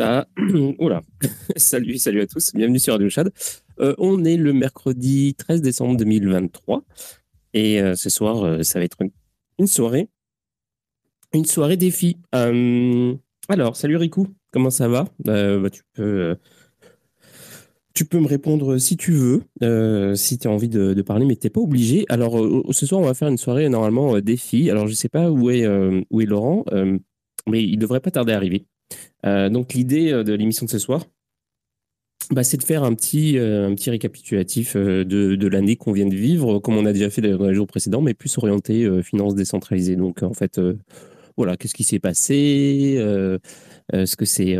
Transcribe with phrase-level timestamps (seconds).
[0.78, 1.02] Oula,
[1.56, 3.30] salut, salut à tous, bienvenue sur Radio Chad.
[3.80, 6.84] Euh, on est le mercredi 13 décembre 2023
[7.52, 8.96] et euh, ce soir, euh, ça va être
[9.58, 10.08] une, soirée,
[11.34, 12.16] une soirée défi.
[12.32, 15.06] alors, salut Riku, comment ça va?
[15.22, 16.34] Bah, Tu peux,
[17.92, 19.42] tu peux me répondre si tu veux,
[20.16, 22.06] si tu as envie de, parler, mais tu n'es pas obligé.
[22.08, 22.38] Alors,
[22.70, 24.70] ce soir, on va faire une soirée normalement défi.
[24.70, 25.66] Alors, je ne sais pas où est,
[26.10, 26.64] où est Laurent,
[27.46, 28.64] mais il devrait pas tarder à arriver.
[29.26, 31.04] Euh, donc l'idée euh, de l'émission de ce soir,
[32.30, 36.14] bah, c'est de faire un petit, euh, un petit récapitulatif de, l'année qu'on vient de
[36.14, 39.96] vivre, comme on a déjà fait dans les jours précédents, mais plus orienté finance décentralisée.
[39.96, 40.60] Donc en fait,
[41.36, 42.98] voilà, qu'est-ce qui s'est passé
[43.92, 44.56] Est-ce que c'est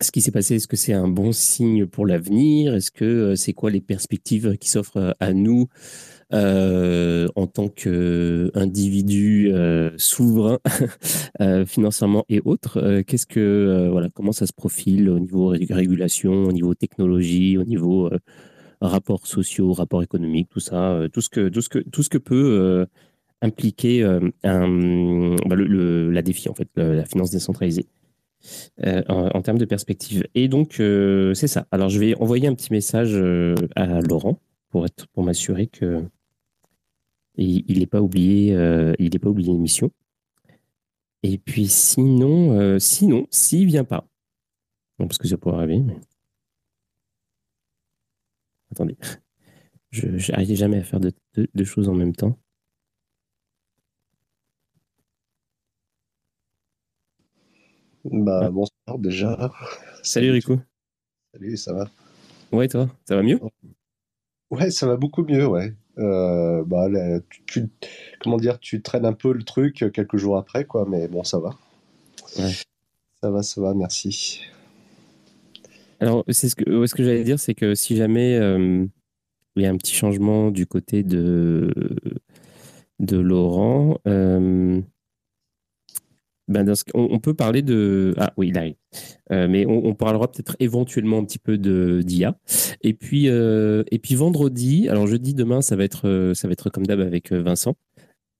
[0.00, 3.52] ce qui s'est passé, est-ce que c'est un bon signe pour l'avenir Est-ce que c'est
[3.52, 5.68] quoi les perspectives qui s'offrent à nous
[6.34, 10.60] euh, en tant qu'individu euh, souverain
[11.42, 13.02] euh, financièrement et autres.
[13.02, 18.10] Qu'est-ce que voilà, comment ça se profile au niveau régulation, au niveau technologie, au niveau
[18.80, 22.18] rapports sociaux, rapports économiques, tout ça, tout ce que tout ce que tout ce que
[22.18, 22.86] peut
[23.42, 24.02] impliquer
[24.42, 24.58] bah,
[25.54, 27.86] le, la défi en fait, la finance décentralisée.
[29.08, 30.24] en, termes de perspective.
[30.34, 31.66] Et donc, c'est ça.
[31.70, 33.14] Alors, je vais envoyer un petit message
[33.76, 34.40] à Laurent
[34.70, 36.02] pour, pour m'assurer que,
[37.36, 39.90] il n'est pas oublié, euh, il n'est pas oublié l'émission.
[41.22, 44.06] Et puis sinon, euh, sinon, s'il vient pas,
[44.98, 45.96] parce que ça pourrait arriver, mais
[48.72, 48.96] attendez,
[49.90, 52.38] je n'arrive jamais à faire deux choses en même temps.
[58.04, 58.50] Bah, ah.
[58.50, 59.52] bonsoir déjà.
[60.02, 60.58] Salut Rico.
[61.32, 61.88] Salut, ça va?
[62.50, 63.40] Ouais, toi, ça va mieux?
[64.50, 65.72] Ouais, ça va beaucoup mieux, ouais.
[65.98, 66.88] Euh, bah,
[67.46, 67.68] tu,
[68.20, 71.38] comment dire, tu traînes un peu le truc quelques jours après, quoi, mais bon, ça
[71.38, 71.50] va.
[72.26, 74.40] Ça va, ça va, merci.
[76.00, 78.84] Alors, c'est ce que, ce que j'allais dire, c'est que si jamais euh,
[79.56, 81.72] il y a un petit changement du côté de,
[82.98, 84.80] de Laurent, euh,
[86.52, 88.14] ben on, peut parler de.
[88.18, 88.76] Ah oui, il.
[89.32, 92.36] Euh, mais on, parlera peut-être éventuellement un petit peu d'IA.
[92.82, 96.34] Et puis, euh, et puis vendredi, alors jeudi, demain, ça va être, euh,
[96.72, 97.74] comme d'hab avec Vincent.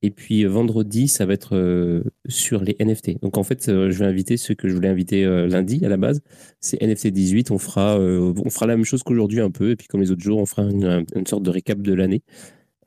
[0.05, 3.20] Et puis vendredi, ça va être sur les NFT.
[3.23, 6.23] Donc en fait, je vais inviter ceux que je voulais inviter lundi à la base.
[6.59, 7.53] C'est NFT 18.
[7.53, 9.70] On fera, on fera la même chose qu'aujourd'hui un peu.
[9.70, 12.23] Et puis comme les autres jours, on fera une, une sorte de récap de l'année.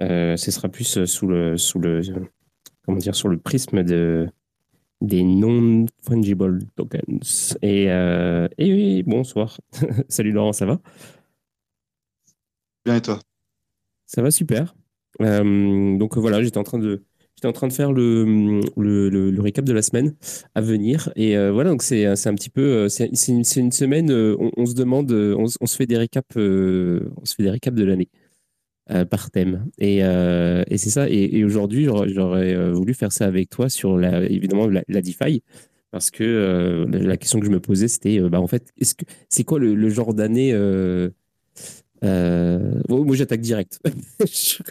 [0.01, 2.01] ce sera plus sous le, sous le,
[2.86, 4.27] comment dire, sur le prisme de
[5.05, 7.57] des non-fungible tokens.
[7.61, 9.59] Et, euh, et oui, bonsoir.
[10.09, 10.79] Salut Laurent, ça va?
[12.85, 13.19] Bien et toi?
[14.05, 14.75] Ça va super.
[15.21, 17.03] Euh, donc voilà, j'étais en train de
[17.35, 20.15] J'étais en train de faire le, le, le, récap de la semaine
[20.55, 21.11] à venir.
[21.17, 22.87] Et voilà, donc c'est un petit peu.
[22.87, 27.35] C'est une, une, semaine, on, se demande, on, on, se fait des récaps, on se
[27.35, 28.07] fait des récaps de l'année.
[29.09, 29.65] Par thème.
[29.79, 31.09] Et, et c'est ça.
[31.09, 35.41] Et, aujourd'hui, j'aurais voulu faire ça avec toi sur la, évidemment la, DeFi.
[35.91, 38.73] Parce que la question que je me posais, c'était bah, en fait,
[39.29, 40.53] c'est quoi le, genre d'année
[42.03, 43.79] euh, moi, j'attaque direct.
[44.19, 44.61] je,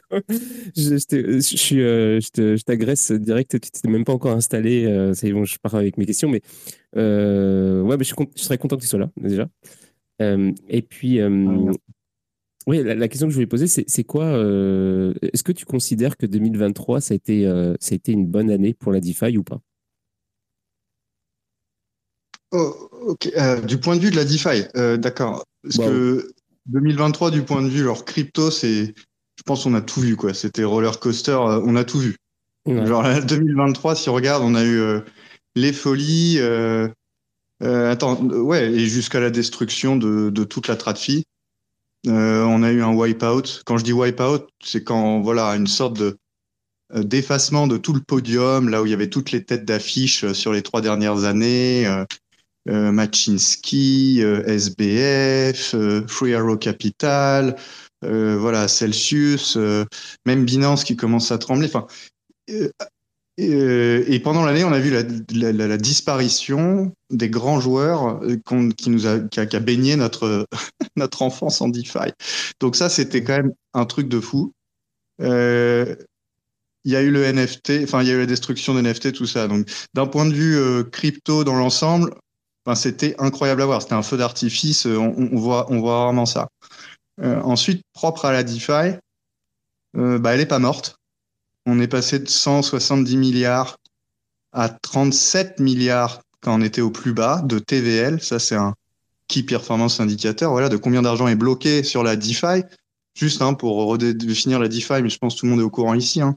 [2.62, 3.60] t'agresse direct.
[3.60, 4.84] Tu t'es même pas encore installé.
[4.84, 6.42] Euh, c'est bon, je pars avec mes questions, mais
[6.96, 9.48] euh, ouais, mais je, serais content que tu sois là déjà.
[10.20, 11.28] et puis, ah,
[12.66, 17.00] oui, la, question que je voulais poser, c'est quoi Est-ce que tu considères que 2023
[17.00, 17.44] ça a été,
[17.80, 19.60] ça a été une bonne année pour la DeFi ou pas?
[22.52, 23.16] Oh,
[23.66, 24.64] du point de vue de la DeFi,
[24.98, 25.44] d'accord.
[25.62, 26.34] Parce que
[26.66, 28.86] 2023, du point de vue, alors crypto, c'est,
[29.36, 30.34] je pense, on a tout vu, quoi.
[30.34, 32.16] C'était roller coaster, euh, on a tout vu.
[32.66, 35.00] Genre, 2023, si on regarde, on a eu euh,
[35.54, 36.88] les folies, euh,
[37.60, 40.76] attends, ouais, et jusqu'à la destruction de, de toute la
[42.04, 42.44] tradfi.
[42.46, 43.62] on a eu un wipeout.
[43.64, 46.16] Quand je dis wipeout, c'est quand, voilà, une sorte de
[46.94, 50.52] d'effacement de tout le podium, là où il y avait toutes les têtes d'affiche sur
[50.52, 51.86] les trois dernières années.
[52.68, 57.56] Euh, Machinsky, euh, SBF, euh, Free Arrow Capital,
[58.02, 59.56] voilà Celsius,
[60.26, 61.68] même Binance qui commence à trembler.
[61.68, 61.86] Enfin,
[63.36, 68.20] et pendant l'année, on a vu la, disparition des grands joueurs
[68.76, 69.18] qui nous a,
[69.60, 70.46] baigné notre,
[70.96, 72.12] notre enfance en DeFi.
[72.60, 74.52] Donc ça, c'était quand même un truc de fou.
[75.18, 75.96] il
[76.84, 79.26] y a eu le NFT, enfin il y a eu la destruction de NFT, tout
[79.26, 79.48] ça.
[79.48, 82.14] Donc d'un point de vue crypto dans l'ensemble,
[82.74, 83.82] c'était incroyable à voir.
[83.82, 84.86] C'était un feu d'artifice.
[84.86, 86.48] Euh, on, voit, on vraiment ça.
[87.20, 88.96] Euh, ensuite, propre à la DeFi,
[89.96, 90.96] euh, bah, elle n'est pas morte.
[91.66, 93.78] On est passé de 170 milliards
[94.52, 98.22] à 37 milliards quand on était au plus bas de TVL.
[98.22, 98.74] Ça, c'est un
[99.28, 100.50] Key Performance Indicator.
[100.52, 102.62] Voilà, de combien d'argent est bloqué sur la DeFi.
[103.14, 105.70] Juste hein, pour redéfinir la DeFi, mais je pense que tout le monde est au
[105.70, 106.20] courant ici.
[106.20, 106.34] Hein.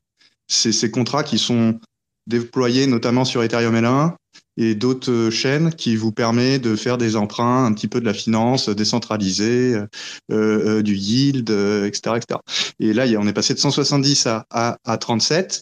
[0.47, 1.79] C'est ces contrats qui sont
[2.27, 4.13] déployés notamment sur Ethereum L1
[4.57, 8.05] et d'autres euh, chaînes qui vous permet de faire des emprunts, un petit peu de
[8.05, 9.87] la finance décentralisée, euh,
[10.31, 12.39] euh, du yield, etc., etc.
[12.79, 15.61] Et là, on est passé de 170 à, à, à 37.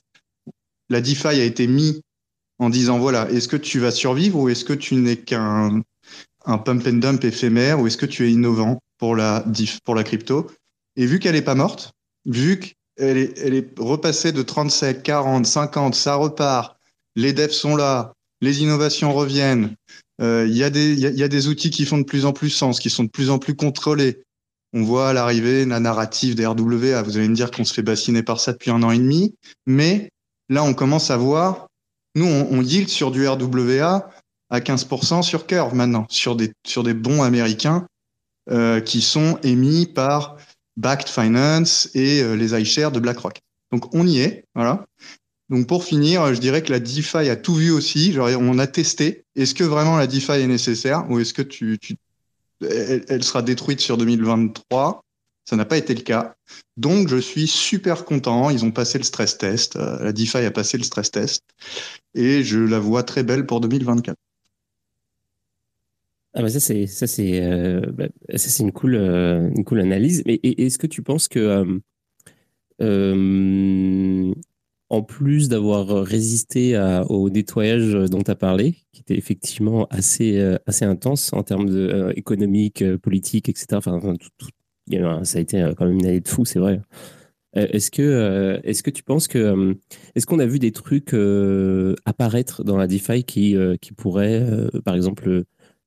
[0.89, 2.01] La DeFi a été mise
[2.59, 5.81] en disant voilà, est-ce que tu vas survivre ou est-ce que tu n'es qu'un
[6.45, 9.43] un pump and dump éphémère ou est-ce que tu es innovant pour la
[9.83, 10.49] pour la crypto?
[10.95, 11.91] Et vu qu'elle n'est pas morte,
[12.25, 16.77] vu qu'elle est, elle est repassée de 37, 40, 50, ça repart,
[17.15, 19.75] les devs sont là, les innovations reviennent.
[20.21, 23.03] Euh, il y, a des outils qui font de plus en plus sens, qui sont
[23.03, 24.23] de plus en plus contrôlés.
[24.73, 27.01] On voit à l'arrivée la narrative des RWA.
[27.01, 29.35] Vous allez me dire qu'on se fait bassiner par ça depuis un an et demi,
[29.65, 30.09] mais
[30.49, 31.67] là, on commence à voir.
[32.15, 34.09] Nous, on, yield sur du RWA
[34.49, 37.87] à 15% sur Curve maintenant, sur des, sur des bons américains
[38.51, 40.37] euh, qui sont émis par
[40.77, 43.39] Backed Finance et euh, les iShares de BlackRock.
[43.71, 44.85] Donc on y est, voilà.
[45.49, 48.11] Donc pour finir, je dirais que la DeFi a tout vu aussi.
[48.11, 49.25] Genre, on a testé.
[49.35, 51.77] Est-ce que vraiment la DeFi est nécessaire ou est-ce que tu,
[52.61, 55.03] elle, sera détruite sur 2023
[55.45, 56.35] Ça n'a pas été le cas.
[56.77, 58.49] Donc je suis super content.
[58.49, 59.75] Ils ont passé le stress test.
[59.75, 61.43] Euh, la DeFi a passé le stress test
[62.15, 64.15] et je la vois très belle pour 2024.
[66.37, 69.79] Ah bah ça c'est ça c'est euh, bah, ça c'est une cool euh, une cool
[69.79, 70.21] analyse.
[70.25, 71.79] Mais est-ce que tu penses que
[74.95, 76.77] en plus d'avoir résisté
[77.09, 81.69] au nettoyage dont tu as parlé, qui était effectivement assez, euh, assez intense en termes
[81.69, 83.79] de, euh, économique, euh, politique, etc.
[85.23, 86.81] Ça a été quand même une année de fou, c'est vrai.
[87.53, 89.75] Est-ce que, tu penses que.
[90.13, 91.15] Est-ce qu'on a vu des trucs
[92.05, 94.45] apparaître dans la DeFi qui, qui pourraient,
[94.83, 95.43] par exemple,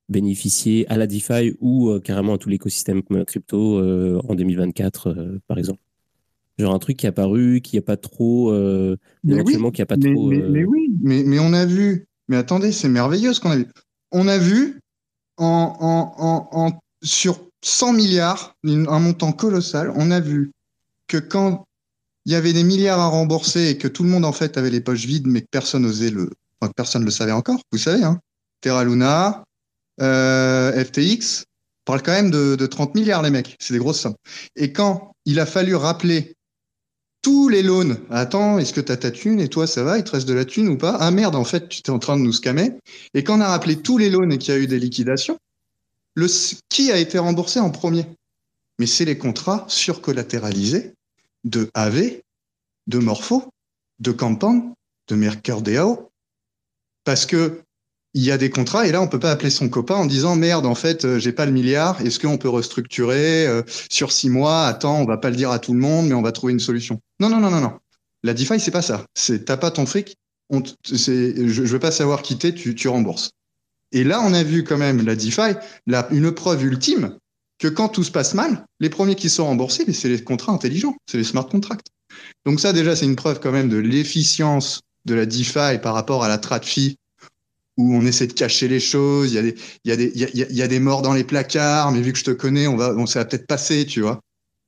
[0.09, 3.79] bénéficier à la DeFi ou carrément à tout l'écosystème crypto
[4.27, 5.88] en 2024, par exemple?
[6.59, 8.50] Genre un truc qui est apparu, qui a pas trop.
[8.53, 8.97] Euh,
[9.27, 10.29] éventuellement, qui a pas mais, trop.
[10.29, 12.07] Mais, mais, euh, oui, mais, mais on a vu.
[12.29, 13.67] Mais attendez, c'est merveilleux ce qu'on a vu.
[14.11, 14.81] On a vu
[15.37, 20.53] en, en, en, en, sur 100 milliards, un montant colossal, on a vu
[21.07, 21.65] que quand
[22.27, 24.71] il y avait des milliards à rembourser et que tout le monde en fait avait
[24.71, 27.61] les poches vides, mais que personne osait le, enfin, que personne le savait encore.
[27.73, 28.21] Vous savez, hein,
[28.61, 29.45] Terra Luna,
[30.00, 31.45] euh, FTX,
[31.85, 34.17] parle quand même de, de 30 milliards les mecs, c'est des grosses sommes.
[34.57, 36.35] Et quand il a fallu rappeler
[37.23, 37.97] tous les loans.
[38.11, 39.99] Attends, est-ce que tu as ta thune et toi ça va?
[39.99, 40.97] Il te reste de la thune ou pas?
[41.01, 42.73] Ah merde, en fait, tu étais en train de nous scammer.
[43.15, 45.39] Et quand on a rappelé tous les loans et qu'il y a eu des liquidations,
[46.15, 46.27] le,
[46.69, 48.07] qui a été remboursé en premier?
[48.79, 50.93] Mais c'est les contrats surcollatéralisés
[51.45, 52.21] de AV,
[52.87, 53.51] de Morpho
[53.99, 54.75] de Campan,
[55.09, 56.11] de MakerDAO,
[57.05, 57.63] parce que
[58.19, 60.35] il y a des contrats et là on peut pas appeler son copain en disant
[60.35, 64.29] merde en fait euh, j'ai pas le milliard est-ce qu'on peut restructurer euh, sur six
[64.29, 66.53] mois attends on va pas le dire à tout le monde mais on va trouver
[66.53, 67.01] une solution.
[67.21, 67.79] Non non non non non.
[68.25, 69.07] La DeFi c'est pas ça.
[69.15, 70.17] C'est t'as pas ton fric
[70.51, 73.31] je, je veux pas savoir quitter tu, tu rembourses.
[73.93, 75.55] Et là on a vu quand même la DeFi
[76.11, 77.17] une preuve ultime
[77.61, 80.97] que quand tout se passe mal les premiers qui sont remboursés c'est les contrats intelligents
[81.09, 81.87] c'est les smart contracts.
[82.45, 86.25] Donc ça déjà c'est une preuve quand même de l'efficience de la DeFi par rapport
[86.25, 86.97] à la TradFi
[87.79, 89.55] où on essaie de cacher les choses, il
[89.85, 92.95] y a des, morts dans les placards, mais vu que je te connais, on va,
[93.07, 94.21] ça va peut-être passer, tu vois.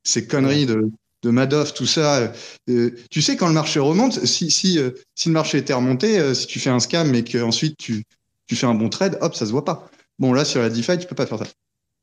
[0.03, 0.89] Ces conneries de,
[1.29, 2.33] Madoff, tout ça.
[2.69, 4.91] Euh, tu sais, quand le marché remonte, si, euh,
[5.25, 8.05] le marché était remonté, euh, si tu fais un scam et qu'ensuite tu,
[8.47, 9.91] tu fais un bon trade, hop, ça se voit pas.
[10.17, 11.45] Bon, là, sur la DeFi, tu peux pas faire ça.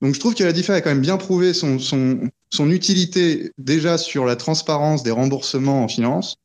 [0.03, 4.27] Donc, je trouve que la DeFi a quand même bien prouvé son utilité déjà sur
[4.27, 6.37] la transparence des remboursements en finance.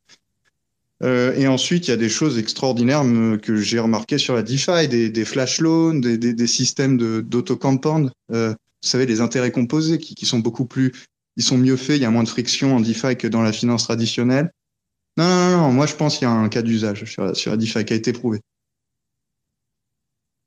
[1.03, 3.03] Euh, et ensuite, il y a des choses extraordinaires
[3.41, 8.12] que j'ai remarquées sur la DeFi, des, flash loans, des, systèmes d'auto-compound.
[8.31, 10.93] Euh, vous savez, les intérêts composés qui, sont beaucoup plus,
[11.36, 13.51] ils sont mieux faits, il y a moins de friction en DeFi que dans la
[13.51, 14.51] finance traditionnelle.
[15.17, 17.86] Non, non, non, moi je pense qu'il y a un cas d'usage sur, la DeFi
[17.86, 18.39] qui a été prouvé.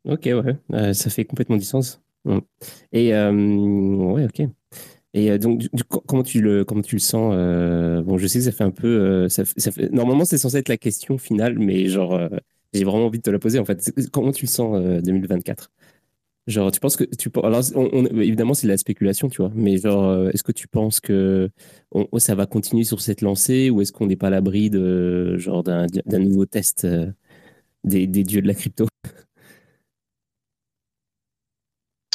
[0.04, 2.00] Ok, ouais, euh, ça fait complètement du sens.
[2.92, 4.48] Et euh, ouais, ok.
[5.16, 5.66] Et euh, donc,
[6.06, 8.70] comment, tu le, comment tu le sens euh, Bon, je sais que ça fait un
[8.70, 8.86] peu.
[8.86, 12.20] Euh, ça, fait, normalement, c'est censé être la question finale, mais genre,
[12.74, 13.92] j'ai vraiment envie de te la poser en fait.
[14.12, 15.70] Comment tu le sens 2024
[16.46, 19.78] Genre, tu penses que tu alors on, évidemment c'est de la spéculation, tu vois, mais
[19.78, 21.50] genre, est-ce que tu penses que
[22.18, 26.44] ça va continuer sur cette lancée ou est-ce qu'on n'est pas à l'abri d'un nouveau
[26.46, 26.86] test
[27.84, 28.86] des dieux de la crypto?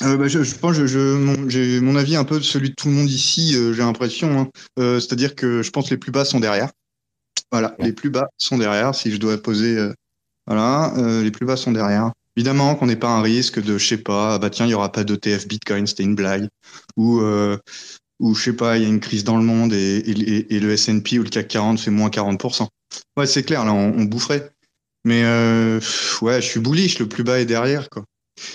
[0.04, 2.76] Euh, bah, je, je, pense que je, mon, j'ai mon avis un peu celui de
[2.76, 4.40] tout le monde ici, euh, j'ai l'impression.
[4.40, 4.50] Hein.
[4.80, 6.72] Euh, c'est-à-dire que je pense que les plus bas sont derrière.
[7.52, 7.86] Voilà, ouais.
[7.86, 8.96] les plus bas sont derrière.
[8.96, 9.78] Si je dois poser,
[10.48, 12.12] voilà, les plus bas sont derrière.
[12.38, 14.90] Évidemment qu'on n'est pas un risque de, je sais pas, bah tiens, il y aura
[14.90, 16.48] pas d'ETF Bitcoin, c'était une blague,
[16.96, 17.22] ou
[18.20, 20.60] ou je sais pas, il y a une crise dans le monde et, et, et
[20.62, 22.68] le S&P ou le CAC 40 fait moins 40%.
[23.18, 24.52] Ouais, c'est clair, là, on, on boufferait.
[25.04, 25.24] Mais
[26.22, 28.06] ouais, je suis bullish, le plus bas est derrière, quoi.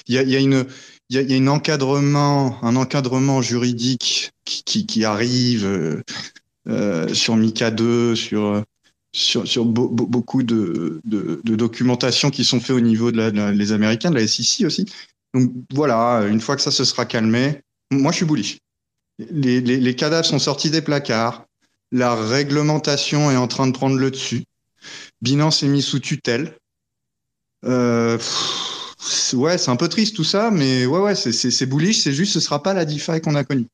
[0.09, 0.67] Il y a, il y a une
[1.09, 6.03] il y a, y a un encadrement, un encadrement juridique qui, qui, qui arrive euh,
[6.69, 8.63] euh, sur Mika 2, sur
[9.13, 13.51] sur, sur be beaucoup de, de, de, documentation qui sont faits au niveau de de
[13.51, 14.85] les Américains, de la SEC aussi.
[15.33, 18.59] Donc voilà, une fois que ça se sera calmé, moi je suis bullish.
[19.19, 21.47] Les, les, les cadavres sont sortis des placards,
[21.93, 24.45] la réglementation est en train de prendre le dessus.
[25.23, 26.59] Binance est mis sous tutelle.
[27.65, 28.76] Euh, pff,
[29.35, 32.03] ouais, c'est un peu triste tout ça, mais ouais, ouais, c'est bullish.
[32.03, 33.67] C'est juste, ce sera pas la DeFi qu'on a connue.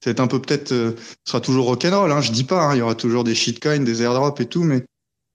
[0.00, 0.92] C'est un peu peut-être, euh,
[1.24, 2.10] ce sera toujours rock'n'roll.
[2.10, 4.64] Hein, je dis pas, hein, il y aura toujours des shitcoins, des airdrops et tout,
[4.64, 4.84] mais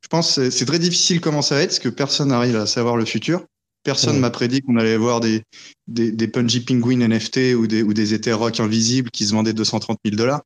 [0.02, 2.66] je pense que c'est très difficile comment ça va être, parce que personne n'arrive à
[2.66, 3.46] savoir le futur.
[3.84, 5.44] Personne m'a prédit qu'on allait voir des,
[5.88, 9.54] des, des Punji Penguin NFT ou des, ou des Ether Rock invisibles qui se vendaient
[9.54, 10.42] 230 000 dollars.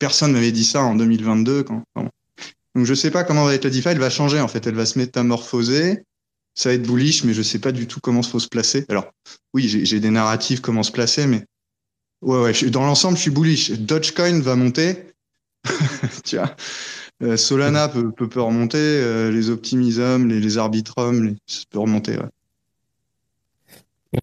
[0.00, 1.62] Personne m'avait dit ça en 2022.
[1.62, 3.88] Quand, Donc je sais pas comment va être la DeFi.
[3.88, 4.66] Elle va changer en fait.
[4.66, 6.02] Elle va se métamorphoser
[6.54, 8.84] ça va être bullish, mais je sais pas du tout comment il faut se placer.
[8.88, 9.12] Alors,
[9.54, 11.44] oui, j'ai des narratifs comment se placer, mais
[12.22, 13.70] ouais, ouais, je, dans l'ensemble, je suis bullish.
[13.72, 14.96] Dogecoin va monter.
[16.24, 16.54] tu vois.
[17.22, 21.78] Euh, Solana peut, peut, peut, remonter, euh, les optimismes, les, les arbitrums, les, ça peut
[21.78, 22.16] remonter.
[22.16, 22.28] Ouais.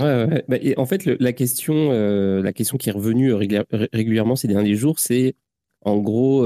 [0.01, 0.43] Ouais, ouais.
[0.47, 4.47] Bah, et en fait, le, la, question, euh, la question qui est revenue régulièrement ces
[4.47, 5.35] derniers jours, c'est
[5.81, 6.45] en gros,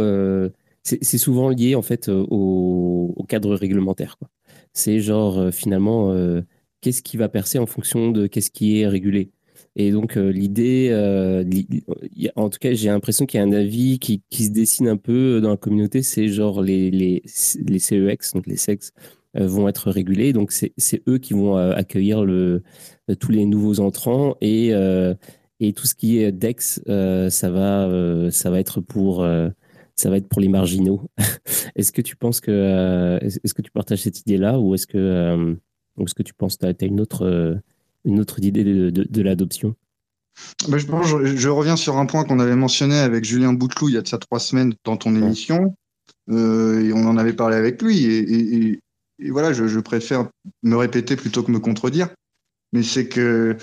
[0.84, 4.18] c'est souvent lié en fait au, au cadre réglementaire.
[4.18, 4.30] Quoi.
[4.74, 6.42] C'est genre, euh, finalement, euh,
[6.82, 9.32] qu'est-ce qui va percer en fonction de qu'est-ce qui est régulé.
[9.76, 10.92] Et donc, euh, l'idée,
[12.36, 15.42] en tout cas, j'ai l'impression qu'il y a un avis qui, se dessine un peu
[15.42, 17.24] dans la communauté, c'est genre les, les,
[17.66, 18.92] les CEX, donc les SEX,
[19.36, 20.32] vont être régulés.
[20.34, 22.62] Donc, c'est eux qui vont accueillir le,
[23.20, 24.72] tous les nouveaux entrants et,
[25.60, 29.26] et tout ce qui est DEX, ça, va, ça va être pour
[29.96, 31.10] ça va être pour les marginaux.
[31.76, 34.98] est-ce que tu penses que, euh, est-ce que tu partages cette idée-là ou est-ce que,
[34.98, 35.54] euh,
[36.00, 37.56] est-ce que tu penses que tu as une autre, euh,
[38.06, 39.76] une autre idée de, de, de l'adoption?
[40.68, 43.96] Bah, je, je, je, reviens sur un point qu'on avait mentionné avec Julien Bouteloup il
[43.96, 45.76] y a de ça trois semaines dans ton émission.
[46.30, 48.06] Euh, et on en avait parlé avec lui.
[48.06, 48.80] Et, et,
[49.20, 50.30] et voilà, je, je, préfère
[50.64, 52.10] me répéter plutôt que me contredire.
[52.72, 53.58] Mais c'est que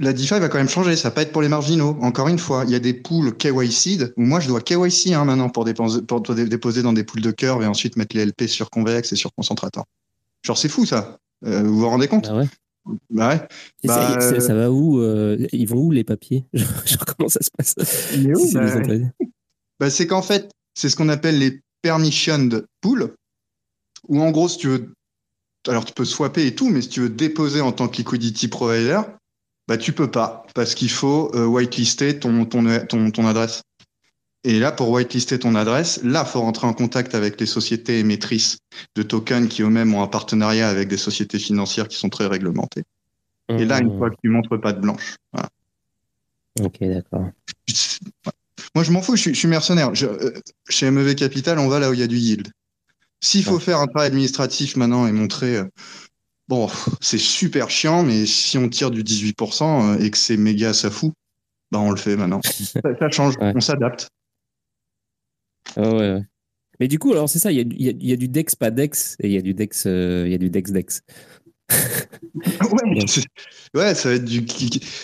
[0.00, 0.96] la DeFi va quand même changer.
[0.96, 1.96] Ça va pas être pour les marginaux.
[2.00, 5.24] Encore une fois, il y a des pools KYC où moi je dois KYC hein,
[5.24, 8.46] maintenant pour déposer, pour déposer dans des pools de curve et ensuite mettre les LP
[8.46, 9.84] sur convexe et sur concentrateur.
[10.42, 11.18] Genre c'est fou ça.
[11.44, 12.28] Euh, vous vous rendez compte?
[12.28, 12.48] Ah ouais.
[13.10, 13.48] Bah ouais.
[13.84, 16.44] Bah, ça, ça, va où euh, Ils vont où les papiers?
[16.52, 17.76] Genre, comment ça se passe?
[18.18, 18.82] Mais où, bah,
[19.78, 23.14] bah, c'est qu'en fait, c'est ce qu'on appelle les permissioned pool,
[24.08, 24.92] où en gros, si tu veux,
[25.68, 28.48] alors tu peux swapper et tout, mais si tu veux déposer en tant que liquidity
[28.48, 29.00] provider,
[29.68, 33.62] bah tu peux pas, parce qu'il faut euh, whitelister ton, ton, ton, ton adresse.
[34.44, 38.58] Et là, pour whitelister ton adresse, là, faut rentrer en contact avec les sociétés émettrices
[38.96, 42.82] de tokens qui eux-mêmes ont un partenariat avec des sociétés financières qui sont très réglementées.
[43.48, 45.16] Et là, une fois que tu montres pas de blanche.
[45.32, 45.48] Voilà.
[46.60, 47.28] Ok, d'accord.
[48.74, 49.94] Moi, je m'en fous, je suis, je suis mercenaire.
[49.94, 50.32] Je, euh,
[50.68, 52.48] chez MEV Capital, on va là où il y a du yield.
[53.20, 55.64] S'il faut faire un travail administratif maintenant et montrer, euh,
[56.48, 56.68] bon,
[57.00, 59.62] c'est super chiant, mais si on tire du 18%
[59.96, 61.12] euh, et que c'est méga ça fout,
[61.70, 62.40] bah on le fait maintenant.
[62.44, 63.52] ça, ça change, Ouais.
[63.54, 64.08] on s'adapte.
[65.76, 66.22] Ah ouais, ouais.
[66.80, 69.16] Mais du coup, alors c'est ça, il y a, y y du Dex, pas Dex,
[69.20, 71.02] et il y a du Dex, euh, il y a du Dex, Dex.
[72.34, 73.04] ouais,
[73.74, 74.44] ouais, ça va être du.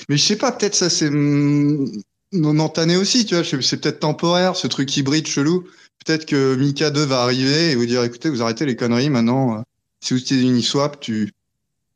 [0.08, 1.90] Mais je sais pas, peut-être ça c'est hum,
[2.32, 3.44] momentané aussi, tu vois.
[3.44, 5.64] C'est peut-être temporaire, ce truc hybride chelou.
[6.04, 9.62] Peut-être que Mika 2 va arriver et vous dire écoutez, vous arrêtez les conneries maintenant.
[10.02, 11.32] Euh, Si vous utilisez Uniswap, tu.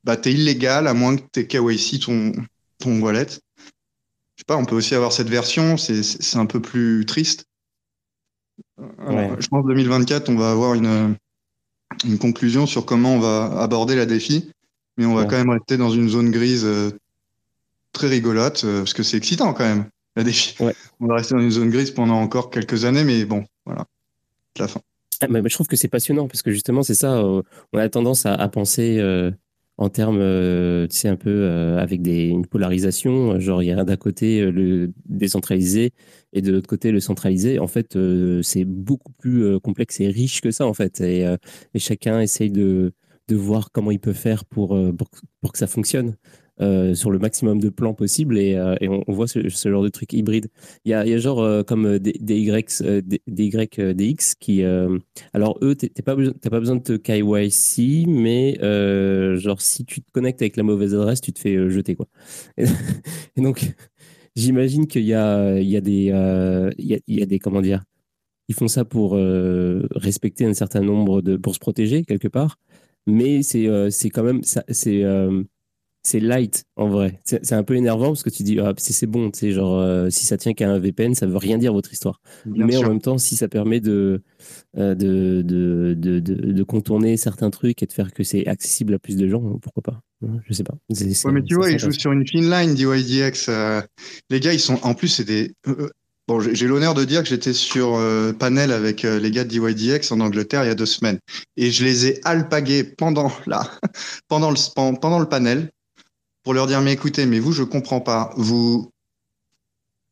[0.05, 2.33] Bah, t'es illégal à moins que t'aies KYC ton,
[2.79, 3.29] ton wallet.
[3.29, 7.07] Je sais pas, on peut aussi avoir cette version, c'est c'est- c'est un peu plus
[7.07, 7.45] triste.
[8.99, 9.31] Alors, Ouais.
[9.39, 11.17] Je pense que 2024, on va avoir une,
[12.05, 14.51] une conclusion sur comment on va aborder la défi,
[14.97, 15.29] mais on va Ouais.
[15.29, 16.91] quand même rester dans une zone grise euh,
[17.93, 20.61] très rigolote, euh, parce que c'est excitant quand même, la défi.
[20.61, 20.75] Ouais.
[20.99, 23.87] On va rester dans une zone grise pendant encore quelques années, mais bon, voilà,
[24.59, 24.81] la fin.
[25.23, 27.89] Ah, mais- je trouve que c'est passionnant parce que justement, c'est ça, euh, on a
[27.89, 29.31] tendance à, penser euh,
[29.77, 31.47] en termes, euh, tu sais, un peu
[31.79, 33.39] avec des, une polarisation.
[33.39, 35.93] Genre, il y a d'un côté le décentralisé
[36.33, 37.59] et de l'autre côté le centralisé.
[37.61, 37.97] En fait,
[38.43, 41.01] c'est beaucoup plus complexe et riche que ça, en fait.
[41.01, 41.25] Et,
[41.77, 42.93] chacun essaye de,
[43.29, 44.79] de voir comment il peut faire pour,
[45.41, 46.17] pour que ça fonctionne.
[46.63, 48.77] Euh, sur le maximum de plans possible et, euh,
[49.07, 50.49] on, voit ce, genre de truc hybride.
[50.85, 54.35] Il y a, y a genre euh, comme des, des Y, des, Y, des X
[54.35, 54.63] qui,
[55.33, 58.59] alors eux, t'es t'es pas, pas besoin de te KYC, mais
[59.39, 62.07] genre si tu te connectes avec la mauvaise adresse, tu te fais jeter quoi.
[62.57, 63.75] Et, donc
[64.37, 66.13] j'imagine qu'il y a, y a des,
[66.79, 67.83] il y a, des comment dire,
[68.49, 69.17] ils font ça pour
[69.95, 72.59] respecter un certain nombre de, pour se protéger quelque part,
[73.07, 75.05] mais c'est euh, quand même c'est
[76.03, 77.21] c'est light en vrai.
[77.25, 79.79] C'est un peu énervant parce que tu dis ah, c'est c'est bon, tu sais genre
[79.79, 82.77] euh, si ça tient qu'à un VPN, ça veut rien dire votre histoire Bien mais
[82.77, 82.87] sûr.
[82.87, 84.23] en même temps, si ça permet de,
[84.79, 88.95] euh, de, de, de, de, de contourner certains trucs et de faire que c'est accessible
[88.95, 90.75] à plus de gens, pourquoi pas Hein, Je sais pas.
[90.89, 93.49] Ouais, mais tu vois, ils jouent sur une fine line, DYDX.
[93.49, 93.81] euh,
[94.31, 94.79] les gars, ils sont.
[94.85, 95.53] En plus, c'est des.
[96.29, 99.49] bon, j'ai l'honneur de dire que j'étais sur euh, panel avec euh, les gars de
[99.49, 101.19] DYDX en Angleterre il y a deux semaines.
[101.57, 103.69] Et je les ai alpagués pendant, la,
[104.29, 105.71] pendant, le, pen- pendant le panel
[106.43, 108.33] pour leur dire Mais écoutez, mais vous, je comprends pas.
[108.37, 108.91] Vous,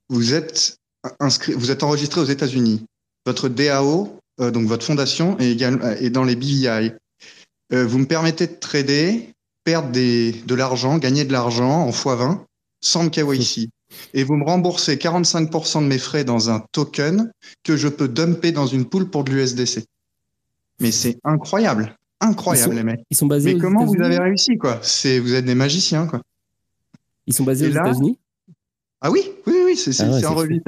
[0.08, 0.78] vous, êtes,
[1.18, 2.84] inscrit, vous êtes enregistré aux États-Unis.
[3.26, 6.92] Votre DAO, euh, donc votre fondation, est, également, est dans les BVI.
[7.72, 9.30] Euh, vous me permettez de trader
[9.64, 12.40] perdre des, de l'argent, gagner de l'argent en x20
[12.80, 13.68] sans me KYC.
[14.14, 17.30] Et vous me remboursez 45% de mes frais dans un token
[17.62, 19.84] que je peux dumper dans une pool pour de l'USDC.
[20.80, 21.96] Mais c'est incroyable.
[22.20, 23.00] Incroyable, sont- les mecs.
[23.10, 24.78] Ils sont basés Mais aux comment vous avez réussi, quoi?
[24.82, 26.20] C'est, vous êtes des magiciens, quoi.
[27.26, 28.18] Ils sont basés Et aux là- États-Unis?
[29.00, 30.62] Ah oui, oui, oui, c'est, c'est, Ah ouais, revue.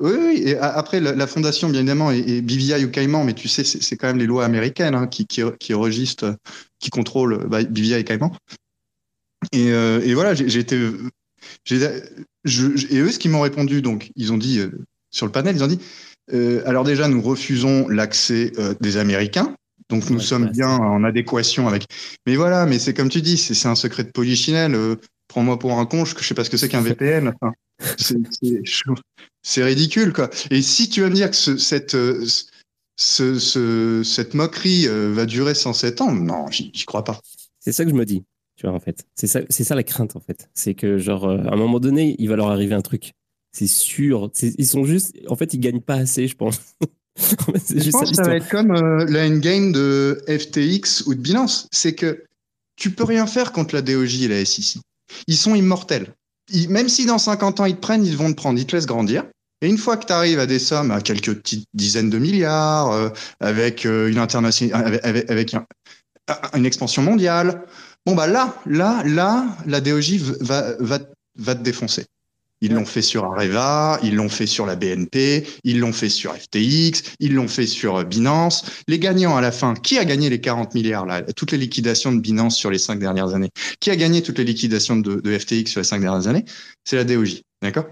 [0.00, 3.34] Oui, oui, et après, la, la fondation, bien évidemment, est, est BVI ou Caïman, mais
[3.34, 6.34] tu sais, c'est, quand même les lois américaines hein, qui, qui, qui registrent,
[6.80, 8.32] qui contrôlent bah, BVI et Caïman.
[9.52, 10.76] Et, euh, et voilà, j'ai, été.
[10.76, 14.70] et eux, ce qu'ils m'ont répondu, donc, ils ont dit, euh,
[15.10, 15.78] sur le panel, ils ont dit
[16.32, 19.54] euh, alors déjà, nous refusons l'accès euh, des Américains.
[19.90, 21.84] Donc nous Ouais, sommes bien en adéquation avec.
[22.26, 24.74] Mais voilà, mais c'est comme tu dis, c'est un secret de polichinelle.
[24.74, 24.96] euh,
[25.28, 27.28] Prends-moi pour un con, je, je sais pas ce que c'est qu'un VPN.
[27.40, 27.52] Enfin,
[27.98, 30.30] c'est- ridicule, quoi.
[30.50, 32.24] Et si tu vas me dire que ce- cette, euh,
[32.96, 37.20] ce, ce- cette moquerie euh, va durer 107 ans, non, j'y crois pas.
[37.58, 38.22] C'est ça que je me dis,
[38.56, 39.04] tu vois, en fait.
[39.14, 40.48] C'est ça, ça la crainte, en fait.
[40.54, 43.12] C'est que, genre, à un moment donné, il va leur arriver un truc.
[43.52, 44.30] C'est sûr.
[44.42, 45.16] Ils sont juste.
[45.28, 46.60] En fait, ils gagnent pas assez, je pense.
[47.48, 50.22] En fait, c'est Je juste pense que ça va être comme euh, la endgame de
[50.28, 51.68] FTX ou de Binance.
[51.70, 52.24] C'est que
[52.76, 54.80] tu peux rien faire contre la DOJ et la SEC.
[55.28, 56.12] Ils sont immortels.
[56.50, 58.74] Ils- même si dans 50 ans ils te prennent, ils vont te prendre, ils te
[58.74, 59.24] laissent grandir.
[59.62, 62.90] Et une fois que tu arrives à des sommes à quelques petites dizaines de milliards,
[62.92, 63.08] euh,
[63.40, 65.64] avec euh, une internation, avec, avec- avec un-
[66.28, 67.62] un- une expansion mondiale,
[68.04, 70.98] bon bah là, là, là, la DOJ va, va,
[71.38, 72.04] va te défoncer.
[72.64, 76.34] Ils l'ont fait sur Areva, ils l'ont fait sur la BNP, ils l'ont fait sur
[76.34, 78.64] FTX, ils l'ont fait sur euh, Binance.
[78.88, 82.10] Les gagnants à la fin, qui a gagné les 40 milliards là Toutes les liquidations
[82.10, 83.50] de Binance sur les cinq dernières années?
[83.80, 86.46] Qui a gagné toutes les liquidations de, de FTX sur les cinq dernières années?
[86.84, 87.84] C'est la DOJ, d'accord?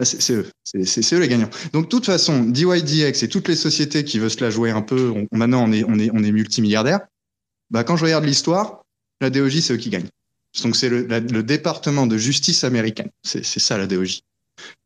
[0.00, 1.50] Ah, c'est eux, c'est eux les gagnants.
[1.72, 4.82] Donc, de toute façon, DYDX et toutes les sociétés qui veulent se la jouer un
[4.82, 6.98] peu, maintenant on est, on est, on est multimilliardaire.
[7.70, 8.82] Bah, quand je regarde l'histoire,
[9.20, 10.08] la DOJ, c'est eux qui gagnent.
[10.62, 13.06] Donc, c'est le, département de justice américain.
[13.22, 14.20] C'est ça la DOJ.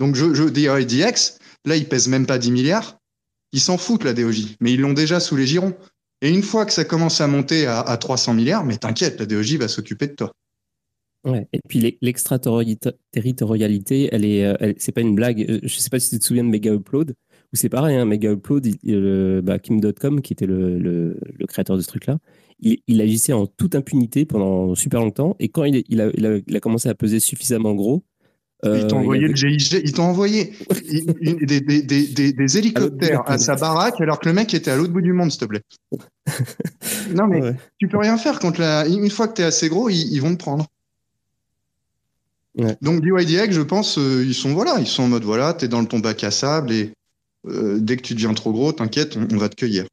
[0.01, 2.99] Donc, je, je, DYDX, là, ils pèsent même pas 10 milliards.
[3.53, 4.57] Ils s'en foutent, la DOJ.
[4.61, 5.75] Mais ils l'ont déjà sous les girons.
[6.23, 9.27] Et une fois que ça commence à monter à, à 300 milliards, mais t'inquiète, la
[9.27, 10.33] DOJ va s'occuper de toi.
[11.25, 11.47] Ouais.
[11.53, 15.45] Et puis l'extraterritorialité, elle est, euh, c'est pas une blague.
[15.49, 17.15] Euh, je sais pas si tu te souviens de Mega Upload,
[17.53, 18.69] où c'est pareil, hein, Mega Upload,
[19.43, 22.19] bah, Kim.com, qui était le, le, créateur de ce truc-là,
[22.61, 25.37] il, agissait en toute impunité pendant super longtemps.
[25.39, 28.05] Et quand il, a, commencé à peser suffisamment gros,
[28.65, 30.53] euh, il t'a envoyé le GIG, il t'a envoyé
[30.91, 34.93] des, des, des, des, hélicoptères à sa baraque alors que le mec était à l'autre
[34.93, 35.63] bout du monde, s'il te plaît.
[37.15, 38.85] non, mais tu peux rien faire quand la...
[38.89, 40.67] une fois que tu es assez gros, ils, ils vont te prendre.
[42.83, 45.85] Donc DYDX, je pense, euh, ils sont voilà, ils sont en mode voilà, t'es dans
[45.85, 46.93] ton bac à sable et
[47.49, 49.87] euh, dès que tu deviens trop gros, t'inquiète, on, va te cueillir.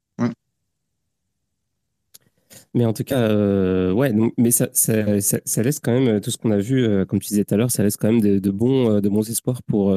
[2.74, 6.36] Mais en tout cas, euh, ouais, mais ça, ça, ça, laisse quand même tout ce
[6.36, 9.00] qu'on a vu, comme tu disais tout à l'heure, ça laisse quand même de, bons,
[9.00, 9.96] de bons espoirs pour,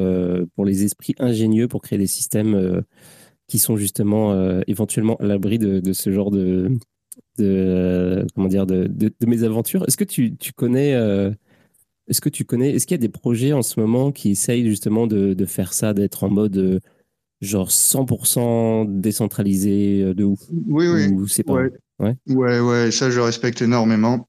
[0.54, 2.82] pour les esprits ingénieux pour créer des systèmes
[3.48, 6.70] qui sont justement éventuellement à l'abri de, ce genre de,
[7.36, 9.84] de comment dire de, de, mésaventures.
[9.86, 10.94] Est-ce que tu, tu connais
[12.10, 14.68] est-ce que tu connais, est-ce qu'il y a des projets en ce moment qui essayent
[14.68, 16.80] justement de, faire ça, d'être en mode euh,
[17.40, 21.28] genre 100% décentralisé euh, de ouf Oui, oui.
[21.28, 21.54] c'est pas.
[21.98, 22.16] Ouais.
[22.28, 22.60] ouais.
[22.60, 24.28] ouais, ça je respecte énormément.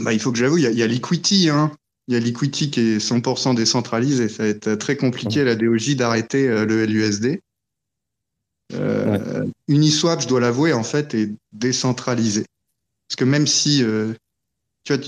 [0.00, 1.70] Bah, il faut que j'avoue, il y, a Liquidity, hein.
[2.08, 4.28] Il y a Liquidity qui est 100% décentralisé.
[4.28, 7.40] Ça va être très compliqué la DOJ d'arrêter euh, le LUSD.
[9.68, 12.44] Uniswap, je dois l'avouer, en fait, est décentralisé.
[13.08, 13.84] Parce que même si
[14.84, 15.02] tu vois,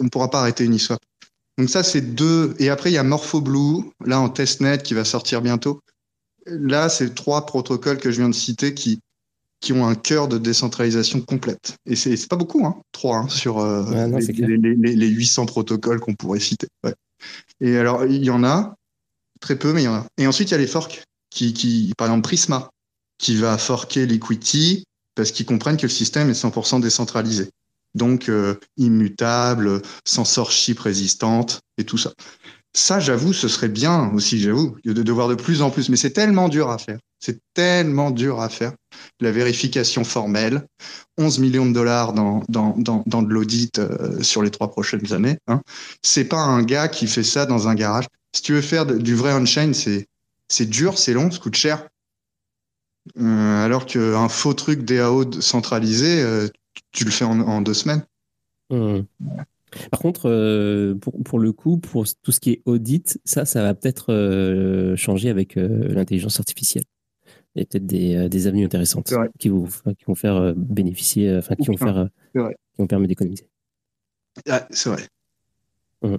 [0.00, 1.00] on ne pourra pas arrêter Uniswap.
[1.58, 2.54] Donc ça, c'est deux.
[2.58, 5.80] Et après, il y a MorphoBlue, là en testnet, qui va sortir bientôt.
[6.46, 9.00] Là, c'est trois protocoles que je viens de citer qui,
[9.60, 11.76] qui ont un cœur de décentralisation complète.
[11.86, 16.40] Et c'est pas beaucoup, hein, trois hein, sur euh, les, les, 800 protocoles qu'on pourrait
[16.40, 16.68] citer.
[16.82, 16.94] Ouais.
[17.60, 18.74] Et alors, il y en a,
[19.40, 20.06] très peu, mais il y en a.
[20.16, 22.70] Et ensuite, il y a les forks, qui, qui, par exemple, Prisma,
[23.18, 24.84] qui va forker Liquidity
[25.14, 27.50] parce qu'ils comprennent que le système est 100% décentralisé
[27.94, 32.12] donc euh, immutable, censorship résistante et tout ça.
[32.72, 35.88] Ça, j'avoue, ce serait bien aussi, j'avoue, de, voir de plus en plus.
[35.88, 36.98] Mais c'est tellement dur à faire.
[37.18, 38.72] C'est tellement dur à faire.
[39.20, 40.64] La vérification formelle,
[41.18, 45.12] 11 millions de dollars dans, dans, dans, dans de l'audit euh, sur les trois prochaines
[45.12, 45.36] années.
[45.48, 45.62] Hein.
[46.02, 48.06] C'est pas un gars qui fait ça dans un garage.
[48.32, 50.06] Si tu veux faire du vrai on-chain, c'est,
[50.46, 51.88] c'est dur, c'est long, ça coûte cher.
[53.18, 56.22] Euh, alors qu'un faux truc DAO centralisé,
[56.92, 58.04] tu le fais en, deux semaines?
[58.70, 59.00] Mmh.
[59.90, 63.74] Par contre, euh, pour, le coup, pour tout ce qui est audit, ça, ça va
[63.74, 66.84] peut-être euh, changer avec euh, l'intelligence artificielle.
[67.54, 71.56] Il y a peut-être des, des, avenues intéressantes qui vont, qui vont faire bénéficier, enfin,
[71.56, 72.38] qui vont faire, qui
[72.78, 73.48] vont permettre d'économiser.
[74.48, 75.02] Ah, c'est vrai.
[76.02, 76.16] Mmh.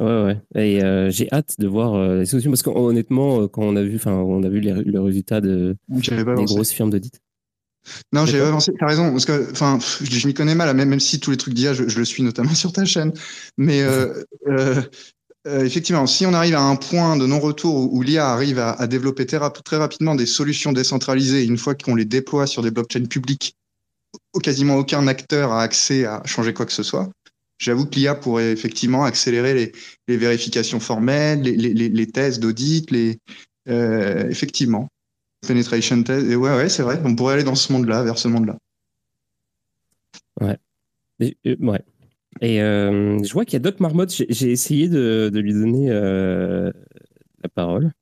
[0.00, 0.40] Ouais, ouais.
[0.56, 4.42] Et j'ai hâte de voir les solutions parce qu'honnêtement, quand on a vu, enfin, on
[4.42, 7.20] a vu les, le résultat de, des grosses firmes d'audit.
[8.12, 8.72] Non, j'ai avancé.
[8.78, 11.54] T'as raison, parce que, enfin, je, m'y connais mal, même, même si tous les trucs
[11.54, 13.12] d'IA, je, le suis notamment sur ta chaîne.
[13.56, 14.82] Mais euh, euh,
[15.46, 19.26] euh, effectivement, si on arrive à un point de non-retour où, l'IA arrive à, développer
[19.26, 23.56] très, rapidement des solutions décentralisées, une fois qu'on les déploie sur des blockchains publiques,
[24.42, 27.10] quasiment aucun acteur a accès à changer quoi que ce soit.
[27.58, 29.72] J'avoue que l'IA pourrait effectivement accélérer
[30.08, 33.18] les, vérifications formelles, les, les, les tests d'audit, les
[33.66, 34.88] effectivement.
[35.46, 36.26] Penetration test.
[36.30, 37.00] Et ouais, ouais, c'est vrai.
[37.04, 38.56] On pourrait aller dans ce monde-là, vers ce monde-là.
[40.40, 40.58] Ouais.
[41.20, 41.82] Et, euh, ouais.
[42.40, 44.10] Et euh, je vois qu'il y a Doc Marmotte.
[44.10, 46.72] J'ai essayé de, lui donner euh,
[47.42, 47.92] la parole,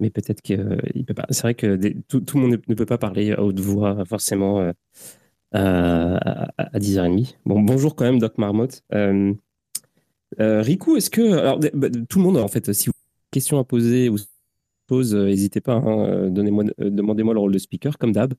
[0.00, 1.26] mais peut-être qu'il peut pas.
[1.30, 1.76] C'est vrai que
[2.08, 4.72] tout, tout, le monde ne peut pas parler à haute voix forcément
[5.52, 6.16] à,
[6.56, 7.34] à, 10h30.
[7.44, 8.84] Bon, bonjour quand même, Doc Marmotte.
[10.38, 11.32] Riku, est-ce que.
[11.32, 14.16] Alors, bah, tout le monde, en fait, si vous avez des questions à poser ou
[14.86, 18.34] pose, euh, n'hésitez pas, hein, euh, donnez-moi, euh, demandez-moi le rôle de speaker, comme d'hab.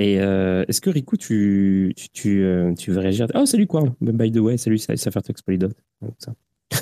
[0.00, 2.44] Et est-ce que Riku, tu, tu,
[2.78, 5.74] tu, veux réagir Oh, salut quoi By the way, salut, ça, ça fait Exploded.
[6.18, 6.34] Ça.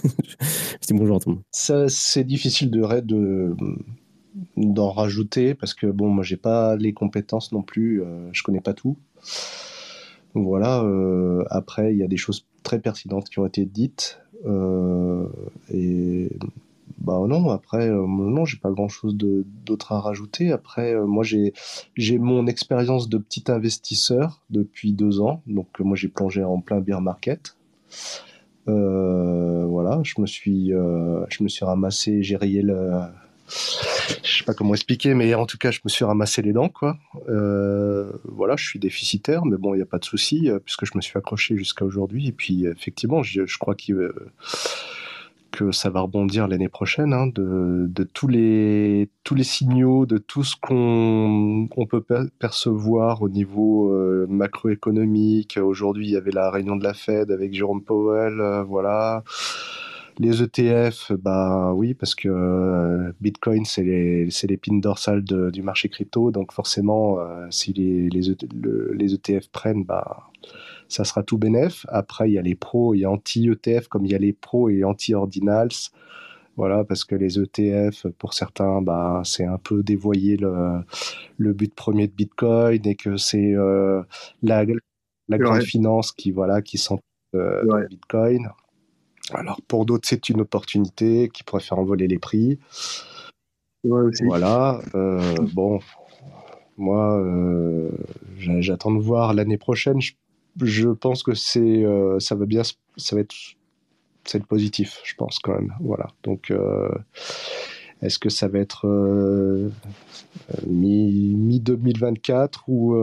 [0.83, 1.45] C'est bonjour à tout le monde.
[1.51, 3.57] C'est difficile de, de
[4.59, 8.75] d'en rajouter parce que bon, moi, j'ai pas les compétences non plus, je connais pas
[8.75, 8.99] tout.
[10.35, 10.85] voilà.
[11.49, 14.21] après, il y a des choses très pertinentes qui ont été dites.
[15.73, 16.29] et
[16.99, 20.53] bah non, après, euh, non, j'ai pas grand chose d'autre à rajouter.
[20.53, 25.43] Après, euh, moi, j'ai mon expérience de petit investisseur depuis deux ans.
[25.47, 27.57] Donc, euh, moi, j'ai plongé en plein bear market.
[28.67, 32.91] voilà, je me suis, je me suis ramassé, j'ai rayé le,
[33.49, 36.69] je sais pas comment expliquer, mais en tout cas, je me suis ramassé les dents,
[36.69, 36.99] quoi.
[38.25, 41.01] voilà, je suis déficitaire, mais bon, il n'y a pas de souci, puisque je me
[41.01, 42.29] suis accroché jusqu'à aujourd'hui.
[42.29, 43.97] Et puis, effectivement, je, je crois qu'il
[45.57, 50.45] que ça va rebondir l'année prochaine, hein, de, tous, les, tous les signaux, de tout
[50.45, 52.05] ce qu'on peut
[52.39, 55.57] percevoir au niveau euh, macroéconomique.
[55.57, 59.25] Aujourd'hui, il y avait la réunion de la Fed avec Jérôme Powell, euh, voilà.
[60.19, 66.53] Les ETF, bah oui, parce que euh, Bitcoin, c'est l'épine dorsale du marché crypto, donc
[66.53, 67.19] forcément,
[67.51, 68.37] si les, les,
[68.95, 70.31] les, ETF prennent, bah
[70.89, 71.87] ça sera tout bénef.
[71.89, 74.85] Après, il y a les pros et anti-ETF, comme il y a les pros et
[74.85, 75.91] anti-ordinals.
[76.57, 80.81] Voilà, parce que les ETF, pour certains, bah, c'est un peu dévoyer le,
[81.37, 84.03] le, but premier de Bitcoin et que c'est euh,
[84.43, 84.65] la,
[85.29, 86.99] la grande finance qui, voilà, qui sent
[87.35, 88.49] euh, Bitcoin.
[89.35, 92.59] Alors, pour d'autres, c'est une opportunité qui pourrait faire envoler les prix.
[93.85, 94.81] Voilà.
[94.95, 95.21] Euh,
[95.53, 95.81] bon,
[96.79, 97.23] moi,
[98.39, 100.01] j'attends de voir l'année prochaine.
[100.01, 100.15] Je
[100.61, 102.63] je pense que c'est, euh, ça va bien,
[102.97, 103.35] ça va être,
[104.49, 105.73] positif, je pense quand même.
[105.81, 106.09] Voilà.
[106.25, 106.91] Donc, euh,
[108.03, 109.71] est-ce que ça va être euh,
[110.67, 112.97] mi, 2024 ou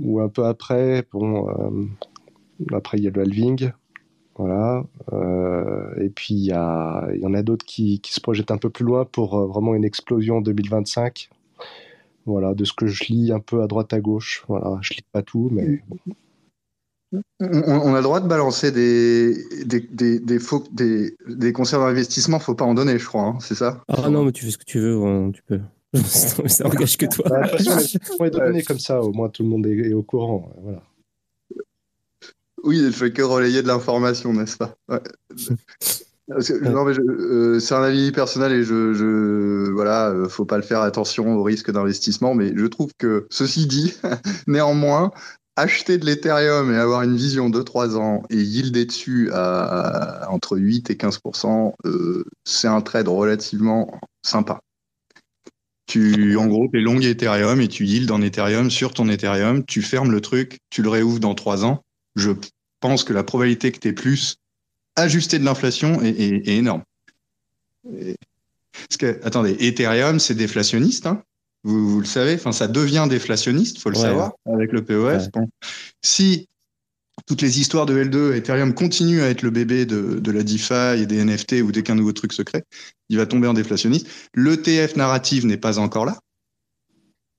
[0.00, 1.06] ou un peu après?
[1.12, 1.46] Bon,
[2.72, 3.72] après il y a le halving.
[4.36, 4.84] Voilà.
[6.00, 8.84] et puis il y, y en a d'autres qui, qui, se projettent un peu plus
[8.84, 11.30] loin pour vraiment une explosion en 2025.
[12.26, 14.44] Voilà, de ce que je lis un peu à droite à gauche.
[14.48, 15.82] Voilà, je lis pas tout, mais
[17.40, 19.34] On, a le droit de balancer des,
[19.64, 23.38] des, des, des, faux, des, des concerts d'investissement, faut pas en donner, je crois, hein,
[23.40, 23.82] c'est ça?
[23.88, 25.60] Ah non, mais tu fais ce que tu veux, hein, tu peux.
[26.04, 27.24] ça engage que toi.
[27.28, 27.50] Bah,
[28.18, 30.50] on donner comme ça, au moins tout le monde est, au courant.
[30.62, 30.82] Voilà.
[32.64, 34.74] Oui, il fait que relayer de l'information, n'est-ce pas?
[36.40, 41.42] c'est un avis personnel et je, je voilà, euh, faut pas le faire attention au
[41.42, 43.94] risque d'investissement, mais je trouve que ceci dit,
[44.46, 45.10] néanmoins,
[45.56, 50.56] acheter de l'Ethereum et avoir une vision de 3 ans et yielder dessus à, entre
[50.56, 51.20] 8 et 15
[51.84, 54.60] euh, c'est un trade relativement sympa.
[55.86, 59.64] Tu, en gros, tu es long Ethereum et tu yield en Ethereum sur ton Ethereum,
[59.66, 61.82] tu fermes le truc, tu le réouvres dans 3 ans.
[62.16, 62.30] Je
[62.80, 64.36] pense que la probabilité que tu aies plus
[64.96, 66.82] ajusté de l'inflation est, énorme.
[67.84, 71.22] parce que, attendez, Ethereum, c'est déflationniste, hein
[71.64, 75.30] vous, le savez, enfin, ça devient déflationniste, faut le savoir, avec le POS.
[76.02, 76.46] Si
[77.26, 81.00] toutes les histoires de L2, Ethereum continue à être le bébé de, de la DeFi
[81.00, 82.64] et des NFT ou dès qu'un nouveau truc se crée,
[83.08, 84.06] il va tomber en déflationniste.
[84.34, 86.18] L'ETF narrative n'est pas encore là.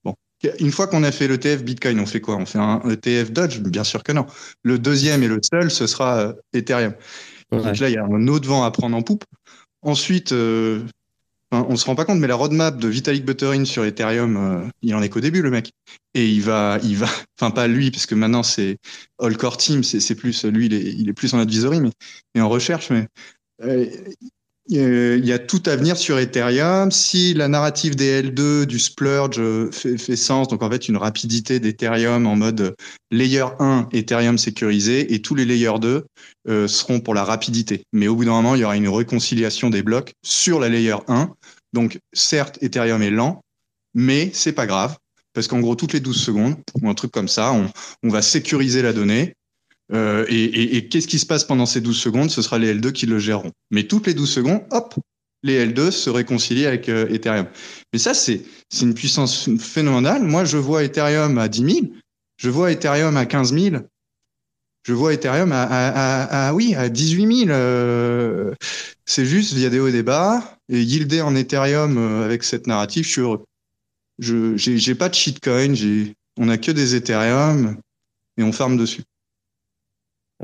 [0.03, 0.15] Bon.
[0.59, 2.35] Une fois qu'on a fait l'ETF Bitcoin, on fait quoi?
[2.37, 3.59] On fait un ETF Dodge?
[3.59, 4.25] Bien sûr que non.
[4.63, 6.33] Le deuxième et le seul, ce sera euh,
[7.51, 9.23] Donc là, il y a un autre vent à prendre en poupe.
[9.81, 10.83] Ensuite, euh,
[11.51, 14.95] on se rend pas compte, mais la roadmap de Vitalik Buterin sur Ethereum, euh, il
[14.95, 15.71] en est qu'au début, le mec.
[16.13, 17.07] Et il va, il va,
[17.39, 18.77] enfin pas lui, parce que maintenant c'est
[19.19, 21.91] All Core Team, c'est plus lui, il est, il est, plus en advisory, mais,
[22.33, 22.89] mais en recherche.
[22.89, 23.07] Mais
[23.61, 23.85] euh,
[24.67, 26.89] il y a tout à venir sur Ethereum.
[26.91, 31.59] Si la narrative des L2 du splurge euh, fait, sens, donc en fait une rapidité
[31.59, 32.75] d'Ethereum en mode
[33.11, 36.05] layer 1 Ethereum sécurisé et tous les layers 2
[36.47, 37.83] euh, seront pour la rapidité.
[37.93, 40.97] Mais au bout d'un moment, il y aura une réconciliation des blocs sur la layer
[41.07, 41.31] 1.
[41.73, 43.41] Donc certes, Ethereum est lent,
[43.93, 44.97] mais c'est pas grave
[45.33, 47.53] parce qu'en gros toutes les 12 secondes ou un truc comme ça,
[48.03, 49.33] on va sécuriser la donnée
[49.93, 52.31] euh, et, qu'est-ce qui se passe pendant ces 12 secondes?
[52.31, 53.51] Ce sera les L2 qui le géreront.
[53.71, 54.95] Mais toutes les 12 secondes, hop,
[55.43, 57.47] les L2 se réconcilient avec euh, Ethereum.
[57.93, 58.43] Mais ça, c'est
[58.81, 60.23] une puissance phénoménale.
[60.23, 61.85] Moi, je vois Ethereum à 10 000,
[62.37, 63.75] je vois Ethereum à 15 000,
[64.83, 67.49] je vois Ethereum à, à, à, oui, à 18 000.
[67.51, 68.53] Euh,
[69.05, 70.57] c'est juste via des hauts et des bas.
[70.67, 73.43] Et yielder en Ethereum avec cette narrative, je suis heureux.
[74.17, 75.75] Je j'ai pas de shitcoin,
[76.37, 77.77] on a que des Ethereum
[78.37, 79.03] et on farme dessus.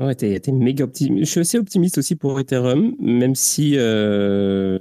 [0.00, 1.26] Ouais, t'es, méga optimiste.
[1.26, 3.74] Je suis assez optimiste aussi pour Ethereum, même si.
[3.76, 4.78] Euh,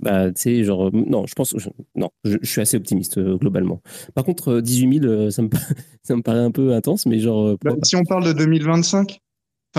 [0.00, 0.92] bah, tu sais, genre.
[0.92, 1.54] Non, je pense.
[1.96, 3.82] non, je, suis assez optimiste euh, globalement.
[4.14, 5.48] Par contre, 18 000, euh, ça me,
[6.04, 7.56] ça me paraît un peu intense, mais genre.
[7.64, 9.18] Bah, si on parle de 2025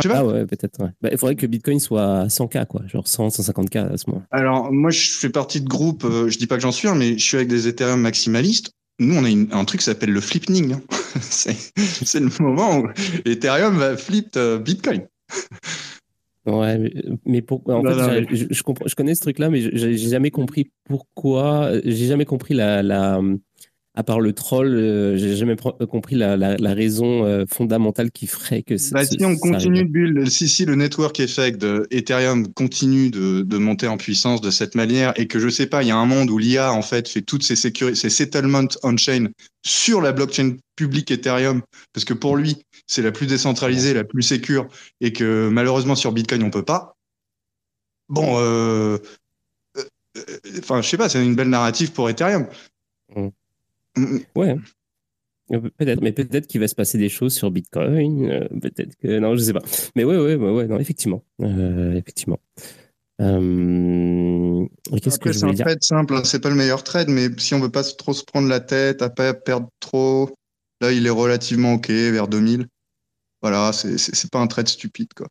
[0.09, 0.83] ah ouais, peut-être.
[0.83, 0.89] Ouais.
[1.01, 4.23] Bah, il faudrait que Bitcoin soit à 100K, quoi, genre 100, 150K à ce moment.
[4.29, 7.23] Alors, moi, je fais partie de groupe, je dis pas que j'en suis, mais je
[7.23, 10.75] suis avec des Ethereum maximalistes nous, on a un truc qui s'appelle le flipning.
[11.15, 11.21] Hein.
[11.21, 12.89] c'est le moment où
[13.23, 15.07] Ethereum va flip euh, Bitcoin.
[16.45, 16.91] Ouais,
[17.25, 21.71] mais, pourquoi en fait, Je, je, connais ce truc-là, mais j'ai jamais compris pourquoi.
[21.85, 23.21] J'ai jamais compris la, la,
[23.95, 25.55] à part le troll, euh, j'ai jamais
[25.89, 30.29] compris la, la, raison euh, fondamentale qui ferait que bah, si on continue de build,
[30.29, 34.75] si, si le network effect de Ethereum continue de, de, monter en puissance de cette
[34.75, 37.07] manière et que je sais pas, il y a un monde où l'IA en fait
[37.07, 39.29] fait toutes ses sécurités, ses settlements on-chain
[39.65, 41.61] sur la blockchain publique Ethereum,
[41.93, 44.67] parce que pour lui, c'est la plus décentralisée, la plus sécure,
[44.99, 46.97] et que malheureusement sur Bitcoin on peut pas.
[48.09, 48.97] Bon, euh,
[50.59, 52.47] enfin, je sais pas, c'est une belle narrative pour Ethereum.
[53.15, 53.29] Mm.
[54.35, 54.55] Ouais.
[55.51, 58.29] Euh, peut-être, mais peut-être qu'il va se passer des choses sur Bitcoin.
[58.31, 59.61] Euh, peut-être que non, je sais pas.
[59.95, 62.39] Mais ouais, ouais, ouais, ouais non, effectivement, euh, effectivement.
[63.21, 64.65] Euh,
[65.01, 66.15] qu'est-ce que c'est un trade simple.
[66.15, 68.59] Hein, c'est pas le meilleur trade, mais si on veut pas trop se prendre la
[68.59, 70.29] tête, à pas perdre trop,
[70.81, 72.67] là, il est relativement ok vers 2000.
[73.41, 75.27] Voilà, c'est pas un trade stupide, quoi.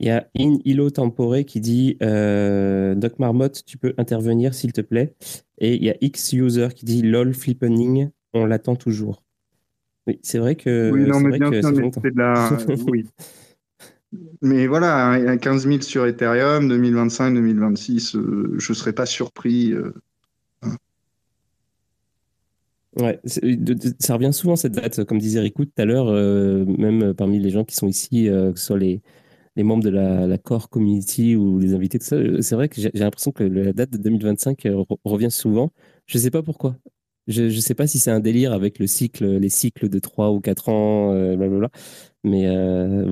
[0.00, 4.72] Il y a In Ilo Tempore qui dit euh, Doc Marmotte, tu peux intervenir s'il
[4.72, 5.14] te plaît.
[5.58, 9.22] Et il y a X User qui dit LOL Flippening, on l'attend toujours.
[10.06, 10.90] Oui, c'est vrai que.
[10.90, 12.50] Oui, non, mais bien sûr, mais c'est de la.
[12.88, 13.06] oui.
[14.40, 19.74] Mais voilà, 15 000 sur Ethereum, 2025, 2026, euh, je ne serais pas surpris.
[19.74, 19.92] Euh.
[22.96, 23.20] Ouais,
[23.98, 26.10] ça revient souvent cette date, comme disait Rico tout à l'heure,
[26.66, 29.00] même parmi les gens qui sont ici, que ce soit les,
[29.56, 32.80] les membres de la, core community ou les invités, tout ça, euh, c'est vrai que
[32.80, 35.70] j'ai l'impression que la date de 2025 euh, revient souvent.
[36.06, 36.76] Je ne sais pas pourquoi.
[37.26, 40.30] Je ne sais pas si c'est un délire avec le cycle, les cycles de 3
[40.32, 41.70] ou 4 ans, euh, blablabla.
[42.24, 42.46] Mais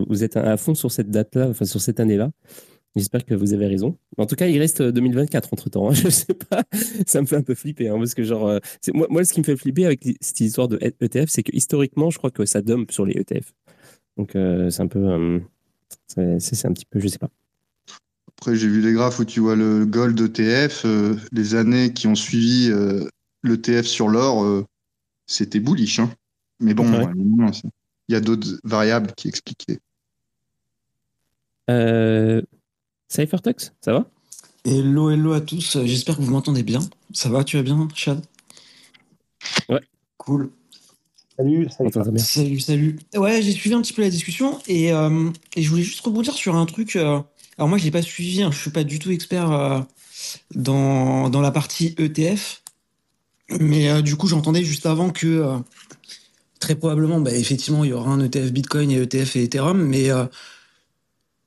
[0.09, 2.31] vous êtes à fond sur cette date-là, enfin sur cette année-là.
[2.96, 3.96] J'espère que vous avez raison.
[4.18, 5.88] En tout cas, il reste 2024 entre temps.
[5.88, 5.92] Hein.
[5.94, 6.64] Je sais pas,
[7.07, 7.88] ça me fait un peu flipper.
[7.88, 8.59] Hein, parce que, genre,
[8.92, 12.11] moi, moi, ce qui me fait flipper avec cette histoire de ETF, c'est que historiquement,
[12.11, 13.53] je crois que ça dump sur les ETF.
[14.16, 15.40] Donc, c'est un peu.
[16.07, 17.31] C'est un petit peu, je sais pas.
[18.37, 20.85] Après, j'ai vu les graphes où tu vois le gold ETF.
[20.85, 23.09] Euh, les années qui ont suivi euh,
[23.42, 24.64] l'ETF sur l'or, euh,
[25.27, 25.98] c'était bullish.
[25.98, 26.11] Hein.
[26.61, 26.87] Mais bon,
[28.09, 29.79] il y a d'autres variables qui expliquaient.
[31.70, 32.42] Euh,
[33.09, 34.11] Cyphertux, ça va?
[34.64, 35.79] Hello, hello à tous.
[35.85, 36.81] J'espère que vous m'entendez bien.
[37.12, 38.20] Ça va, tu vas bien, Chad?
[39.68, 39.81] Ouais.
[40.16, 40.51] Cool.
[41.38, 41.92] Salut, salut.
[42.18, 42.98] Salut, salut.
[43.14, 46.35] Ouais, j'ai suivi un petit peu la discussion et, euh, et je voulais juste rebondir
[46.35, 46.96] sur un truc.
[46.96, 47.20] Euh,
[47.57, 49.81] alors moi, je l'ai pas suivi, hein, je suis pas du tout expert euh,
[50.57, 52.62] dans, dans la partie ETF,
[53.61, 55.59] mais du coup, j'entendais juste avant que
[56.59, 60.09] très probablement, bah, effectivement, il y aura un ETF Bitcoin et ETF et Ethereum, mais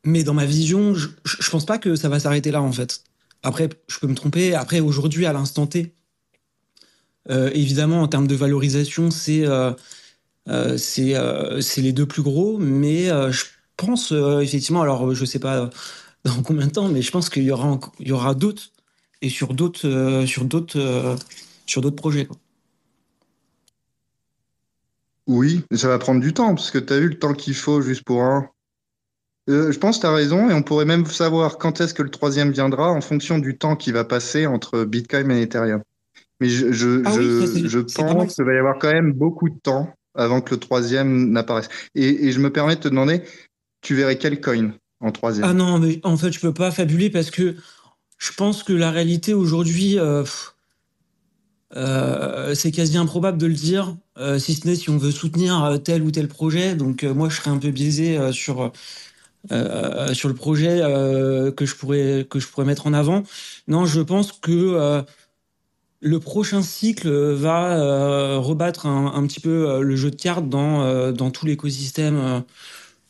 [0.03, 3.03] mais dans ma vision, je, je pense pas que ça va s'arrêter là en fait.
[3.43, 4.55] Après, je peux me tromper.
[4.55, 5.93] Après, aujourd'hui, à l'instant T,
[7.29, 9.73] évidemment, en termes de valorisation, c'est euh,
[10.49, 13.45] euh, c'est les deux plus gros, mais je
[13.77, 15.69] pense effectivement, alors je sais pas
[16.25, 18.71] dans combien de temps, mais je pense qu'il y aura, il y aura d'autres
[19.21, 21.17] et sur d'autres sur d'autres
[21.65, 22.27] sur d'autres projets.
[25.27, 27.81] Oui, ça va prendre du temps, parce que tu as vu le temps qu'il faut
[27.81, 28.49] juste pour un.
[29.47, 32.09] je pense que tu as raison, et on pourrait même savoir quand est-ce que le
[32.09, 35.83] troisième viendra en fonction du temps qui va passer entre Bitcoin et Ethereum.
[36.41, 39.59] Mais je, je, ah je, je pense qu'il va y avoir quand même beaucoup de
[39.61, 41.69] temps avant que le troisième n'apparaisse.
[41.93, 43.21] Et, et, je me permets de te demander,
[43.81, 45.45] tu verrais quel coin en troisième?
[45.47, 47.55] Ah non, mais en fait, je peux pas fabuler parce que
[48.17, 50.23] je pense que la réalité aujourd'hui, euh,
[51.75, 55.79] euh, c'est quasi improbable de le dire, euh, si ce n'est si on veut soutenir
[55.83, 56.73] tel ou tel projet.
[56.73, 58.71] Donc moi, je serais un peu biaisé sur
[60.13, 60.81] sur le projet
[61.55, 63.23] que je pourrais que je pourrais mettre en avant.
[63.67, 65.03] Non, je pense que
[66.01, 70.81] le prochain cycle va euh, rebattre un, petit peu euh, le jeu de cartes dans,
[70.81, 72.43] euh, dans tout l'écosystème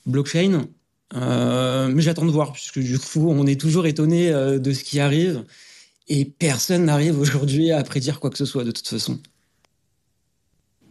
[0.05, 0.67] blockchain.
[1.13, 5.45] mais j'attends de voir, puisque du coup, on est toujours étonné de ce qui arrive.
[6.07, 9.19] Et personne n'arrive aujourd'hui à prédire quoi que ce soit, de toute façon.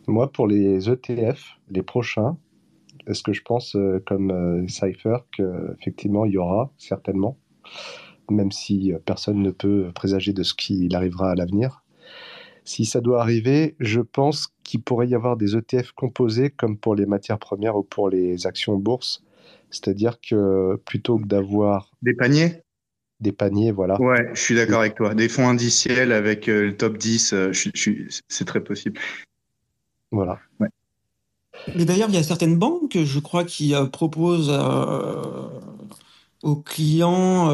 [0.06, 2.38] Moi, pour les ETF, les prochains,
[3.06, 7.36] est-ce que je pense, comme Cypher, qu'effectivement, il y aura certainement,
[8.30, 11.82] même si personne ne peut présager de ce qui arrivera à l'avenir?
[12.64, 16.94] Si ça doit arriver, je pense qu'il pourrait y avoir des ETF composés comme pour
[16.94, 19.22] les matières premières ou pour les actions bourse.
[19.70, 21.90] C'est-à-dire que plutôt que d'avoir...
[22.02, 22.62] Des paniers?
[23.20, 24.00] Des paniers, voilà.
[24.00, 25.14] Ouais, je suis d'accord avec toi.
[25.14, 27.52] Des fonds indiciels avec euh, le top 10, euh,
[28.28, 28.98] c'est très possible.
[30.10, 30.38] Voilà.
[31.76, 34.50] Mais d'ailleurs, il y a certaines banques, je crois, qui euh, proposent
[36.42, 37.48] aux clients...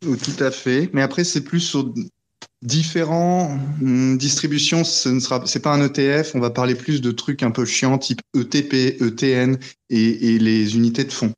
[0.00, 0.90] Tout à fait.
[0.92, 1.92] Mais après, c'est plus sur
[2.62, 6.34] différents hum, distributions, ce ne sera, c'est pas un ETF.
[6.34, 9.58] On va parler plus de trucs un peu chiants, type ETP, ETN
[9.88, 11.32] et, les unités de fonds.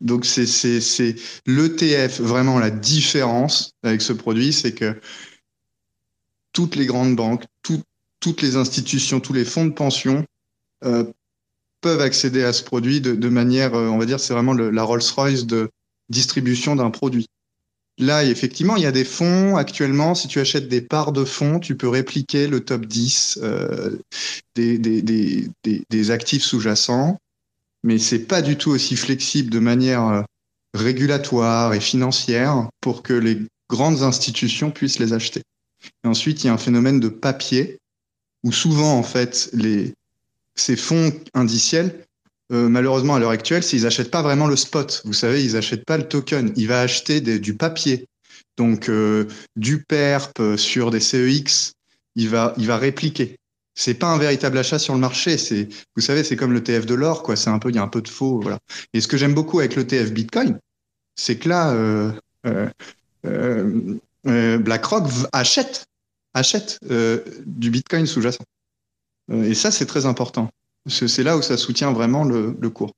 [0.00, 1.16] Donc c'est c'est c'est
[1.46, 5.00] l'ETF vraiment la différence avec ce produit, c'est que
[6.52, 10.24] toutes les grandes banques, toutes les institutions, tous les fonds de pension
[10.84, 11.04] euh,
[11.80, 15.46] peuvent accéder à ce produit de, manière, euh, on va dire, c'est vraiment la Rolls-Royce
[15.46, 15.70] de
[16.08, 17.26] distribution d'un produit.
[17.98, 20.14] Là, effectivement, il y a des fonds actuellement.
[20.14, 23.96] Si tu achètes des parts de fonds, tu peux répliquer le top 10 euh,
[24.54, 25.50] des, des, des,
[25.88, 27.18] des, actifs sous-jacents,
[27.82, 30.24] mais c'est pas du tout aussi flexible de manière
[30.74, 33.38] régulatoire et financière pour que les
[33.70, 35.42] grandes institutions puissent les acheter.
[36.04, 37.78] Et ensuite, il y a un phénomène de papier
[38.44, 39.94] où souvent, en fait, les,
[40.54, 42.05] ces fonds indiciels,
[42.52, 45.84] euh, malheureusement, à l'heure actuelle, s'ils n'achètent pas vraiment le spot, vous savez, ils n'achètent
[45.84, 48.06] pas le token, il va acheter du papier.
[48.56, 49.26] Donc, euh,
[49.56, 51.74] du PERP sur des CEX,
[52.14, 53.36] il va, il va répliquer.
[53.74, 55.36] C'est pas un véritable achat sur le marché.
[55.36, 57.36] C'est, vous savez, c'est comme le TF de l'or, quoi.
[57.36, 58.58] C'est un peu, il y a un peu de faux, voilà.
[58.94, 60.58] Et ce que j'aime beaucoup avec le TF Bitcoin,
[61.14, 62.12] c'est que là, euh,
[64.26, 65.86] euh, BlackRock achète,
[66.34, 68.44] achète euh, du Bitcoin sous-jacent.
[69.30, 70.50] Euh, et ça, c'est très important.
[70.86, 72.92] C'est là où ça soutient vraiment le, cours.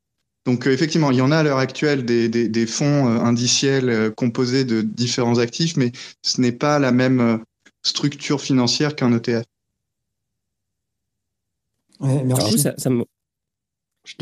[0.47, 5.39] Donc effectivement, il y en a à l'heure actuelle des, fonds indiciels composés de différents
[5.39, 7.43] actifs, mais ce n'est pas la même
[7.83, 9.45] structure financière qu'un ETF.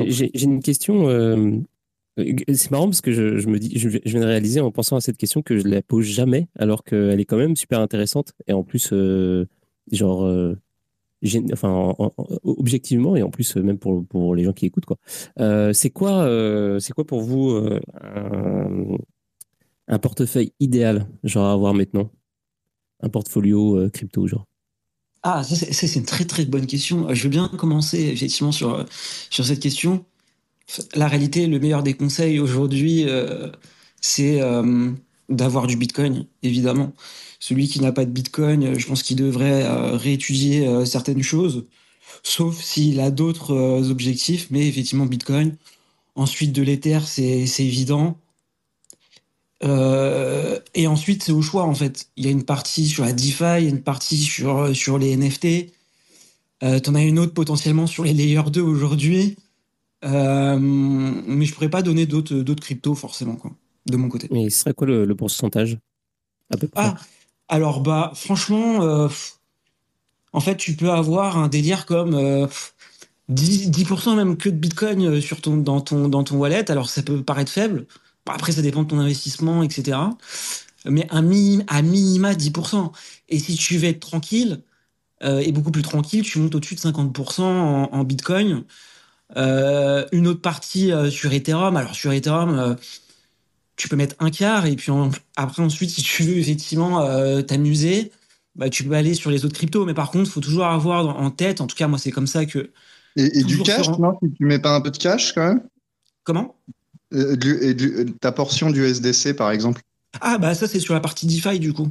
[0.07, 1.09] J'ai une question
[2.19, 5.01] euh, c'est marrant parce que je, me dis, je, viens de réaliser en pensant à
[5.01, 8.53] cette question que je la pose jamais, alors qu'elle est quand même super intéressante et
[8.53, 9.47] en plus, euh,
[9.93, 10.57] genre, euh,
[11.53, 11.95] enfin,
[12.45, 14.99] objectivement et en plus même pour, les gens qui écoutent quoi.
[15.73, 16.29] c'est quoi,
[16.81, 17.59] c'est quoi pour vous
[19.89, 22.11] un, portefeuille idéal, genre à avoir maintenant,
[23.01, 24.45] un portfolio crypto, genre?
[25.23, 27.13] Ah, c'est une très très bonne question.
[27.13, 28.85] Je veux bien commencer effectivement sur
[29.31, 30.05] sur cette question
[30.95, 33.51] la réalité, le meilleur des conseils aujourd'hui, euh,
[34.01, 34.91] c'est euh,
[35.29, 36.93] d'avoir du Bitcoin, évidemment.
[37.39, 39.67] Celui qui n'a pas de Bitcoin, euh, je pense qu'il devrait
[39.97, 41.67] réétudier certaines choses,
[42.23, 43.55] sauf s'il a d'autres
[43.91, 45.57] objectifs, mais effectivement Bitcoin.
[46.15, 48.19] Ensuite, de l'Ether, c'est évident.
[49.63, 52.09] et ensuite, c'est au choix, en fait.
[52.17, 54.99] Il y a une partie sur la DeFi, il y a une partie sur, sur
[54.99, 55.73] les NFT.
[56.63, 59.37] Euh, T'en as une autre potentiellement sur les Layer 2 aujourd'hui.
[60.05, 63.53] Euh, mais je pourrais pas donner d'autres d'autres cryptos forcément quoi,
[63.87, 64.29] de mon côté.
[64.31, 65.79] Mais ce serait quoi le, pourcentage
[66.51, 66.83] à peu près?
[66.85, 66.97] Ah,
[67.49, 69.09] alors bah franchement, euh,
[70.33, 72.49] en fait tu peux avoir un délire comme
[73.31, 76.71] 10%, euh, même que de Bitcoin sur ton dans ton dans ton wallet.
[76.71, 77.87] Alors ça peut paraître faible.
[78.27, 79.99] après ça dépend de ton investissement, etc.
[80.87, 81.19] Mais un
[81.69, 82.93] à minima 10%.
[83.29, 84.63] Et si tu veux être tranquille
[85.23, 88.65] et beaucoup plus tranquille, tu montes au-dessus de 50% en, Bitcoin.
[89.37, 91.77] Euh, une autre partie euh, sur Ethereum.
[91.77, 92.75] Alors sur Ethereum, euh,
[93.77, 94.91] tu peux mettre un quart et puis
[95.37, 97.07] après ensuite, si tu veux effectivement
[97.43, 98.11] t'amuser,
[98.55, 99.85] bah, tu peux aller sur les autres cryptos.
[99.85, 102.27] Mais par contre, il faut toujours avoir en tête, en tout cas moi c'est comme
[102.27, 102.71] ça que...
[103.17, 105.63] Et, du cash, non Tu mets pas un peu de cash quand même?
[106.25, 106.57] Comment?
[107.15, 107.37] Et
[108.21, 109.83] ta portion du SDC par exemple?
[110.21, 111.91] Ah bah ça c'est sur la partie DeFi du coup.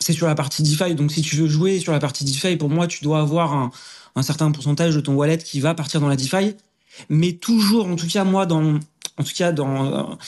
[0.00, 0.94] C'est sur la partie DeFi.
[0.94, 3.70] Donc si tu veux jouer sur la partie DeFi, pour moi tu dois avoir un,
[4.16, 6.54] un certain pourcentage de ton wallet qui va partir dans la DeFi,
[7.08, 8.74] mais toujours, en tout cas moi, dans,
[9.18, 10.18] en tout cas dans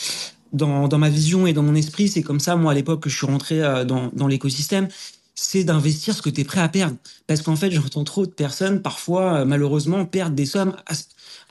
[0.57, 3.11] dans, dans ma vision et dans mon esprit, c'est comme ça moi à l'époque que
[3.11, 4.88] je suis rentré euh, dans, dans l'écosystème,
[5.34, 6.96] c'est d'investir ce que tu es prêt à perdre.
[7.26, 10.74] Parce qu'en fait, j'entends trop de personnes parfois euh, malheureusement perdre des sommes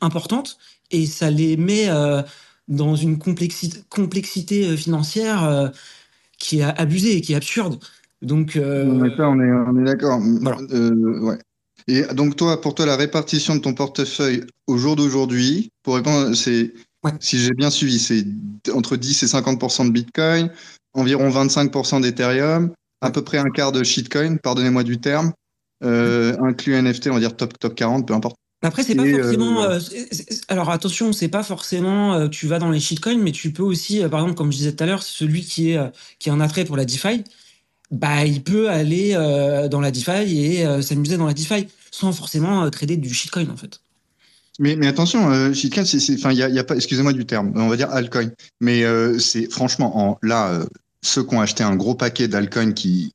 [0.02, 0.58] importantes
[0.92, 2.22] et ça les met euh,
[2.68, 5.72] dans une complexité, complexité financière
[6.40, 7.78] qui est abusée et qui est absurde.
[8.24, 10.20] Donc, on est, on est, on est d'accord.
[10.42, 10.58] Voilà.
[10.62, 11.38] ouais.
[11.88, 16.34] Et donc, toi, pour toi, la répartition de ton portefeuille au jour d'aujourd'hui, pour répondre,
[16.34, 16.74] c'est,
[17.20, 18.26] si j'ai bien suivi, c'est
[18.74, 20.52] entre 10 et 50% de Bitcoin,
[20.94, 25.34] environ 25% d'Ethereum, à peu près un quart de shitcoin, pardonnez-moi du terme,
[25.84, 28.36] euh, inclus NFT, on va dire top, top 40, peu importe.
[28.62, 29.64] Après, c'est pas forcément.
[29.64, 32.28] Euh, euh, alors attention, c'est pas forcément.
[32.30, 34.84] tu vas dans les shitcoins, mais tu peux aussi, par exemple, comme je disais tout
[34.84, 37.24] à l'heure, celui qui est qui a un attrait pour la DeFi,
[37.92, 42.12] bah, il peut aller euh, dans la DeFi et euh, s'amuser dans la DeFi sans
[42.12, 43.82] forcément euh, trader du shitcoin en fait.
[44.60, 47.52] Mais, mais attention, shitcoin, c'est, enfin, il y a, y a, pas, excusez-moi du terme,
[47.56, 48.32] on va dire altcoin.
[48.62, 48.84] Mais
[49.20, 50.66] c'est franchement, en, là,
[51.02, 53.12] ceux qui ont acheté un gros paquet d'altcoin qui,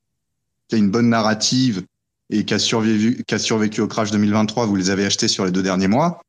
[0.68, 1.82] qui a une bonne narrative
[2.28, 5.46] et qui a survécu, qui a survécu au crash 2023, vous les avez achetés sur
[5.46, 6.20] les deux derniers mois.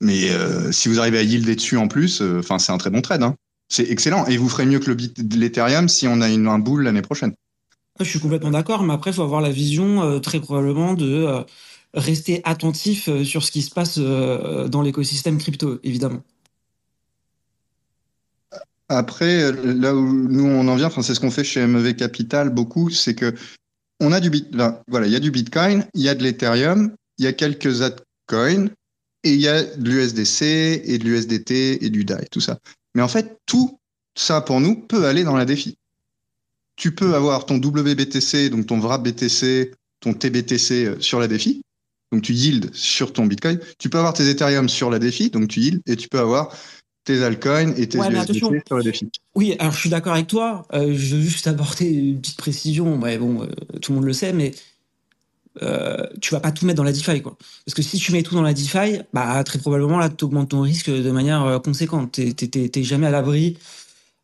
[0.00, 0.28] Mais
[0.72, 3.22] si vous arrivez à yielder dessus en plus, enfin, c'est un très bon trade.
[3.22, 3.36] Hein.
[3.72, 4.26] C'est excellent.
[4.26, 4.96] Et vous ferez mieux que le
[5.34, 7.32] l'Ethereum si on a une, un bull l'année prochaine.
[7.98, 11.06] Je suis complètement d'accord, mais après, il faut avoir la vision euh, très probablement de
[11.06, 11.42] euh,
[11.94, 16.22] rester attentif euh, sur ce qui se passe dans l'écosystème crypto, évidemment.
[18.88, 22.50] Après, là où nous on en vient, enfin, c'est ce qu'on fait chez MEV Capital
[22.50, 23.34] beaucoup, c'est que
[24.00, 24.48] on a du bit,
[24.88, 27.82] voilà, il y a du Bitcoin, il y a de l'Ethereum, il y a quelques
[27.82, 28.68] altcoins
[29.24, 32.58] et il y a de l'USDC et de l'USDT et du DAI, tout ça.
[32.94, 33.78] Mais en fait, tout
[34.16, 35.76] ça pour nous peut aller dans la défi.
[36.76, 41.62] Tu peux avoir ton WBTC, donc ton VRAP BTC, ton TBTC euh, sur la défi.
[42.12, 43.58] Donc tu yield sur ton Bitcoin.
[43.78, 46.54] Tu peux avoir tes Ethereum sur la défi, donc tu yield, et tu peux avoir
[47.04, 48.34] tes altcoins et tes USDT
[48.66, 49.10] sur la défi.
[49.34, 50.66] Oui, alors je suis d'accord avec toi.
[50.72, 52.96] Euh, je veux juste apporter une petite précision.
[52.96, 53.46] bon, euh,
[53.80, 54.52] tout le monde le sait, mais
[55.62, 57.36] euh, tu vas pas tout mettre dans la DeFi, quoi.
[57.64, 60.50] Parce que si tu mets tout dans la DeFi, bah, très probablement, là, tu augmentes
[60.50, 62.12] ton risque de manière euh, conséquente.
[62.12, 63.58] Tu n'es jamais à l'abri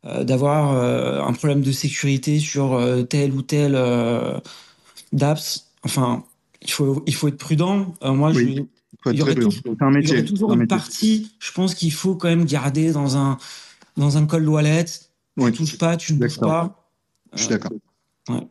[0.05, 2.81] d'avoir un problème de sécurité sur
[3.11, 3.73] tel ou tel
[5.13, 5.67] DApps.
[5.83, 6.25] Enfin,
[6.63, 7.95] il faut, il faut être prudent.
[8.03, 8.67] moi, je, il
[9.13, 13.39] y aurait, toujours, une partie, je pense qu'il faut quand même garder dans un,
[13.97, 14.85] dans un cold wallet.
[14.85, 16.91] Tu ne touches pas, tu ne bouges pas.
[17.35, 17.73] Je suis d'accord.
[18.29, 18.47] Ouais.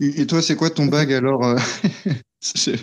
[0.00, 1.56] Et toi, c'est quoi ton bag alors euh,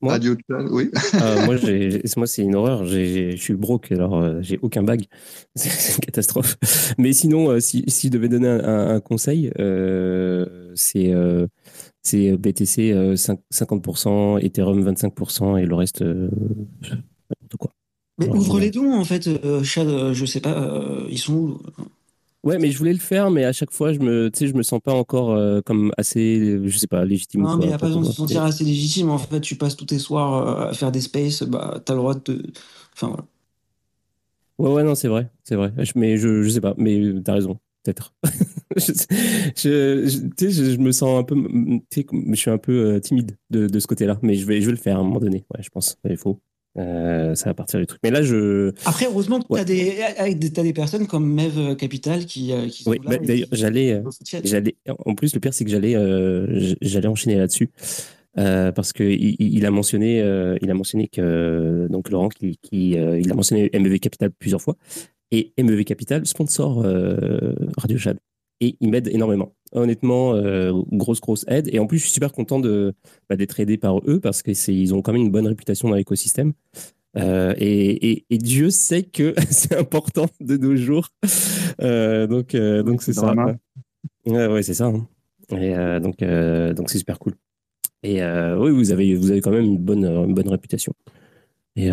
[0.00, 0.34] moi Radio
[0.70, 0.90] oui.
[1.14, 1.54] Euh, moi,
[2.16, 2.84] moi c'est une horreur.
[2.84, 5.04] Je suis broke, alors euh, j'ai aucun bag.
[5.56, 6.56] C'est une catastrophe.
[6.98, 9.52] Mais sinon, si, si, je devais donner un, conseil,
[10.74, 11.14] c'est
[12.02, 17.70] c'est BTC 50%, Ethereum 25% et le reste, n'importe quoi.
[18.18, 19.28] Mais ouvre les dons, en fait,
[19.62, 20.78] Chad, je sais pas,
[21.08, 21.62] ils sont où
[22.44, 24.78] Ouais, mais je voulais le faire, mais à chaque fois, je me, je me sens
[24.78, 27.42] pas encore euh, comme assez, je sais pas, légitime.
[27.42, 29.08] Non, mais il n'y a pas besoin de se sentir assez légitime.
[29.08, 31.98] En fait, tu passes tous tes soirs euh, à faire des spaces, bah, as le
[31.98, 32.42] droit de.
[32.92, 33.24] Enfin, voilà.
[34.58, 35.72] Ouais, ouais, non, c'est vrai, c'est vrai.
[35.94, 38.12] Mais je, je sais pas, mais tu as raison, peut-être.
[38.76, 38.92] je,
[39.56, 41.36] je, je, me sens un peu,
[41.96, 44.72] je suis un peu euh, timide de, de ce côté-là, mais je vais, je vais
[44.72, 45.46] le faire à un moment donné.
[45.54, 46.40] Ouais, je pense, il faut.
[46.76, 48.00] Euh, ça va partir du truc.
[48.02, 48.72] Mais là, je.
[48.84, 53.16] Après, heureusement que tu as, des personnes comme Mev Capital qui, euh, qui oui, bah,
[53.18, 54.02] d'ailleurs, j'allais, euh,
[54.42, 54.74] j'allais.
[55.06, 55.94] En plus, le pire, c'est que j'allais,
[56.80, 57.70] j'allais enchaîner là-dessus.
[58.34, 60.18] parce que il, a mentionné,
[60.60, 64.76] il a mentionné que donc Laurent qui, qui il a mentionné MEV Capital plusieurs fois
[65.30, 66.84] et MEV Capital sponsor
[67.76, 68.18] Radio Chad
[68.60, 69.54] et il m'aide énormément.
[69.74, 71.68] Honnêtement, euh, grosse, grosse aide.
[71.72, 72.94] Et en plus, je suis super content de,
[73.28, 76.52] bah, d'être aidé par eux parce qu'ils ont quand même une bonne réputation dans l'écosystème.
[77.16, 81.08] Euh, et, et, Dieu sait que c'est important de nos jours.
[81.80, 83.34] Euh, donc, donc c'est ça.
[84.26, 84.86] Ouais, ouais, c'est ça.
[84.86, 85.08] Hein.
[85.50, 86.18] Et donc,
[86.74, 87.34] donc c'est super cool.
[88.04, 90.92] Et oui, vous avez, vous avez quand même une bonne, une bonne réputation.
[91.74, 91.90] Et,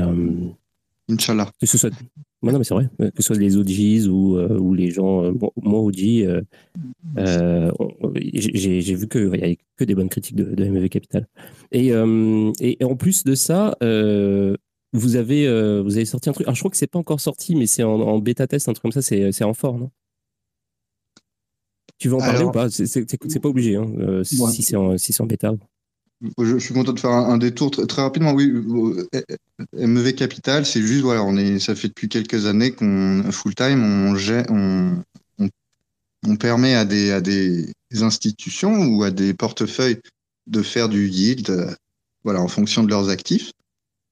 [1.10, 1.52] Inch'Allah.
[1.60, 1.78] Que ce
[2.44, 5.24] soit, non, mais c'est vrai, que ce soit les OGs ou, euh, ou les gens,
[5.24, 6.26] euh, moi OG,
[7.18, 7.72] euh,
[8.16, 11.28] j'ai vu qu'il n'y avait que des bonnes critiques de, de MEV Capital.
[11.72, 11.92] Et,
[12.60, 16.72] et, en plus de ça, vous, avez, vous avez sorti un truc, alors je crois
[16.72, 19.44] que c'est pas encore sorti, mais c'est en, bêta test, un truc comme ça, c'est
[19.44, 19.92] en fort, non?
[22.00, 22.72] Tu veux en parler ou pas?
[22.72, 25.54] C'est pas obligé, hein, si c'est en, si en bêta.
[26.38, 28.34] Je, suis content de faire un, détour très, rapidement.
[28.34, 29.08] Oui, euh,
[29.74, 33.84] MEV Capital, c'est juste, voilà, on est, ça fait depuis quelques années qu'on, full time,
[36.24, 40.00] on, permet à des, à des institutions ou à des portefeuilles
[40.48, 41.74] de faire du yield, euh,
[42.24, 43.52] voilà, en fonction de leurs actifs,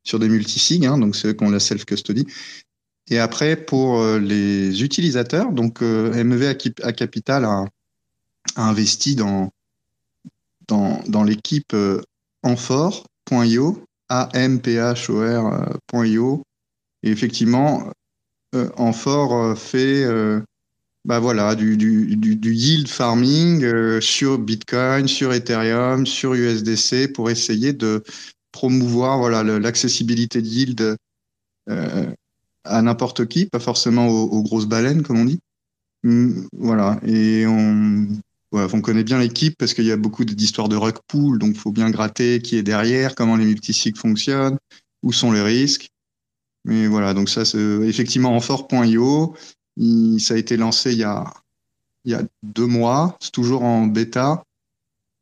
[0.04, 2.26] sur des multisig, hein, donc ceux qui ont la self-custody.
[3.12, 7.66] Et après, pour euh, les utilisateurs, donc MEV à Capital a
[8.56, 9.52] investi dans
[10.70, 12.02] dans, l'équipe euh,
[12.44, 15.24] Amphor.io, A-M-P-H-O-R.io.
[16.34, 16.38] Euh,
[17.04, 17.92] Et effectivement,
[18.56, 20.06] euh, Amphor fait
[21.06, 27.72] bah voilà, du, du, du, yield farming sur Bitcoin, sur Ethereum, sur USDC pour essayer
[27.74, 28.04] de
[28.52, 30.98] promouvoir voilà l'accessibilité de yield
[32.66, 35.40] à n'importe qui, pas forcément aux, aux, grosses baleines comme on dit.
[36.54, 38.08] Voilà, et on,
[38.52, 41.72] on connaît bien l'équipe parce qu'il y a beaucoup d'histoires de rug pool, donc faut
[41.72, 44.58] bien gratter qui est derrière, comment les multisigs fonctionnent,
[45.04, 45.90] où sont les risques.
[46.66, 49.36] Mais voilà, donc ça, c'est effectivement en fort.io.
[50.20, 51.34] Ça a été lancé il y a,
[52.44, 54.44] deux mois, c'est toujours en bêta.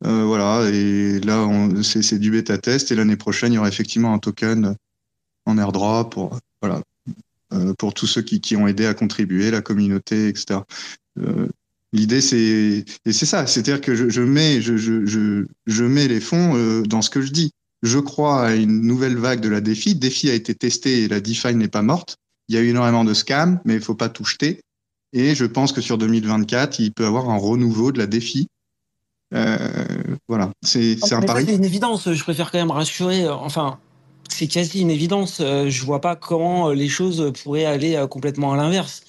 [0.05, 1.47] Euh, voilà, et là,
[1.83, 2.91] c'est du bêta test.
[2.91, 4.75] Et l'année prochaine, il y aura effectivement un token
[5.45, 6.81] en airdrop pour, voilà,
[7.53, 10.59] euh, pour tous ceux qui, ont aidé à contribuer, la communauté, etc.
[11.93, 16.19] L'idée, c'est et c'est ça, c'est-à-dire que je, je mets, je, je, je, mets les
[16.19, 17.51] fonds euh, dans ce que je dis.
[17.81, 19.95] Je crois à une nouvelle vague de la défi.
[19.95, 22.17] Défi a été testé et la DeFi n'est pas morte.
[22.49, 24.59] Il y a eu énormément de scams, mais il faut pas tout jeter.
[25.13, 28.47] Et je pense que sur 2024, il peut y avoir un renouveau de la défi.
[29.33, 29.57] Euh,
[30.27, 31.45] voilà, c'est un pari.
[31.45, 32.11] C'est une évidence.
[32.11, 33.23] Je préfère quand même rassurer.
[33.23, 33.79] Euh, enfin,
[34.27, 35.37] c'est quasi une évidence.
[35.39, 39.03] Je vois pas comment les choses pourraient aller complètement à l'inverse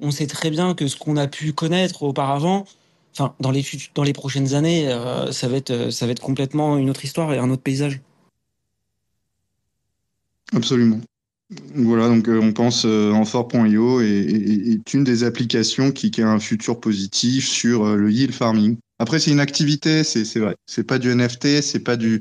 [0.00, 2.66] on sait très bien que ce qu'on a pu connaître auparavant,
[3.38, 4.88] dans les, prochaines années,
[5.30, 8.00] ça, va être, ça va être complètement une autre histoire et un autre paysage.
[10.52, 11.00] Absolument.
[11.74, 16.80] Voilà, donc on pense en fort.io et, est une des applications qui, a un futur
[16.80, 18.76] positif sur le yield farming.
[18.98, 20.56] Après, c'est une activité, c'est vrai.
[20.66, 22.20] C'est pas du NFT, c'est pas du,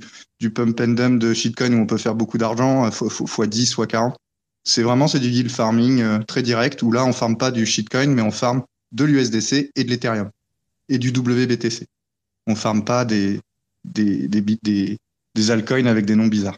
[0.54, 4.16] pump and dump de shitcoin où on peut faire beaucoup d'argent, fois 10, soit 40.
[4.64, 7.66] C'est vraiment c'est du yield farming euh, très direct où là on farme pas du
[7.66, 10.30] shitcoin mais on farme de l'USDC et de l'Ethereum
[10.90, 11.88] et du WBTC.
[12.48, 13.40] On farme pas des
[13.84, 16.58] des, altcoins avec des noms bizarres.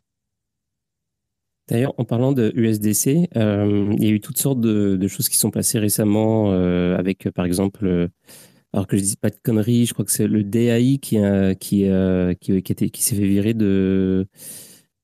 [1.68, 5.38] D'ailleurs, en parlant de USDC, euh, il y a eu toutes sortes de, choses qui
[5.38, 8.10] sont passées récemment euh, avec, par exemple,
[8.74, 11.18] alors que je dis pas de conneries, je crois que c'est le DAI qui,
[11.60, 14.28] qui, qui s'est fait virer de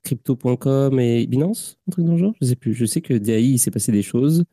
[0.03, 2.73] crypto.com et Binance, un truc dans genre, je sais plus.
[2.73, 4.45] Je sais que DAI, il s'est passé des choses.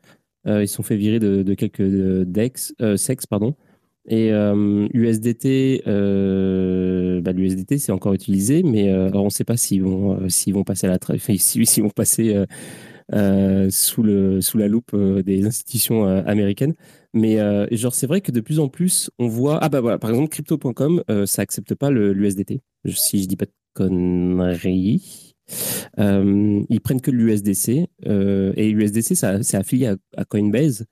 [0.47, 3.55] Euh, ils se sont fait virer de, quelques euh, DEX, euh, SEX, pardon.
[4.07, 10.63] Et USDT, bah, l'USDT, c'est encore utilisé, mais on ne sait pas s'ils vont, vont
[10.63, 10.97] passer à la
[13.69, 16.73] sous la loupe des institutions américaines.
[17.13, 17.37] Mais
[17.71, 19.59] genre, c'est vrai que de plus en plus, on voit.
[19.61, 22.61] Ah bah voilà, par exemple, crypto.com, ça accepte pas l'USDT.
[22.87, 25.28] Si je dis pas de conneries.
[25.99, 30.85] Euh, ils prennent que l'USDC euh, et l'USDC, c'est affilié à, Coinbase.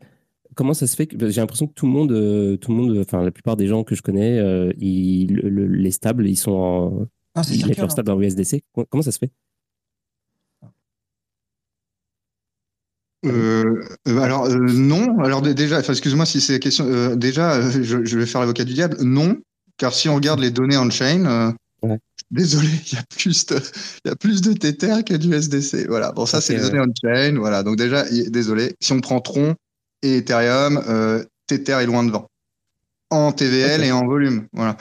[0.55, 2.97] Comment ça se fait que j'ai l'impression que tout le monde, euh, tout le monde,
[2.97, 4.37] enfin la plupart des gens que je connais,
[4.79, 8.63] ils, les stables, ils sont en, ah, ils mettent leur stable dans l'USDC.
[8.89, 9.31] Comment ça se fait?
[14.05, 15.19] Alors non.
[15.19, 17.15] Alors déjà, excuse-moi si c'est la question.
[17.15, 18.97] déjà, je, je, vais faire l'avocat du diable.
[19.01, 19.37] Non,
[19.77, 20.77] car si on regarde les données
[22.29, 23.55] Désolé, il y a plus de,
[24.05, 25.87] il y a plus de Tether que du SDC.
[25.87, 26.11] Voilà.
[26.11, 27.35] Bon, ça, c'est les données on-chain.
[27.37, 27.63] Voilà.
[27.63, 28.75] Donc, déjà, désolé.
[28.81, 29.55] Si on prend Tron
[30.01, 32.29] et Ethereum, euh, Tether est loin devant.
[33.09, 34.47] En TVL et en volume.
[34.51, 34.75] Voilà.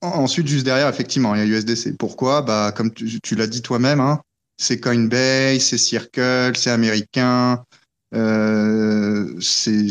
[0.00, 1.96] ensuite, juste derrière, effectivement, il y a USDC.
[1.96, 2.42] Pourquoi?
[2.42, 4.20] Bah, comme tu, l'as dit toi-même, hein,
[4.56, 7.62] c'est Coinbase, c'est Circle, c'est américain.
[8.14, 9.88] Euh, c'est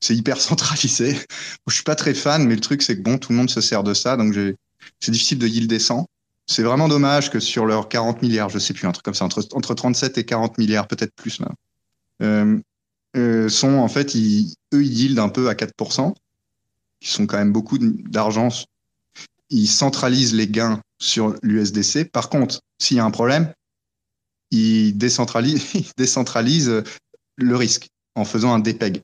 [0.00, 1.16] c'est hyper centralisé.
[1.66, 3.60] Je suis pas très fan, mais le truc c'est que bon, tout le monde se
[3.60, 4.56] sert de ça, donc j'ai
[5.00, 6.06] c'est difficile de yield descend.
[6.46, 9.24] C'est vraiment dommage que sur leurs 40 milliards, je sais plus, un truc comme ça,
[9.24, 11.54] entre, entre 37 et 40 milliards, peut-être plus même,
[12.22, 12.58] euh,
[13.16, 16.14] euh, sont en fait, eux, ils yieldent un peu à 4%,
[17.00, 18.48] qui sont quand même beaucoup d'argent.
[19.50, 22.10] Ils centralisent les gains sur l'USDC.
[22.10, 23.52] Par contre, s'il y a un problème,
[24.50, 26.82] ils décentralisent, ils décentralisent
[27.36, 29.02] le risque en faisant un DPEG.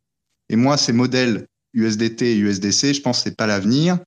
[0.49, 3.99] Et moi, ces modèles USDT et USDC, je pense que c'est pas l'avenir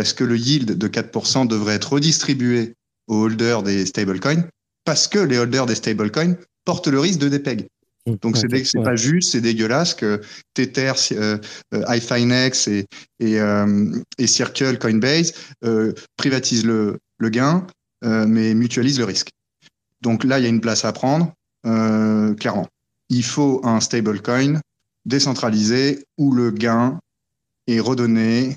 [0.00, 2.72] parce que le yield de 4% devrait être redistribué
[3.06, 4.48] aux holders des stablecoins,
[4.86, 7.66] parce que les holders des stablecoins portent le risque de dépeg.
[8.06, 10.22] Mmh, Donc c'est c'est pas juste, c'est dégueulasse que
[10.54, 11.36] Tether, euh,
[11.74, 12.86] euh iFinex et,
[13.18, 15.34] et, euh, et, Circle, Coinbase
[15.66, 17.66] euh, privatisent le, le gain,
[18.02, 19.28] mais mutualisent le risque.
[20.00, 22.68] Donc là, il y a une place à prendre, clairement.
[23.10, 24.60] Il faut un stablecoin
[25.04, 26.98] décentralisé où le gain
[27.66, 28.56] est redonné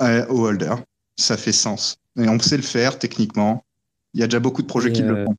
[0.00, 0.74] au holder.
[1.16, 1.98] Ça fait sens.
[2.18, 3.64] Et on sait le faire techniquement.
[4.14, 5.34] Il y a déjà beaucoup de projets qui le euh, font.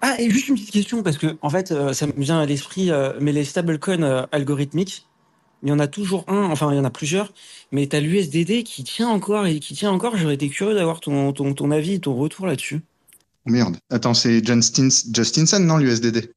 [0.00, 2.46] Ah, et juste une petite question, parce que en fait, euh, ça me vient à
[2.46, 5.08] l'esprit, euh, mais les stablecoins algorithmiques,
[5.62, 7.32] il y en a toujours un, enfin il y en a plusieurs,
[7.72, 10.16] mais tu as l'USDD qui tient encore et qui tient encore.
[10.16, 12.82] J'aurais été curieux d'avoir ton, ton, ton, avis, ton retour là-dessus.
[13.46, 13.78] Merde.
[13.90, 16.30] Attends, c'est Justinson, non, l'USDD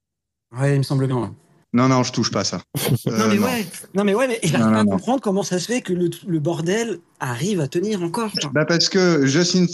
[0.58, 1.34] Ouais, il me semble bien.
[1.74, 2.62] Non, non, je touche pas ça.
[3.06, 5.82] non, mais ouais, non, mais ouais, mais il pas à comprendre comment ça se fait
[5.82, 8.32] que le, le bordel arrive à tenir encore.
[8.52, 9.66] Bah parce que Justin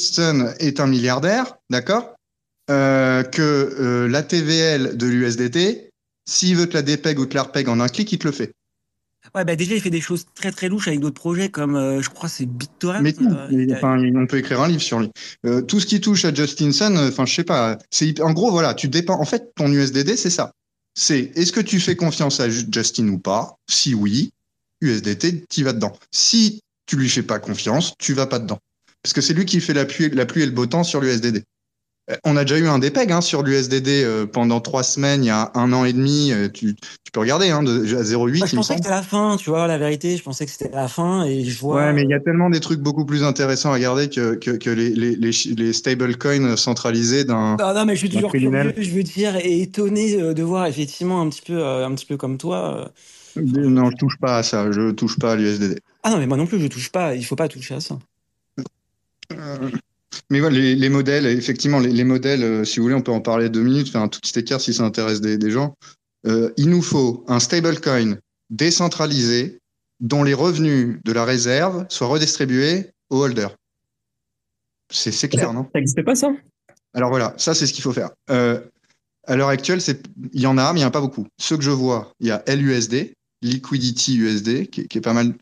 [0.58, 2.14] est un milliardaire, d'accord?
[2.70, 5.90] Euh, Que euh, la TVL de l'USDT,
[6.28, 8.32] s'il veut te la dépeg ou te la repeg en un clic, il te le
[8.32, 8.52] fait.
[9.34, 12.02] Ouais, bah déjà, il fait des choses très très louches avec d'autres projets comme, euh,
[12.02, 13.02] je crois, c'est BitTorrent.
[13.02, 13.26] Mais tout,
[13.72, 15.10] enfin, on peut écrire un livre sur lui.
[15.68, 17.78] tout ce qui touche à Justinson, enfin, je sais pas.
[17.90, 19.20] C'est en gros, voilà, tu dépends.
[19.20, 20.50] En fait, ton USDD, c'est ça
[20.94, 23.56] c'est est-ce que tu fais confiance à Justin ou pas?
[23.68, 24.32] Si oui,
[24.80, 25.96] USDT, tu vas dedans.
[26.10, 28.58] Si tu lui fais pas confiance, tu vas pas dedans.
[29.02, 31.42] Parce que c'est lui qui fait la pluie, la et le beau temps sur l'USDD.
[32.10, 35.28] Euh, on a déjà eu un DPEG hein, sur l'USDD euh, pendant trois semaines, il
[35.28, 36.32] y a un an et demi.
[36.32, 38.46] Euh, tu, tu peux regarder, hein, de, à 0,8.
[38.46, 40.16] je pensais que c'était la fin, tu vois, la vérité.
[40.16, 41.76] Je pensais que c'était la fin et je vois.
[41.76, 44.50] Ouais, mais il y a tellement des trucs beaucoup plus intéressants à regarder que, que,
[44.50, 47.56] que les, les, les, les stablecoins centralisés d'un.
[47.58, 51.22] Non, non, mais je suis toujours curieux, je veux dire, et étonné de voir effectivement
[51.22, 52.92] un petit peu, un petit peu comme toi.
[53.36, 54.70] Non, je touche pas à ça.
[54.70, 55.80] Je touche pas à l'USDD.
[56.02, 57.14] Ah non, mais moi non plus, je touche pas.
[57.14, 57.98] Il faut pas toucher à ça.
[60.30, 63.48] Mais voilà, les, modèles, effectivement, les, modèles, euh, si vous voulez, on peut en parler
[63.48, 65.74] deux minutes, faire un tout petit écart si ça intéresse des, gens.
[66.26, 68.16] Euh, il nous faut un stablecoin
[68.50, 69.58] décentralisé
[70.00, 73.54] dont les revenus de la réserve soient redistribués aux holders.
[74.90, 75.64] C'est clair, non?
[75.64, 76.28] Ça n'existait pas ça?
[76.94, 78.10] Alors voilà, ça c'est ce qu'il faut faire.
[78.30, 78.60] Euh,
[79.26, 79.80] à l'heure actuelle,
[80.32, 81.26] il y en a, mais il n'y en a pas beaucoup.
[81.38, 85.34] Ceux que je vois, il y a LUSD, Liquidity USD, qui, est pas mal.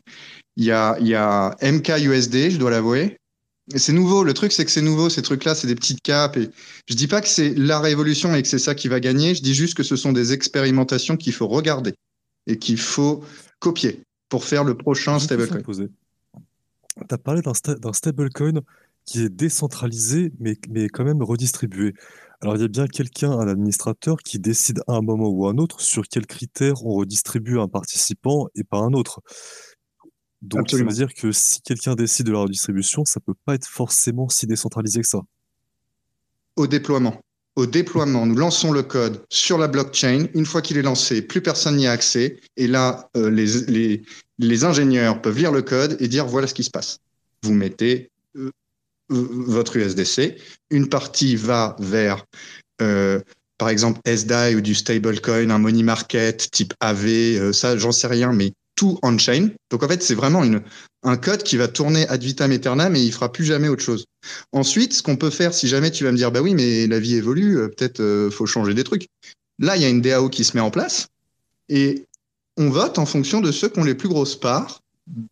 [0.55, 3.17] Il y a, il y a MKUSD, je dois l'avouer.
[3.75, 4.23] C'est nouveau.
[4.23, 5.09] Le truc, c'est que c'est nouveau.
[5.09, 6.37] Ces trucs-là, c'est des petites capes.
[6.37, 6.49] Et
[6.87, 9.35] je dis pas que c'est la révolution et que c'est ça qui va gagner.
[9.35, 11.93] Je dis juste que ce sont des expérimentations qu'il faut regarder
[12.47, 13.23] et qu'il faut
[13.59, 15.61] copier pour faire le prochain stablecoin.
[15.63, 15.89] Tu
[17.09, 18.61] as parlé d'un stablecoin
[19.05, 21.93] qui est décentralisé, mais, mais quand même redistribué.
[22.41, 25.51] Alors, il y a bien quelqu'un, un administrateur, qui décide à un moment ou à
[25.51, 29.21] un autre sur quels critères on redistribue un participant et pas un autre.
[30.43, 33.67] Donc, ça veut dire que si quelqu'un décide de la redistribution, ça peut pas être
[33.67, 35.21] forcément si décentralisé que ça.
[36.55, 37.19] Au déploiement.
[37.55, 40.27] Au déploiement, nous lançons le code sur la blockchain.
[40.33, 42.39] Une fois qu'il est lancé, plus personne n'y a accès.
[42.57, 44.03] Et là, euh, les, les,
[44.39, 46.99] les ingénieurs peuvent lire le code et dire voilà ce qui se passe.
[47.43, 48.11] Vous mettez
[49.09, 50.37] votre USDC.
[50.69, 52.25] Une partie va vers,
[52.81, 53.19] euh,
[53.57, 58.07] par exemple, SDAI ou du stablecoin, un money market type AV, euh, ça, j'en sais
[58.07, 59.49] rien, mais tout on-chain.
[59.69, 60.43] Donc en fait, c'est vraiment
[61.03, 64.05] un code qui va tourner ad vitam aeternam et il fera plus jamais autre chose.
[64.51, 66.99] Ensuite, ce qu'on peut faire, si jamais tu vas me dire, bah oui, mais la
[66.99, 69.07] vie évolue, euh, peut-être faut changer des trucs.
[69.59, 71.07] Là, il y a une DAO qui se met en place
[71.69, 72.05] et
[72.57, 74.81] on vote en fonction de ceux qui ont les plus grosses parts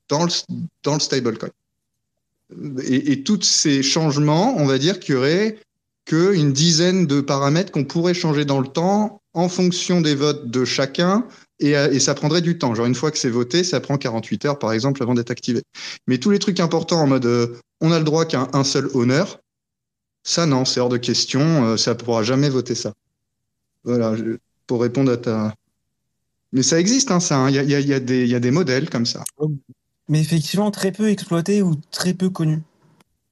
[0.10, 0.32] dans le,
[0.84, 1.50] dans le stablecoin
[2.84, 5.58] et, et tous ces changements, on va dire qu'il y aurait
[6.06, 10.66] qu'une dizaine de paramètres qu'on pourrait changer dans le temps en fonction des votes de
[10.66, 11.26] chacun
[11.62, 12.76] et, et, ça prendrait du temps.
[12.76, 15.62] Genre une fois que c'est voté, ça prend 48 heures par exemple avant d'être activé.
[16.08, 18.90] Mais tous les trucs importants en mode euh, on a le droit qu'à un, seul
[18.94, 19.40] honneur,
[20.24, 22.94] ça non, c'est hors de question, euh, ça pourra jamais voter ça.
[23.84, 24.16] Voilà,
[24.68, 25.54] pour répondre à ta.
[26.52, 27.38] Mais ça existe, hein, ça.
[27.38, 27.50] Hein.
[27.50, 29.24] Il y, a, y, a des, y a des modèles comme ça
[30.12, 32.60] mais effectivement très peu exploité ou très peu connu.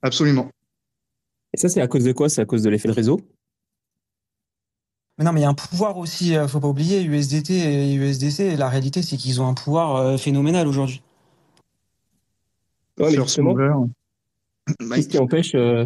[0.01, 0.49] Absolument.
[1.53, 2.29] Et ça, c'est à cause de quoi?
[2.29, 3.19] C'est à cause de l'effet de réseau?
[5.19, 7.93] Mais non, mais il y a un pouvoir aussi, euh, faut pas oublier, USDT et
[7.93, 11.01] USDC, la réalité, c'est qu'ils ont un pouvoir euh, phénoménal aujourd'hui.
[12.97, 13.13] Ouais,
[14.95, 15.85] Qu'est-ce qui empêche euh,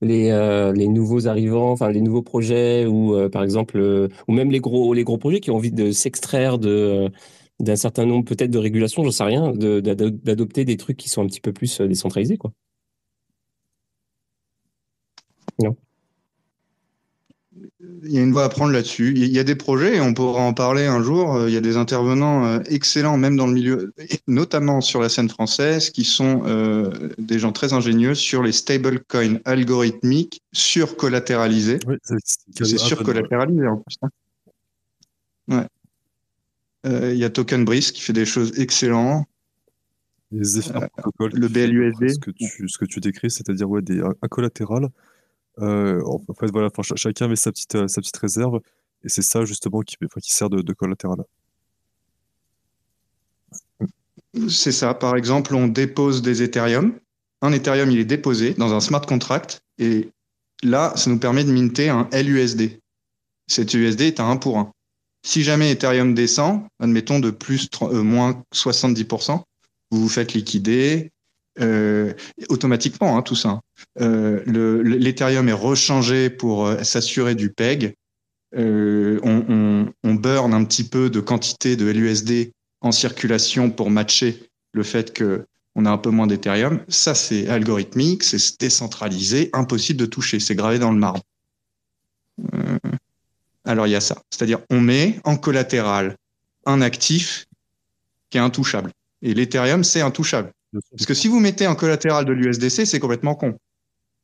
[0.00, 0.30] les,
[0.76, 5.02] les nouveaux arrivants, enfin les nouveaux projets ou par exemple, ou même les gros, les
[5.02, 7.10] gros projets qui ont envie de s'extraire de,
[7.58, 11.26] d'un certain nombre peut-être de régulations, j'en sais rien, d'adopter des trucs qui sont un
[11.26, 12.52] petit peu plus décentralisés, quoi.
[15.60, 15.76] Non.
[18.04, 19.12] Il y a une voie à prendre là-dessus.
[19.16, 21.34] Il y a des projets, et on pourra en parler un jour.
[21.34, 23.92] Euh, il y a des intervenants euh, excellents, même dans le milieu,
[24.26, 26.42] notamment sur la scène française, qui sont
[27.18, 31.78] des gens très ingénieux sur les stablecoins algorithmiques surcollatéralisés.
[31.86, 33.96] Oui, c'est surcollatéralisé en plus.
[34.02, 34.08] Hein.
[35.48, 35.66] Ouais.
[36.86, 39.26] Euh, il y a Token Breeze qui fait des choses excellentes.
[40.30, 40.80] Les euh,
[41.18, 42.08] le BLUSD.
[42.10, 44.88] Ce que tu, ce que tu décris, c'est-à-dire ouais, des, un collatéral.
[45.60, 48.60] Euh, en fait, voilà, chacun met sa petite, sa petite réserve
[49.04, 51.18] et c'est ça justement qui, sert de, de collatéral.
[54.48, 54.94] C'est ça.
[54.94, 56.98] Par exemple, on dépose des Ethereum.
[57.42, 60.10] Un Ethereum, il est déposé dans un smart contract et
[60.62, 62.80] là, ça nous permet de minter un LUSD.
[63.46, 64.72] Cet USD est à 1 pour 1.
[65.24, 69.42] Si jamais Ethereum descend, admettons de plus euh, moins 70%,
[69.90, 71.10] vous vous faites liquider
[71.60, 72.12] euh,
[72.48, 73.60] automatiquement, hein, tout ça.
[74.00, 74.42] Euh,
[74.82, 77.94] L'Ethereum est rechangé pour euh, s'assurer du PEG.
[78.56, 84.50] Euh, on, on, burn un petit peu de quantité de LUSD en circulation pour matcher
[84.72, 85.44] le fait que
[85.74, 86.80] on a un peu moins d'Ethereum.
[86.88, 91.20] Ça, c'est algorithmique, c'est décentralisé, impossible de toucher, c'est gravé dans le marbre.
[93.64, 94.16] Alors il y a ça.
[94.30, 96.16] C'est-à-dire, on met en collatéral
[96.64, 97.46] un actif
[98.30, 98.90] qui est intouchable.
[99.22, 100.52] Et l'Ethereum, c'est intouchable.
[100.72, 103.58] Parce que si vous mettez en collatéral de l'USDC, c'est complètement con.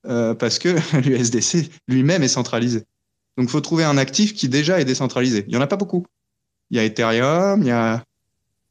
[0.06, 0.68] Euh, parce que
[1.08, 2.80] l'USDC lui-même est centralisé.
[3.36, 5.44] Donc, il faut trouver un actif qui déjà est décentralisé.
[5.48, 6.04] Il n'y en a pas beaucoup.
[6.70, 8.04] Il y a Ethereum, il y a,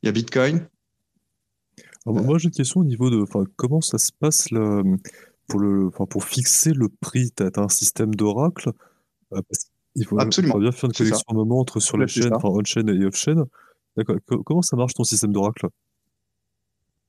[0.01, 0.67] il y a Bitcoin.
[2.05, 4.47] moi, j'ai une question au niveau de comment ça se passe
[5.47, 7.31] pour, le, pour fixer le prix?
[7.35, 8.71] Tu as, un système d'oracle.
[9.33, 9.41] Euh,
[9.95, 10.57] il faut, Absolument.
[10.57, 13.45] bien faire une connexion un moment entre sur chaînes, enfin on-chain et off-chain.
[14.45, 15.67] Comment ça marche ton système d'Oracle?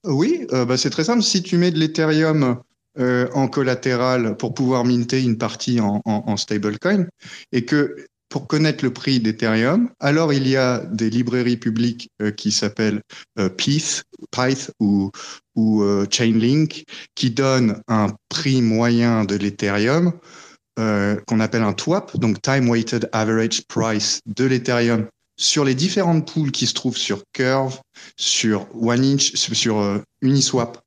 [0.05, 1.23] Oui, euh, bah, c'est très simple.
[1.23, 2.61] Si tu mets de l'Ethereum
[2.99, 7.07] euh, en collatéral pour pouvoir minter une partie en, en, stablecoin
[7.53, 7.97] et que
[8.29, 13.01] pour connaître le prix d'Ethereum, alors il y a des librairies publiques euh, qui s'appellent
[13.57, 15.11] Pyth, Pyth ou,
[15.55, 16.85] ou Chainlink
[17.15, 20.13] qui donnent un prix moyen de l'Ethereum
[20.81, 25.07] euh, qu'on appelle un TWAP, donc Time Weighted Average Price de l'Ethereum
[25.37, 27.81] sur les différentes poules qui se trouvent sur Curve,
[28.17, 30.81] sur OneInch, sur euh, Uniswap.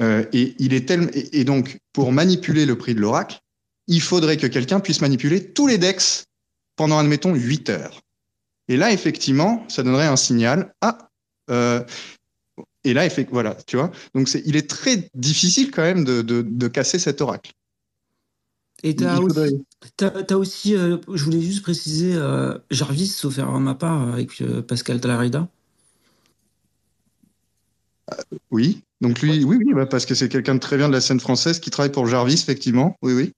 [0.00, 3.38] Euh, et, il est tellement, et, donc, pour manipuler le prix de l'oracle,
[3.86, 6.24] il faudrait que quelqu'un puisse manipuler tous les DEX
[6.76, 8.00] pendant, admettons, 8 heures.
[8.68, 10.74] Et là, effectivement, ça donnerait un signal.
[10.80, 11.10] Ah,
[11.50, 11.84] euh,
[12.82, 13.92] et là, voilà, tu vois.
[14.14, 17.52] Donc, il est très difficile quand même de casser cet oracle.
[18.86, 24.12] Et tu as, aussi, euh, je voulais juste préciser, euh, Jarvis, sauf à ma part,
[24.12, 25.48] avec euh, Pascal Talarida.
[28.50, 31.00] oui, donc lui, oui, oui, bah, parce que c'est quelqu'un de très bien de la
[31.00, 32.94] scène française qui travaille pour Jarvis, effectivement.
[33.00, 33.32] Oui, oui.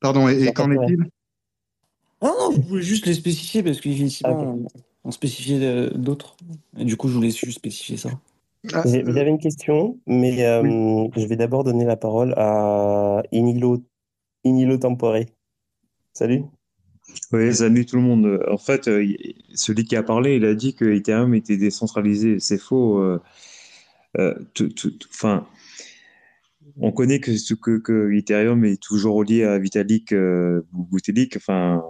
[0.00, 1.08] Pardon, et, qu'en est-il?
[2.20, 6.36] Ah non, vous pouvez juste les spécifier parce qu'effectivement, ah, on, spécifiait d'autres.
[6.76, 8.10] Et du coup, je voulais juste spécifier ça.
[8.74, 10.62] Ah, J'avais euh, une question, mais euh,
[11.16, 13.84] je vais d'abord donner la parole à Inilo,
[14.44, 15.18] Inilo Tempore.
[16.12, 16.42] Salut.
[17.32, 18.44] Oui, salut tout le monde.
[18.48, 19.06] En fait, euh,
[19.54, 22.38] celui qui a parlé, il a dit que Ethereum était décentralisé.
[22.40, 23.02] C'est faux.
[25.10, 25.46] Enfin,
[26.80, 30.14] on connaît que, que, que, Ethereum est toujours lié à Vitalik
[30.72, 31.36] Butelik.
[31.36, 31.82] Enfin,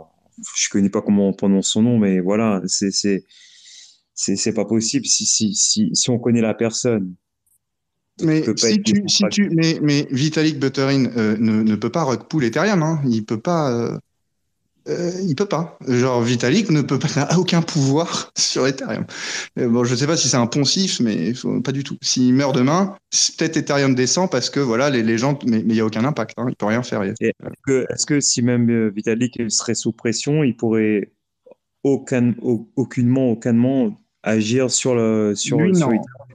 [0.57, 3.24] je connais pas comment on prononce son nom, mais voilà, c'est
[4.19, 7.14] c'est pas possible si, si, si, si on connaît la personne.
[8.21, 12.43] Mais, si tu, si tu, mais, mais Vitalik Buterin euh, ne, ne, peut pas pull
[12.43, 12.83] Ethereum.
[12.83, 13.01] Hein.
[13.07, 13.71] Il peut pas.
[13.71, 13.97] Euh,
[14.89, 15.79] euh, il peut pas.
[15.87, 19.05] Genre Vitalik ne peut pas, n'a aucun pouvoir sur Ethereum.
[19.57, 21.97] bon, je sais pas si c'est un poncif, mais pas du tout.
[22.03, 22.97] S'il meurt demain,
[23.39, 26.35] peut-être Ethereum descend parce que voilà, les, les gens, mais il y a aucun impact.
[26.39, 26.47] Hein.
[26.49, 27.05] Il peut rien faire.
[27.05, 27.14] Est-ce
[27.64, 31.12] que, est que, si même Vitalik serait sous pression, il pourrait
[31.85, 32.35] aucun,
[32.77, 33.97] aucunement, aucunement
[34.29, 35.91] agir sur le sur, lui, non.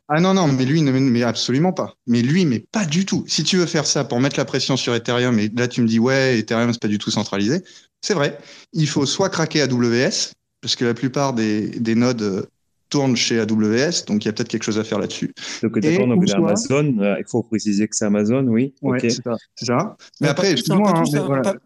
[0.09, 1.95] Ah non, non, mais lui, mais absolument pas.
[2.07, 3.23] Mais lui, mais pas du tout.
[3.27, 5.87] Si tu veux faire ça pour mettre la pression sur Ethereum, et là tu me
[5.87, 7.63] dis, ouais, Ethereum, c'est pas du tout centralisé,
[8.01, 8.37] c'est vrai.
[8.73, 12.43] Il faut soit craquer AWS, parce que la plupart des, des nodes euh,
[12.93, 15.33] tournent chez AWS, donc il y a peut-être quelque chose à faire là-dessus.
[15.63, 18.75] Donc, d'accord, donc Amazon, euh, il faut préciser que c'est Amazon, oui.
[18.83, 19.23] Ouais, c'est
[19.65, 21.01] ça, Mais, après, excuse-moi.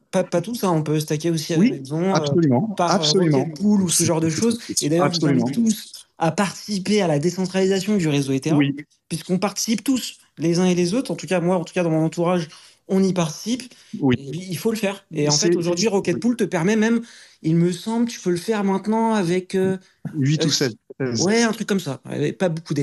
[0.10, 2.92] Pas, pas, tout ça, on peut stacker aussi à oui, la maison, absolument, euh, par
[2.92, 3.46] absolument.
[3.50, 4.60] Pool ou ce genre de choses.
[4.82, 8.74] Et d'ailleurs, tous à participer à la décentralisation du réseau Ethereum,
[9.10, 11.12] puisqu'on participe tous, les uns et les autres.
[11.12, 12.48] En tout cas, moi, en tout cas, dans mon entourage,
[12.88, 13.64] on y participe.
[14.00, 14.16] Oui.
[14.18, 15.06] il faut le faire.
[15.12, 17.02] Et en fait, aujourd'hui, Rocket Pool te permet même,
[17.42, 19.54] il me semble, tu peux le faire maintenant avec.
[19.54, 20.74] 8 euh, ou 7.
[21.02, 22.02] Euh, ouais, un truc comme ça.
[22.40, 22.74] Pas beaucoup.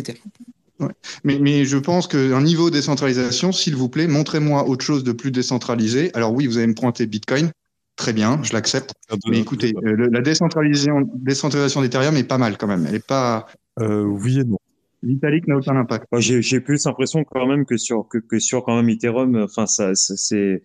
[0.80, 0.88] Ouais.
[1.22, 5.30] Mais, mais, je pense qu'un niveau décentralisation, s'il vous plaît, montrez-moi autre chose de plus
[5.30, 6.10] décentralisé.
[6.14, 7.52] Alors oui, vous allez me pointer Bitcoin,
[7.96, 8.92] Très bien, je l'accepte.
[9.28, 12.86] Mais écoutez, euh, la décentralisation, décentralisation d'Ethereum est pas mal quand même.
[12.88, 13.46] Elle est pas.
[13.80, 14.58] Euh, oui et non.
[15.04, 16.06] Vitalik n'a aucun impact.
[16.18, 19.94] J'ai plus l'impression quand même que sur que, que, sur quand même Ethereum, enfin ça
[19.94, 20.62] c'est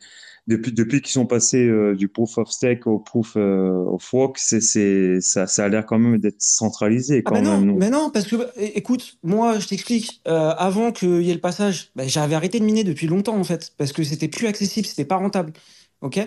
[0.48, 5.22] depuis depuis qu'ils sont passés euh, du proof of stake au proof of work, c'est
[5.22, 7.66] ça ça a l'air quand même d'être centralisé ah, même.
[7.66, 10.22] Non, mais non, parce que écoute, moi je t'explique.
[10.26, 13.74] avant qu'il y ait le passage, bah, j'avais arrêté de miner depuis longtemps en fait,
[13.78, 15.54] parce que c'était plus accessible, c'était pas rentable.
[16.02, 16.18] Ok?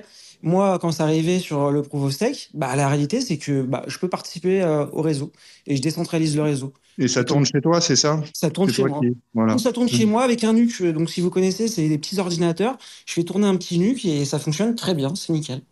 [0.42, 3.84] Moi, quand ça arrivait sur le Proof of Stake, bah, la réalité, c'est que bah,
[3.86, 5.32] je peux participer euh, au réseau
[5.66, 6.72] et je décentralise le réseau.
[6.98, 8.20] Et ça tourne chez toi, c'est ça?
[8.34, 9.00] Ça tourne chez moi.
[9.34, 9.56] Voilà.
[9.56, 10.82] ça tourne chez moi avec un NUC.
[10.92, 12.76] Donc, si vous connaissez, c'est des petits ordinateurs.
[13.06, 15.14] Je fais tourner un petit NUC et ça fonctionne très bien.
[15.14, 15.62] C'est nickel.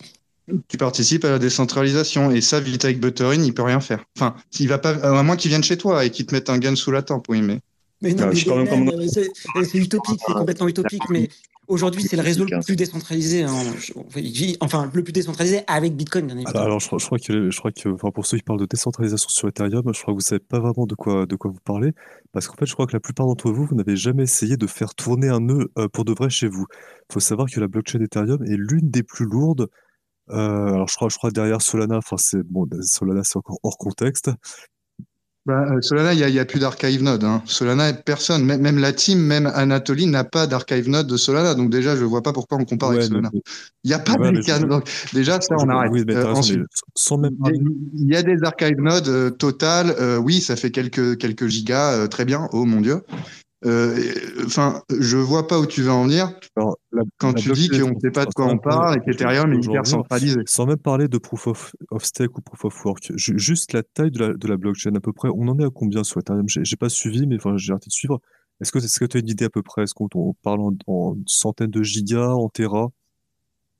[0.68, 4.04] Tu participes à la décentralisation et ça, Vitalik Buterin, il peut rien faire.
[4.16, 6.58] Enfin, il va pas, à moins qu'il vienne chez toi et qu'il te mette un
[6.58, 7.60] gun sous la tempe, oui, mais.
[8.02, 11.02] Mais non, c'est utopique, c'est complètement utopique.
[11.10, 11.28] Mais
[11.70, 13.44] Aujourd'hui, c'est le réseau le plus décentralisé.
[13.44, 13.54] Hein.
[14.60, 16.64] Enfin, le plus décentralisé avec Bitcoin, bien évidemment.
[16.64, 19.46] Alors, je, crois que, je crois que enfin, pour ceux qui parlent de décentralisation sur
[19.46, 21.92] Ethereum, je crois que vous savez pas vraiment de quoi, de quoi vous parlez.
[22.32, 24.66] Parce qu'en fait, je crois que la plupart d'entre vous, vous n'avez jamais essayé de
[24.66, 26.66] faire tourner un nœud euh, pour de vrai chez vous.
[27.08, 29.68] Il faut savoir que la blockchain Ethereum est l'une des plus lourdes.
[30.30, 33.78] Euh, alors, je crois, je crois derrière Solana, enfin, c'est bon, Solana, c'est encore hors
[33.78, 34.30] contexte.
[35.46, 37.24] Bah, euh, Solana, il n'y a, plus d'archive node.
[37.24, 37.42] Hein.
[37.46, 41.54] Solana, personne, même, la team, même Anatoly n'a pas d'archive node de Solana.
[41.54, 43.30] Donc déjà, je ne vois pas pourquoi on compare avec Solana.
[43.82, 45.92] Il n'y a pas de Donc déjà, ça, on arrête.
[46.10, 46.60] Euh, ensuite,
[47.24, 49.94] il y a des archive nodes euh, total.
[50.22, 52.06] oui, ça fait quelques, quelques gigas.
[52.08, 52.48] très bien.
[52.52, 53.02] Oh mon Dieu.
[53.66, 53.94] Euh,
[54.46, 56.32] enfin, je vois pas où tu veux en venir
[57.18, 59.86] quand tu dis qu'on ne sait pas de quoi on parle et qu'Ethereum est hyper
[59.86, 60.40] centralisé.
[60.46, 64.18] Sans même parler de proof of, stake ou proof of work, juste la taille de
[64.18, 66.46] la, de la, blockchain à peu près, on en est à combien sur Ethereum?
[66.48, 68.20] J'ai pas suivi, mais enfin, j'ai arrêté de suivre.
[68.62, 69.82] Est-ce que tu as une idée à peu près?
[69.82, 72.88] Est-ce qu'on parle en, centaines de gigas, en terra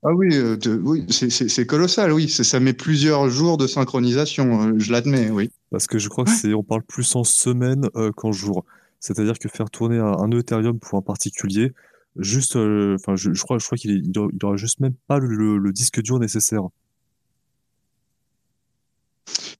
[0.03, 2.27] ah oui, euh, oui c'est colossal, oui.
[2.27, 5.51] Ça met plusieurs jours de synchronisation, euh, je l'admets, oui.
[5.69, 8.65] Parce que je crois que c'est, on parle plus en semaines qu'en jours.
[9.01, 11.73] C'est-à-dire que faire tourner un, Ethereum pour un particulier,
[12.17, 15.57] juste, euh, enfin, je, je crois, je crois qu'il il aura, juste même pas le,
[15.57, 16.61] le disque dur nécessaire.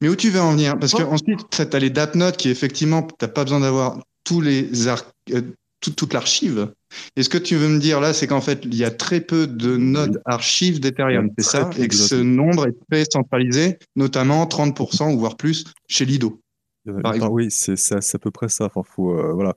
[0.02, 0.78] Mais où tu veux en venir?
[0.80, 0.98] Parce Oh.
[0.98, 5.04] qu'ensuite, tu as les DAP qui, effectivement, tu n'as pas besoin d'avoir tous les ar-
[5.32, 5.42] euh,
[5.80, 6.72] tout- toute l'archive.
[7.16, 9.22] Et ce que tu veux me dire là, c'est qu'en fait, il y a très
[9.22, 14.46] peu de nodes archives d'Ethereum, c'est ça Et que ce nombre est très centralisé, notamment
[14.46, 16.41] 30% ou voire plus chez Lido.
[16.88, 17.34] Euh, Par enfin, exemple.
[17.34, 18.66] oui, c'est à peu près ça.
[18.66, 19.56] Enfin, faut, euh, voilà.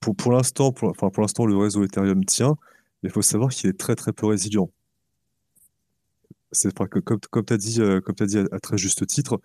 [0.00, 2.56] Pour, pour l'instant, pour, enfin, pour l'instant, le réseau Ethereum tient,
[3.02, 4.70] mais il faut savoir qu'il est très très peu résilient.
[6.52, 9.06] C'est enfin, que comme, comme tu as dit, euh, comme dit à, à très juste
[9.06, 9.40] titre,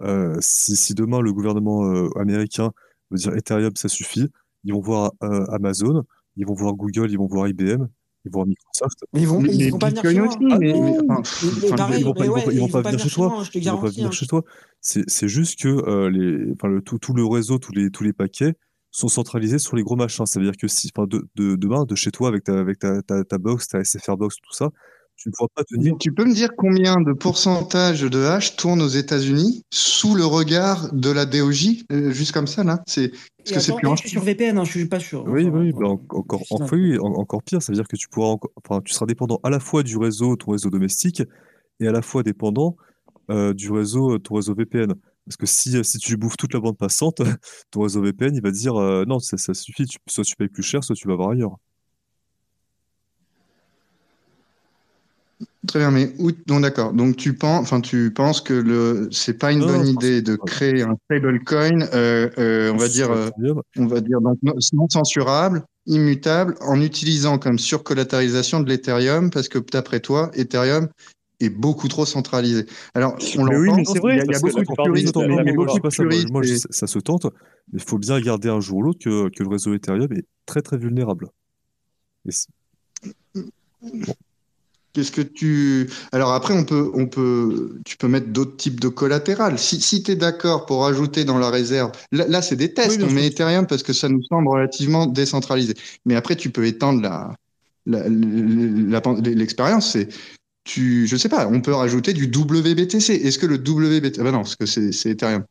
[0.00, 1.82] euh, si, si demain le gouvernement
[2.16, 2.72] américain
[3.10, 4.28] veut dire Ethereum, ça suffit,
[4.64, 6.04] ils vont voir Amazon,
[6.36, 7.86] ils vont voir Google, ils vont voir IBM,
[8.26, 8.98] ils vont voir Microsoft.
[9.12, 10.26] Mais ils vont, Mais- ils mais vont pas venir chez moi.
[10.28, 10.72] aussi, Ah mais-
[11.76, 12.24] pareil, ils vont pas,
[12.82, 13.42] venir chez toi.
[13.54, 14.10] Ils vont pas venir hein.
[14.10, 14.42] chez toi.
[14.80, 18.04] C'est c'est juste que euh, les, enfin, le, tout, tout le réseau, tous les, tous
[18.04, 18.54] les paquets
[18.90, 20.26] sont centralisés sur les gros machins.
[20.26, 22.78] Ça veut dire que si, enfin, de, de, demain, de chez toi, avec ta, avec
[22.78, 24.70] ta, ta, ta box, ta SFR box, tout ça,
[25.16, 25.96] tu ne pourras pas tenir.
[25.98, 30.92] Tu peux me dire combien de pourcentage de hash tourne aux États-Unis sous le regard
[30.92, 32.82] de la DOJ, euh, juste comme ça là?
[32.86, 35.24] C'est parce que c'est plus je suis sur VPN, hein, je suis pas sûr.
[35.26, 37.62] Oui, Enfin, oui, bah, en- encore, en- en- encore pire.
[37.62, 40.36] Ça veut dire que tu pourras, enfin, tu seras dépendant à la fois du réseau,
[40.36, 41.22] ton réseau domestique,
[41.80, 42.76] et à la fois dépendant
[43.30, 44.94] euh, du réseau, ton réseau VPN.
[45.24, 47.16] Parce que si, si tu bouffes toute la bande passante,
[47.70, 50.36] ton réseau VPN, il va te dire euh, non, ça, ça suffit, tu- soit tu
[50.36, 51.56] payes plus cher, soit tu vas voir ailleurs.
[55.66, 56.30] Très bien, mais où...
[56.60, 56.92] d'accord.
[56.92, 60.36] Donc tu penses, enfin tu penses que le c'est pas une Non, bonne idée de
[60.36, 63.30] créer un stablecoin, euh, euh, on va dire, euh,
[63.76, 69.58] on va dire donc non censurable, immutable, en utilisant comme surcollateralisation de l'Ethereum, parce que
[69.58, 70.88] d'après toi, Ethereum
[71.40, 72.66] est beaucoup trop centralisé.
[72.94, 75.44] Alors on Mais oui, mais c'est vrai, il y a, y beaucoup de puristes, mais,
[75.44, 76.32] mais beaucoup je sais pas de ça, moi, puristes.
[76.32, 77.24] moi, et- ça, se tente,
[77.72, 80.24] mais il faut bien garder un jour ou l'autre que, que le réseau Ethereum est
[80.46, 81.28] très très vulnérable.
[82.28, 82.32] Et
[84.96, 85.90] Qu'est-ce que tu.
[86.10, 89.58] Alors après, on peut, on peut, tu peux mettre d'autres types de collatéral.
[89.58, 92.96] Si, si tu es d'accord pour ajouter dans la réserve, là, là, c'est des tests.
[93.02, 95.74] Oui, on met Ethereum parce que ça nous semble relativement décentralisé.
[96.06, 98.08] Mais après, tu peux étendre la,
[99.22, 99.92] l'expérience.
[99.92, 100.08] C'est,
[100.64, 103.10] tu, je sais pas, on peut rajouter du WBTC.
[103.16, 104.18] Est-ce que le WBTC.
[104.18, 105.44] Ah ben non, parce que c'est, Ethereum.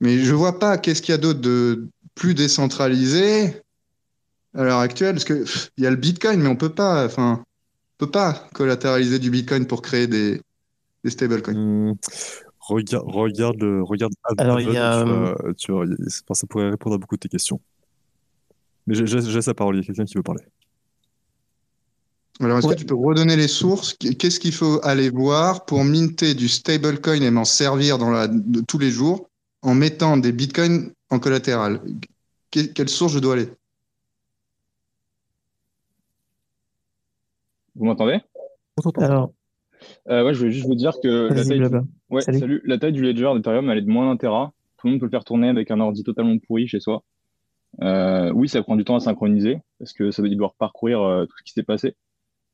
[0.00, 3.54] Mais je vois pas qu'est-ce qu'il y a d'autre de plus décentralisé
[4.52, 5.14] à l'heure actuelle.
[5.14, 7.06] Parce que pff, il y a le Bitcoin, mais on peut pas.
[7.06, 7.44] Enfin
[8.04, 10.40] peut pas collatéraliser du Bitcoin pour créer des,
[11.04, 11.54] des stablecoins.
[11.54, 11.94] Hum,
[12.60, 16.70] regarde, regarde, le- regarde Alors, il y a, tu vas- tu vas- enfin, ça pourrait
[16.70, 17.60] répondre à beaucoup de tes questions.
[18.86, 20.44] Mais laisse la parole, il y a quelqu'un qui veut parler.
[22.40, 22.74] Alors, est-ce Ouais.
[22.74, 23.94] que tu peux redonner les sources?
[23.94, 28.60] Qu'est-ce qu'il faut aller voir pour minter du stablecoin et m'en servir dans la, de
[28.60, 29.28] tous les jours
[29.62, 31.80] en mettant des bitcoins en collatéral?
[32.50, 33.48] Que- Quelle source je dois aller?
[37.74, 38.20] Vous m'entendez?
[38.98, 39.32] Alors,
[40.08, 41.82] euh, Ouais, je voulais juste vous dire que la taille, blabla.
[42.10, 42.38] ouais, Salut.
[42.38, 42.62] salut.
[42.64, 44.52] La taille du ledger d'Ethereum, elle est de moins d'un Tera.
[44.78, 47.02] Tout le monde peut le faire tourner avec un ordi totalement pourri chez soi.
[47.82, 51.26] Euh, oui, ça prend du temps à synchroniser parce que ça doit devoir parcourir euh,
[51.26, 51.96] tout ce qui s'est passé,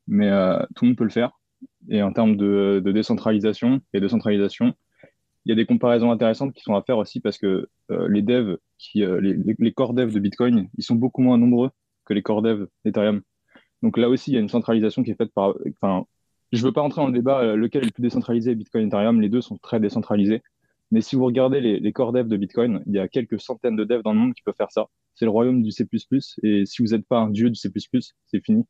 [0.07, 1.33] mais euh, tout le monde peut le faire.
[1.91, 4.73] Et en termes de, de décentralisation et de centralisation,
[5.45, 8.23] il y a des comparaisons intéressantes qui sont à faire aussi parce que euh, les
[8.23, 11.71] devs, qui, euh, les, les, les core devs de Bitcoin, ils sont beaucoup moins nombreux
[12.07, 13.21] que les core devs d'Ethereum.
[13.83, 15.55] Donc là aussi, il y a une centralisation qui est faite par.
[15.81, 16.07] Enfin,
[16.53, 19.21] je veux pas entrer dans le débat euh, lequel est le plus décentralisé, Bitcoin, Ethereum.
[19.21, 20.43] Les deux sont très décentralisés.
[20.91, 23.77] Mais si vous regardez les, les core devs de Bitcoin, il y a quelques centaines
[23.77, 24.87] de devs dans le monde qui peuvent faire ça.
[25.15, 25.87] C'est le royaume du C++.
[26.43, 27.71] Et si vous n'êtes pas un dieu du C++,
[28.27, 28.65] c'est fini.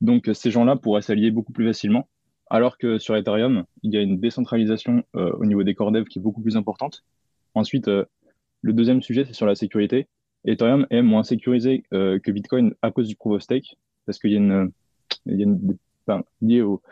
[0.00, 2.08] Donc ces gens-là pourraient s'allier beaucoup plus facilement.
[2.48, 6.04] Alors que sur Ethereum, il y a une décentralisation euh, au niveau des core devs
[6.04, 7.04] qui est beaucoup plus importante.
[7.54, 8.04] Ensuite, euh,
[8.62, 10.06] le deuxième sujet, c'est sur la sécurité.
[10.44, 13.76] Ethereum est moins sécurisé euh, que Bitcoin à cause du proof of stake,
[14.06, 14.70] parce qu'il y a une,
[15.26, 15.76] il y a une
[16.06, 16.82] enfin, lié au,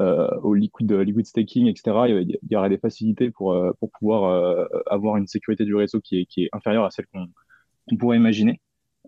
[0.00, 1.82] euh, au liquid, liquid staking, etc.
[2.08, 6.00] Il y aurait des facilités pour, euh, pour pouvoir euh, avoir une sécurité du réseau
[6.00, 8.60] qui est, inférieure à celle qu'on pourrait imaginer.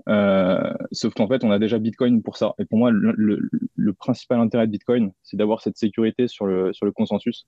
[0.09, 2.55] Euh, sauf qu'en fait, on a déjà Bitcoin pour ça.
[2.59, 6.87] Et pour moi, le principal intérêt de Bitcoin, c'est d'avoir cette sécurité sur le, sur
[6.87, 7.47] le consensus.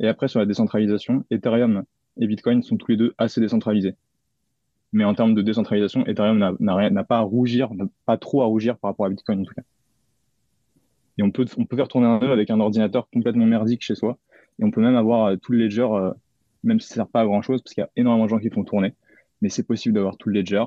[0.00, 1.82] Et après, sur la décentralisation, Ethereum
[2.20, 3.96] et Bitcoin sont tous les deux assez décentralisés.
[4.92, 7.70] Mais en termes de décentralisation, Ethereum n'a pas à rougir,
[8.06, 9.62] pas trop à rougir par rapport à Bitcoin en tout cas.
[11.18, 13.94] Et on peut, on peut faire tourner un nœud avec un ordinateur complètement merdique chez
[13.94, 14.18] soi.
[14.58, 16.12] Et on peut même avoir euh, tout le ledger, euh,
[16.62, 18.38] même si ça sert pas à grand chose, parce qu'il y a énormément de gens
[18.38, 18.94] qui font tourner.
[19.42, 20.64] Mais c'est possible d'avoir tout le ledger.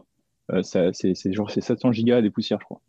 [0.52, 2.82] Euh, c'est genre c'est 700 gigas des poussières, je crois.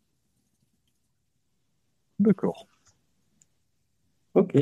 [2.19, 2.67] D'accord.
[4.35, 4.57] Ok.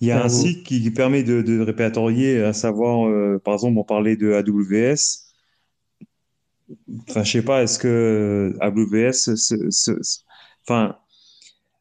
[0.00, 3.54] Il y a un Euh, site qui, permet de, de répertorier, à savoir, euh, par
[3.54, 5.32] exemple, on parlait de AWS.
[7.08, 10.20] enfin, je sais pas, est-ce que AWS, se- se-
[10.66, 10.96] enfin,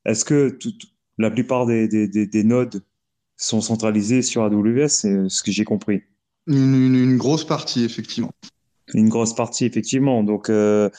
[0.06, 0.74] est-ce que tout-
[1.20, 2.84] la plupart des, des, des, des nodes
[3.38, 4.90] sont centralisés sur AWS?
[4.90, 6.04] C'est ce que j'ai compris?
[6.46, 8.30] Une, une- une grosse partie, effectivement.
[8.94, 10.24] Une grosse partie, effectivement.
[10.24, 10.90] Donc, euh,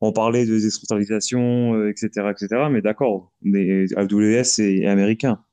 [0.00, 2.70] on parlait de décentralisation, euh, etc., etc.
[2.70, 5.44] Mais d'accord, AWS est américain.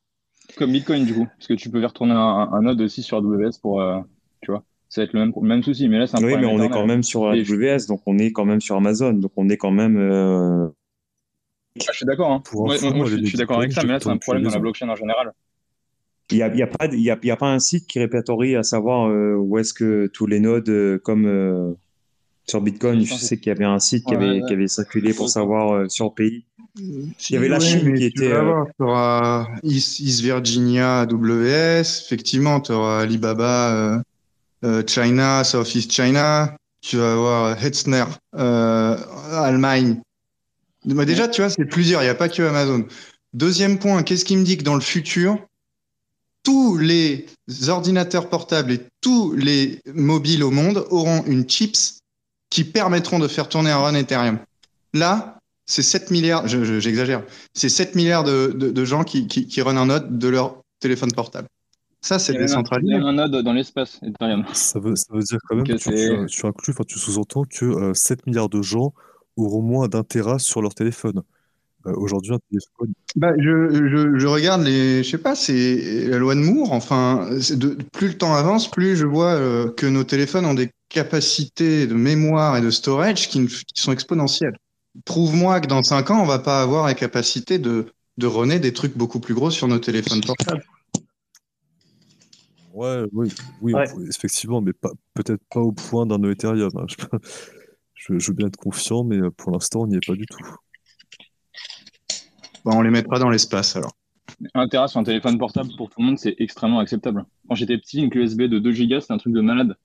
[0.57, 1.25] Comme Bitcoin, du coup.
[1.25, 3.81] Parce que tu peux faire tourner un, un node aussi sur AWS pour.
[3.81, 3.99] euh,
[4.41, 4.63] tu vois.
[4.89, 5.87] Ça va être le même, le même souci.
[5.87, 8.31] Mais là, c'est un Oui, mais on est quand même sur AWS, donc on est
[8.31, 9.97] quand même sur Amazon, donc on est quand même.
[9.97, 10.67] euh,
[11.75, 12.31] je suis d'accord.
[12.31, 12.43] Hein.
[12.53, 14.51] Moi, je, suis- les je suis d'accord avec ça, mais là, c'est un problème dans
[14.51, 15.31] la blockchain en général.
[16.31, 17.97] Il n'y a, y a, pas y a, il y a pas un site qui
[17.97, 21.73] répertorie à savoir euh, où est-ce que tous les nodes, euh, comme euh,
[22.49, 24.47] sur Bitcoin, je sais qu'il y avait un site qui Ouais, avait, ouais.
[24.47, 26.45] qui avait circulé pour savoir euh, sur le pays.
[26.77, 31.01] Il y avait la Chine qui était, vas euh, avoir, tu auras East, East Virginia
[31.01, 33.99] AWS, effectivement, tu auras Alibaba euh,
[34.65, 38.97] euh, China, Southeast China, tu vas avoir Hetzner euh,
[39.33, 40.01] Allemagne.
[40.85, 42.85] Mais déjà, tu vois, c'est plusieurs, il n'y a pas que Amazon.
[43.33, 45.37] Deuxième point, qu'est-ce qui me dit que dans le futur,
[46.43, 47.25] tous les
[47.67, 51.98] ordinateurs portables et tous les mobiles au monde auront une chips
[52.49, 54.39] qui permettront de faire tourner un run Ethereum.
[54.93, 57.23] Là, c'est 7 milliards, je- je- j'exagère,
[57.53, 60.61] c'est 7 milliards de, de- de gens qui, qui, qui run un node de leur
[60.79, 61.47] téléphone portable.
[62.01, 62.93] Ça, c'est il décentralisé.
[62.93, 64.45] y a même un node dans l'espace, Ethereum.
[64.53, 67.43] Ça veut, ça veut dire quand même que tu, c'est- tu, tu inclus, tu sous-entends
[67.43, 68.93] que euh, 7 milliards de gens
[69.37, 71.21] auront moins d'un Tera sur leur téléphone.
[71.85, 76.17] Euh, Aujourd'hui, un téléphone, Bah, je, je, je regarde les, je sais pas, c'est la
[76.17, 76.73] loi de Moore.
[76.73, 80.71] Enfin, de, plus le temps avance, plus je vois euh, que nos téléphones ont des
[80.89, 84.57] capacités de mémoire et de storage qui, sont exponentielles.
[85.05, 87.85] Prouve-moi que dans 5 ans, on va pas avoir la capacité de,
[88.17, 90.63] de runner des trucs beaucoup plus gros sur nos téléphones portables.
[92.73, 93.85] ouais, oui, oui, Ouais.
[94.09, 96.71] effectivement, mais pas, peut-être pas au point d'un Ethereum.
[96.75, 96.85] hein.
[97.93, 100.25] Je, je veux bien être confiant, mais euh, pour l'instant, on n'y est pas du
[100.25, 100.43] tout.
[102.69, 103.93] Bah, on les mettra dans l'espace alors.
[104.53, 107.25] Un Tera sur un téléphone portable pour tout le monde, c'est extrêmement acceptable.
[107.47, 109.75] Quand j'étais petit, une clé USB de 2 Go, c'était un truc de malade.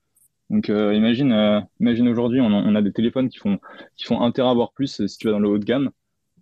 [0.51, 3.59] Donc euh, imagine, euh, imagine aujourd'hui, on, a- des téléphones qui font,
[3.97, 5.91] qui font 1 Tera voire plus euh, si tu vas dans le haut de gamme.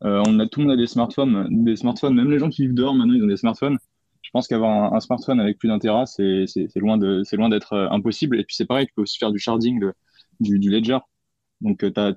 [0.01, 2.75] On a, tout le monde a des smartphones, des smartphones, même les gens qui vivent
[2.75, 3.79] dehors maintenant, ils ont des smartphones.
[4.23, 7.89] Je pense qu'avoir un, smartphone avec plus d'un Tera, c'est c'est- c'est loin c'est d'être
[7.93, 8.41] impossible.
[8.41, 9.93] Et puis c'est pareil, tu peux aussi faire du sharding
[10.41, 10.99] du, Ledger.
[11.61, 12.13] Donc tu as,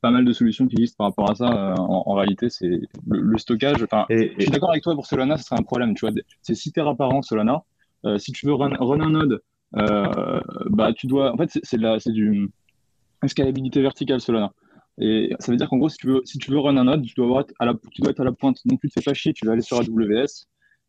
[0.00, 1.72] pas mal de solutions qui existent par rapport à ça.
[1.72, 3.82] Euh, en, en réalité, c'est le, le stockage.
[3.82, 5.94] Enfin, Et, je suis d'accord avec toi pour Solana, ce serait un problème.
[5.94, 7.62] Tu vois, c'est 6 Tera par an Solana.
[8.06, 9.42] Euh, si tu veux run, run un node,
[9.76, 10.40] euh,
[10.70, 11.32] bah tu dois.
[11.32, 12.50] En fait, c'est c'est de la- c'est du
[13.26, 14.52] scalabilité verticale Solana.
[14.98, 17.04] Et ça veut dire qu'en gros, si tu veux, si tu veux run un node,
[17.04, 18.58] tu dois, avoir à la, tu dois être à la pointe.
[18.66, 20.46] Donc, tu te fais pas chier, tu vas aller sur AWS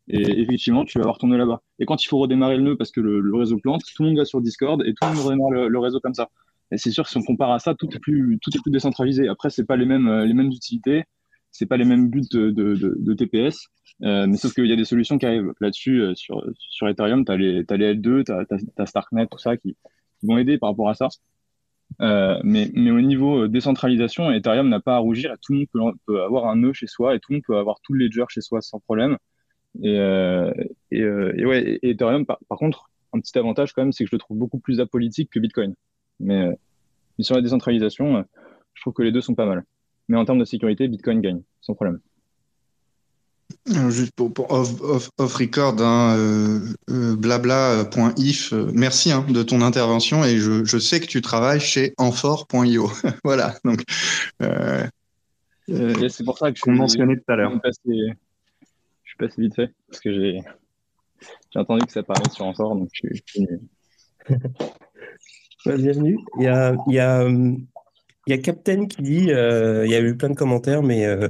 [0.08, 1.62] et effectivement, tu vas avoir tourné là-bas.
[1.78, 4.08] Et quand il faut redémarrer le nœud parce que le, le réseau plante, tout le
[4.08, 6.28] monde va sur Discord et tout le monde redémarre le, le réseau comme ça.
[6.72, 8.70] Et c'est sûr que si on compare à ça, tout est plus, tout est plus
[8.72, 9.28] décentralisé.
[9.28, 11.04] Après, c'est pas les mêmes, euh, les mêmes utilités,
[11.52, 13.68] c'est pas les mêmes buts de, de, TPS,
[14.02, 16.00] euh, mais sauf qu'il y a des solutions qui arrivent là-dessus.
[16.00, 19.76] euh, sur, sur Ethereum, tu as t'as les L2, tu as, Starknet, tout ça qui,
[20.22, 21.08] vont aider par rapport à ça.
[22.00, 26.22] Euh, mais, mais au niveau décentralisation, Ethereum n'a pas à rougir tout le monde peut,
[26.22, 28.40] avoir un nœud chez soi et tout le monde peut avoir tout le ledger chez
[28.40, 29.18] soi sans problème.
[29.82, 29.96] Et,
[30.90, 31.04] et,
[31.44, 34.20] ouais, et Ethereum, par, par contre, un petit avantage quand même, c'est que je le
[34.20, 35.74] trouve beaucoup plus apolitique que Bitcoin.
[36.20, 36.52] Mais, euh,
[37.18, 38.22] mais sur la décentralisation, euh,
[38.74, 39.64] je trouve que les deux sont pas mal.
[40.08, 42.00] Mais en termes de sécurité, Bitcoin gagne, sans problème.
[43.70, 46.60] Alors, Juste pour, pour off, off, off record, hein, euh,
[46.90, 51.60] euh, blabla.if, euh, merci hein, de ton intervention et je, je sais que tu travailles
[51.60, 52.90] chez Enfor.io.
[53.24, 53.82] voilà, donc
[54.42, 54.86] euh,
[55.70, 57.50] euh, c'est pour ça que je suis, mentionnait tout à je l'heure.
[57.50, 57.80] suis passé,
[59.04, 60.40] je suis passé vite fait, parce que j'ai
[61.50, 63.46] j'ai entendu que ça parlait sur Enfor, donc je suis,
[65.64, 66.18] Bah, bienvenue.
[66.38, 67.66] Il y a, il y, a, il
[68.28, 71.28] y a Captain qui dit, euh, il y a eu plein de commentaires, mais euh,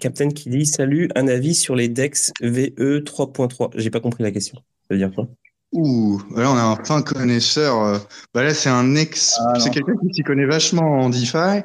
[0.00, 3.70] Captain qui dit Salut, un avis sur les DEX VE 3.3.
[3.74, 4.58] J'ai pas compris la question.
[4.88, 5.28] Ça veut dire quoi?
[5.72, 7.82] Ouh, là on a un fin connaisseur.
[7.82, 7.98] euh,
[8.32, 11.64] Bah là c'est un ex, Ah, c'est quelqu'un qui s'y connaît vachement en DeFi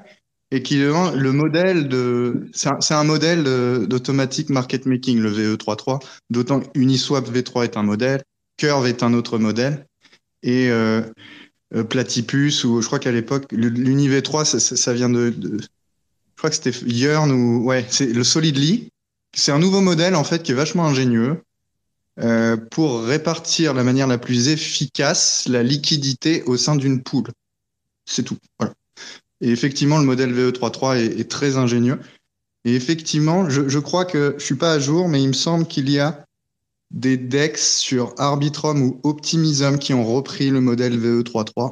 [0.49, 3.43] et qui demande le modèle de, c'est un, un modèle
[3.88, 6.03] d'automatic market making le VE33.
[6.29, 8.21] D'autant que Uniswap V3 est un modèle,
[8.57, 9.85] Curve est un autre modèle
[10.43, 11.01] et euh,
[11.89, 15.68] Platypus ou je crois qu'à l'époque le- l'Uni V3 ça, vient de, je
[16.38, 18.89] crois que c'était Yearn ou ouais c'est le Solidly.
[19.34, 21.41] C'est un nouveau modèle en fait qui est vachement ingénieux
[22.19, 27.27] euh, pour répartir la manière la plus efficace la liquidité au sein d'une pool.
[28.06, 28.38] C'est tout.
[28.60, 28.73] Voilà.
[29.39, 31.99] Et effectivement, le modèle VE33 est, est très ingénieux.
[32.65, 35.65] Et effectivement, je, je crois que je suis pas à jour, mais il me semble
[35.65, 36.26] qu'il y a
[36.91, 41.72] des DEX sur Arbitrum ou Optimism qui ont repris le modèle VE33.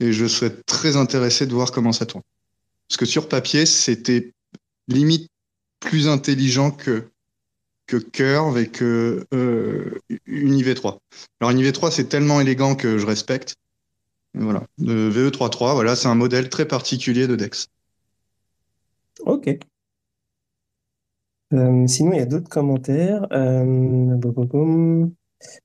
[0.00, 2.22] et je serais très intéressé de voir comment ça tourne.
[2.88, 4.32] Parce que sur papier, c'était
[4.86, 5.28] limite
[5.80, 7.08] plus intelligent que
[7.86, 10.98] que Curve et que euh, UniV3.
[11.40, 13.56] Alors UniV3, c'est tellement élégant que je respecte.
[14.34, 14.62] Voilà.
[14.78, 17.68] Le VE33, voilà, c'est un modèle très particulier de Dex.
[19.20, 19.58] Ok.
[21.54, 23.26] Euh, sinon, il y a d'autres commentaires.
[23.32, 24.16] Euh.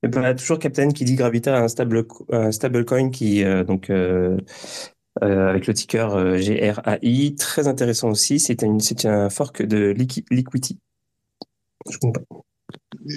[0.03, 3.89] Et a toujours Captain qui dit Gravita a un stable, un stablecoin qui, euh, donc,
[3.89, 4.37] euh,
[5.21, 8.39] avec le ticker GRAI, très intéressant aussi.
[8.39, 10.79] C'est un, fork de Liqui- Liquidity.
[11.89, 11.97] Je.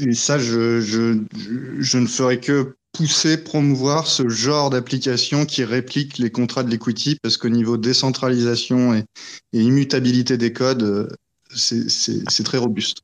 [0.09, 1.23] Et ça, je, je,
[1.79, 7.19] je, ne ferai que pousser, promouvoir ce genre d'application qui réplique les contrats de l'equity
[7.23, 9.05] parce qu'au niveau décentralisation et,
[9.53, 11.09] immutabilité des codes,
[11.55, 13.03] c'est très robuste.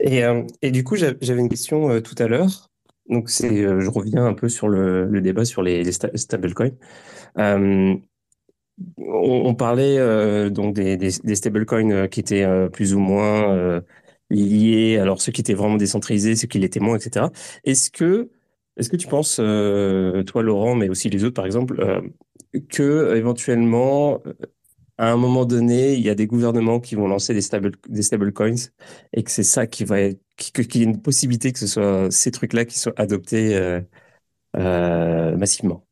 [0.00, 2.70] Et, euh, du coup, j'a- j'avais une question euh, tout à l'heure.
[3.08, 6.70] Donc, euh, je reviens un peu sur le, débat sur les, les sta- stablecoins.
[7.36, 8.00] On,
[9.54, 13.82] parlait donc des, stablecoins qui étaient plus ou moins
[14.30, 17.26] liés, alors ceux qui étaient vraiment décentralisés, ceux qui l'étaient moins, etc.
[17.64, 18.30] Est-ce que,
[18.78, 22.02] que tu penses, toi Laurent, mais aussi les autres par exemple,
[22.70, 24.22] que éventuellement,
[25.00, 28.02] à un moment donné, il y a des gouvernements qui vont lancer des stable, des
[28.02, 28.68] stablecoins
[29.14, 32.10] et que c'est ça qui va être, qu'il y ait une possibilité que ce soit
[32.10, 33.80] ces trucs-là qui soient adoptés euh,
[34.58, 35.86] euh, massivement.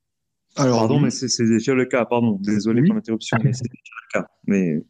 [0.57, 2.05] Alors, Pardon, mais c'est déjà le cas.
[2.05, 2.89] Pardon, désolé Oui.
[2.89, 4.27] pour l'interruption, mais c'est déjà le cas.
[4.47, 4.83] Mais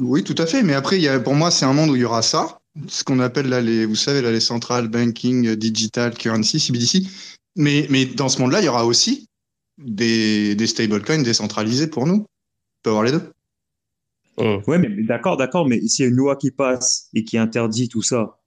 [0.00, 0.62] Oui, tout à fait.
[0.62, 2.60] Mais après, il y a, pour moi, c'est un monde où il y aura ça,
[2.86, 7.02] ce qu'on appelle là les, vous savez, là, les central banking, euh, digital currency, CBDC.
[7.56, 9.26] Mais, mais dans ce monde-là, il y aura aussi
[9.78, 12.24] des, des stablecoins décentralisés pour nous.
[12.78, 13.32] On peut avoir les deux?
[14.38, 14.62] Hum.
[14.68, 15.66] ouais, mais mais d'accord, d'accord.
[15.66, 18.38] Mais s'il y a une loi qui passe et qui interdit tout ça,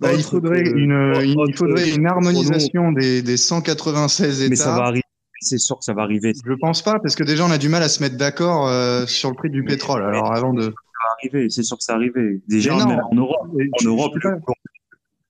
[0.00, 4.48] Bah, il faudrait que- une, une- il autre faudrait une que- harmonisation des, des 196
[4.48, 4.84] mais ça va États.
[4.86, 5.02] arriver.
[5.42, 6.32] C'est sûr que ça va arriver.
[6.34, 8.68] Ça Je pense pas, parce que déjà, on a du mal à se mettre d'accord
[8.68, 10.02] euh, sur le prix du Mais- pétrole.
[10.04, 10.62] Alors, avant de.
[10.68, 10.72] va
[11.18, 11.48] arriver.
[11.50, 12.40] C'est sûr que ça va arriver.
[12.48, 12.98] Déjà, non.
[13.10, 14.40] en Europe, Je- en je Europe, suis pas- le-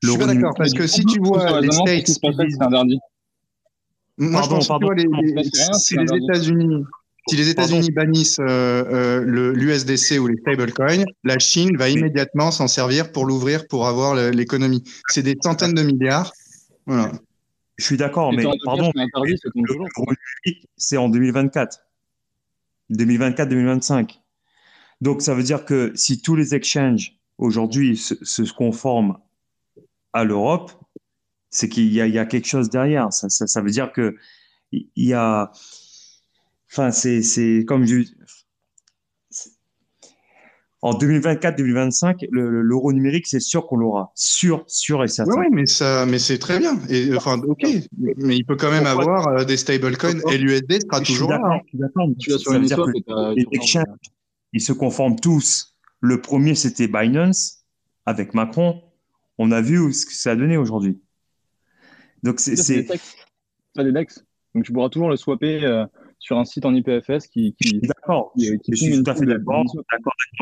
[0.03, 2.25] Je suis pas d'accord, parce que si tu vois les States c'est
[2.63, 2.99] interdit
[4.21, 5.27] Moi, Pardon, je pense que tu pardon, vois, les, pardon.
[5.27, 6.25] les- Mais c'est rien, si les.
[6.25, 6.85] États-Unis,
[7.29, 7.71] si les Pardon.
[7.77, 13.13] États-Unis bannissent euh, euh, le- l'USDC ou les stablecoins, la Chine va immédiatement s'en servir
[13.13, 14.85] pour l'ouvrir pour avoir l'économie.
[15.09, 16.33] C'est des centaines de milliards.
[16.87, 17.13] Voilà.
[17.79, 18.93] Je suis d'accord, mais pardon,
[20.77, 21.79] c'est en 2024.
[22.91, 24.21] 2024-2025.
[25.01, 29.17] Donc, ça veut dire que si tous les exchanges aujourd'hui se, se conforment
[30.13, 30.73] à l'Europe,
[31.51, 33.13] c'est qu'il y a, il y a quelque chose derrière.
[33.13, 34.17] Ça, ça, ça veut dire que
[34.73, 35.51] il y a,
[36.71, 38.03] enfin, c'est, comme je,
[40.83, 44.13] en 2024-2025, le- le- l'euro numérique, c'est sûr qu'on l'aura.
[44.15, 45.39] Sûr, sûr et certain.
[45.39, 46.79] Oui, mais ça, mais c'est très bien.
[46.89, 47.67] Et enfin, ok,
[47.99, 51.39] mais il peut quand même Pourquoi- avoir euh, des stablecoins et l'USD sera toujours là.
[51.75, 52.15] d'accord, hein.
[52.19, 53.85] Tu sur une que les exchanges,
[54.55, 55.77] ils se conforment tous.
[56.01, 57.59] Le premier, c'était Binance
[58.07, 58.81] avec Macron.
[59.37, 60.99] On a vu ce que ça a donné aujourd'hui.
[62.23, 62.87] Donc, c'est, c'est
[63.77, 64.25] des DEX.
[64.55, 65.85] Donc tu pourras toujours le swapper euh,
[66.19, 68.33] sur un site en IPFS qui, d'accord.
[68.37, 69.65] Je, suis une tout à fait d'accord.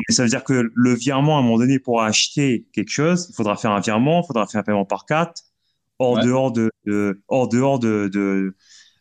[0.09, 3.27] Mais ça veut dire que le virement, à un moment donné, pour acheter quelque chose,
[3.31, 5.43] il faudra faire un virement, il faudra faire un paiement par carte,
[5.99, 6.25] hors Ouais.
[6.25, 8.57] dehors de, de- hors dehors de, de,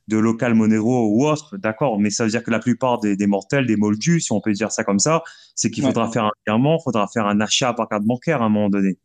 [0.09, 1.55] de local Monero ou autre.
[1.55, 1.99] D'accord.
[1.99, 4.51] Mais ça veut dire que la plupart des, des mortels, des moldus, si on peut
[4.51, 5.23] dire ça comme ça,
[5.55, 5.89] c'est qu'il Ouais.
[5.91, 8.69] faudra faire un virement, il faudra faire un achat par carte bancaire à un moment
[8.69, 8.97] donné.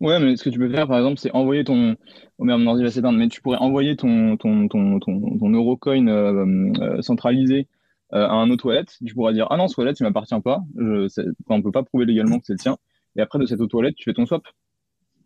[0.00, 1.96] Ouais, mais ce que tu peux faire, par exemple, c'est envoyer ton.
[2.38, 5.50] Oh merde, mon ordi va s'éteindre, mais tu pourrais envoyer ton, ton, ton, ton, ton
[5.50, 7.66] Eurocoin euh, euh, centralisé
[8.12, 8.84] euh, à un autre wallet.
[9.04, 10.62] Tu pourras dire Ah non, ce wallet, il m'appartient pas.
[10.76, 12.76] Je, c'est- enfin, on peut pas prouver légalement que c'est le tien.
[13.16, 14.42] Et après, de cette autre wallet, tu fais ton swap.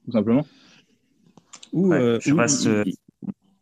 [0.05, 0.47] Tout simplement.
[1.73, 2.85] Ou, Ouais, euh, je ou- euh,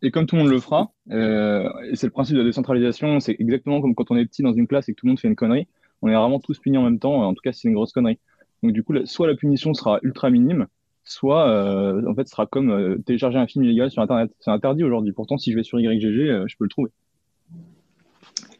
[0.03, 3.21] Et comme tout le monde le fera, euh, et c'est le principe de la décentralisation,
[3.21, 5.21] c'est exactement comme quand on est petit dans une classe et que tout le monde
[5.21, 5.67] fait une connerie,
[6.03, 7.93] on est vraiment tous punis en même temps, en tout cas si c'est une grosse
[7.93, 8.19] connerie.
[8.63, 10.67] Donc du coup, la- soit la punition sera ultra minime,
[11.11, 14.31] soit euh, en fait ce sera comme euh, télécharger un film illégal sur Internet.
[14.39, 16.91] C'est interdit aujourd'hui, pourtant si je vais sur YGG, euh, je peux le trouver.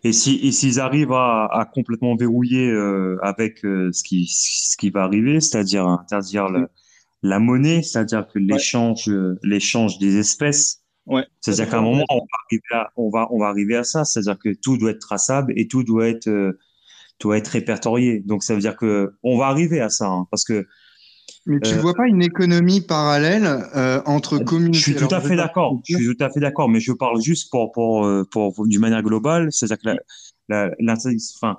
[0.03, 2.73] Et si et s'ils arrivent à, à complètement verrouiller
[3.23, 6.69] avec ce qui ce qui va arriver, c'est-à-dire interdire la,
[7.23, 9.11] la monnaie, c'est-à-dire que l'échange
[9.43, 11.25] l'échange des espèces, Ouais.
[11.41, 14.05] c'est-à-dire qu'à un moment on va arriver à, on va on va arriver à ça,
[14.05, 16.57] c'est-à-dire que tout doit être traçable et tout doit être
[17.21, 18.21] doit être répertorié.
[18.21, 20.67] Donc ça veut dire que on va arriver à ça, hein, parce que
[21.47, 23.45] Mais tu ne Euh, vois pas une économie parallèle
[23.75, 24.79] euh, entre communautés?
[24.79, 25.81] Je suis tout à fait d'accord.
[25.85, 28.67] Je suis tout à fait d'accord, mais je parle juste pour pour euh, pour, pour-
[28.67, 29.89] d'une manière globale, c'est-à-dire que
[30.49, 30.95] la, la,
[31.37, 31.59] enfin,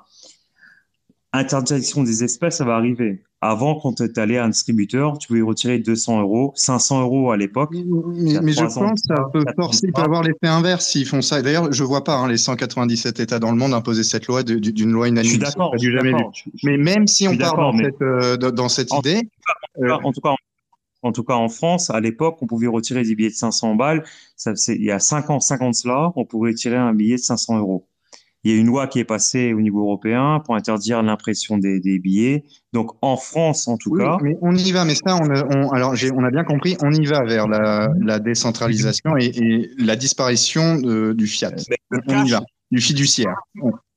[1.33, 3.23] interdiction des espèces, ça va arriver.
[3.43, 7.37] Avant, quand tu allais à un distributeur, tu pouvais retirer 200 euros, 500 euros à
[7.37, 7.71] l'époque.
[7.73, 10.03] Mais, mais je ans, pense que ça peut forcer, peut pas.
[10.03, 11.41] avoir l'effet inverse s'ils font ça.
[11.41, 14.59] D'ailleurs, je vois pas hein, les 197 États dans le monde imposer cette loi du-
[14.59, 15.39] d'une loi Je suis unanime.
[15.39, 15.71] d'accord.
[15.73, 16.15] Je suis du jamais vu.
[16.17, 16.33] d'accord,
[16.63, 19.21] Mais même si on part d'accord, dans mais- cette, euh, dans- cette En- idée, En
[19.21, 20.35] tout euh, cas- en tout cas, en,
[21.07, 24.03] en tout cas, en France, à l'époque, on pouvait retirer des billets de 500 balles.
[24.35, 27.15] Ça, il y a 5 ans, 5 ans de cela, on pouvait retirer un billet
[27.15, 27.87] de 500 euros.
[28.43, 31.79] Il y a une loi qui est passée au niveau européen pour interdire l'impression des,
[31.79, 32.43] des billets.
[32.73, 34.83] Donc, en France, en tout oui, cas, mais on y va.
[34.83, 37.47] Mais ça, on a, on- alors j'ai- on a bien compris, on y va vers
[37.47, 41.51] la, la décentralisation et, et la disparition de- du fiat.
[41.69, 42.41] mais On y va,
[42.71, 43.35] du fiduciaire.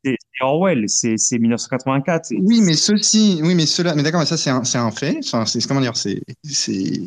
[0.05, 2.33] C'est Orwell, c'est c'est 1984.
[2.33, 5.19] Et Oui, mais ceci, oui, mais cela, mais d'accord, mais ça c'est un, un fait.
[5.25, 6.21] Enfin, c'est comment dire, c'est,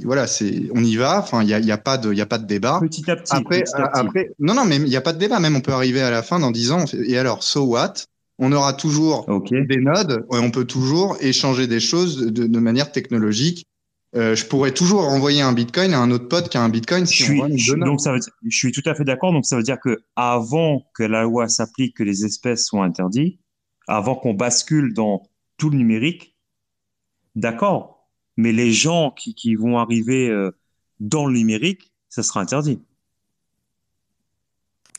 [0.04, 1.20] voilà, c'est, on y va.
[1.20, 2.80] Enfin, il y a, y a pas de, il y a pas de débat.
[2.82, 3.34] Petit à petit.
[3.36, 4.00] Après, petit à petit.
[4.00, 5.40] après, non, non, mais il n'y a pas de débat.
[5.40, 6.86] Même on peut arriver à la fin dans 10 ans.
[6.94, 7.94] Et alors, so what?
[8.40, 9.50] On aura toujours Ok.
[9.50, 13.66] des nodes et on peut toujours échanger des choses de, de manière technologique.
[14.16, 17.06] Euh, je pourrais toujours envoyer un bitcoin à un autre pote qui a un bitcoin
[17.06, 19.34] Je si suis, on je- donc ça veut dire- je suis tout à fait d'accord.
[19.34, 23.40] Donc ça veut dire que avant que la loi s'applique, que les espèces soient interdites,
[23.88, 25.24] avant qu'on bascule dans
[25.58, 26.36] tout le numérique,
[27.36, 28.08] d'accord.
[28.38, 30.52] Mais les gens qui, qui vont arriver euh,
[31.00, 32.80] dans le numérique, ça sera interdit.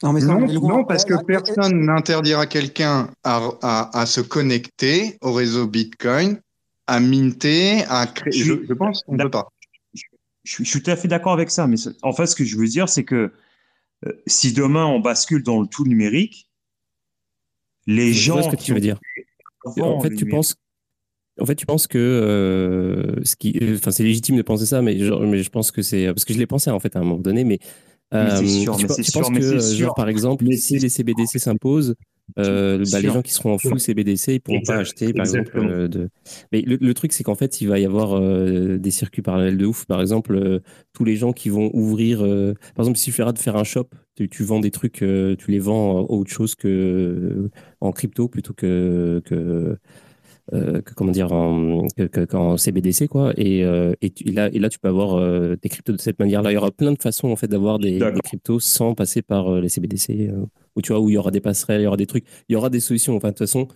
[0.03, 5.19] Non, mais ça, Non, parce que là, personne n'interdira quelqu'un à, à, à se connecter
[5.23, 6.41] au réseau Bitcoin,
[6.89, 8.32] à minter, à créer.
[8.32, 9.48] Je Je, pense qu'on ne peut pas.
[9.94, 10.01] Je
[10.44, 11.66] suis, je suis tout à fait d'accord avec ça.
[11.66, 13.31] Mais en fait, ce que je veux dire, c'est que
[14.06, 16.48] euh, si demain on bascule dans le tout numérique,
[17.86, 18.98] les Je vois gens ce que tu veux dire.
[19.65, 20.56] En fait, tu numérique- penses,
[21.40, 24.82] en fait, tu penses que euh, ce qui, euh, enfin, c'est légitime de penser ça,
[24.82, 27.01] mais, genre, mais je pense que c'est parce que je l'ai pensé en fait à
[27.01, 27.66] un moment donné, mais, Mais
[28.13, 29.87] c'est euh, sûr, tu, mais c'est tu sûr, mais que, euh, sûr.
[29.87, 31.95] genre, par exemple, Mais si les CBDC s'imposent,
[32.39, 35.59] euh, bah, les gens qui seront en full CBDC, ils pourront pas acheter, par exemple,
[35.59, 36.09] euh, de.
[36.53, 39.57] Mais le, le truc, c'est qu'en fait, il va y avoir euh, des circuits parallèles
[39.57, 39.87] de ouf.
[39.87, 40.61] Par exemple, euh,
[40.93, 43.89] tous les gens qui vont ouvrir, euh, par exemple, il suffira de faire un shop,
[44.15, 48.53] tu, tu vends des trucs, euh, tu les vends autre chose que en crypto plutôt
[48.53, 49.79] que que
[50.53, 53.33] euh, que, comment dire en, que, que- qu'en CBDC quoi.
[53.37, 56.01] Et, euh, et, tu- et là et là tu peux avoir euh, des cryptos de
[56.01, 58.95] cette manière là il y aura plein de façons en fait d'avoir des, cryptos sans
[58.95, 60.45] passer par euh, les CBDC euh,
[60.77, 62.25] où tu vois où il y aura des passerelles il y aura des trucs.
[62.49, 63.16] Il y aura des solutions.
[63.16, 63.69] Enfin de toute façon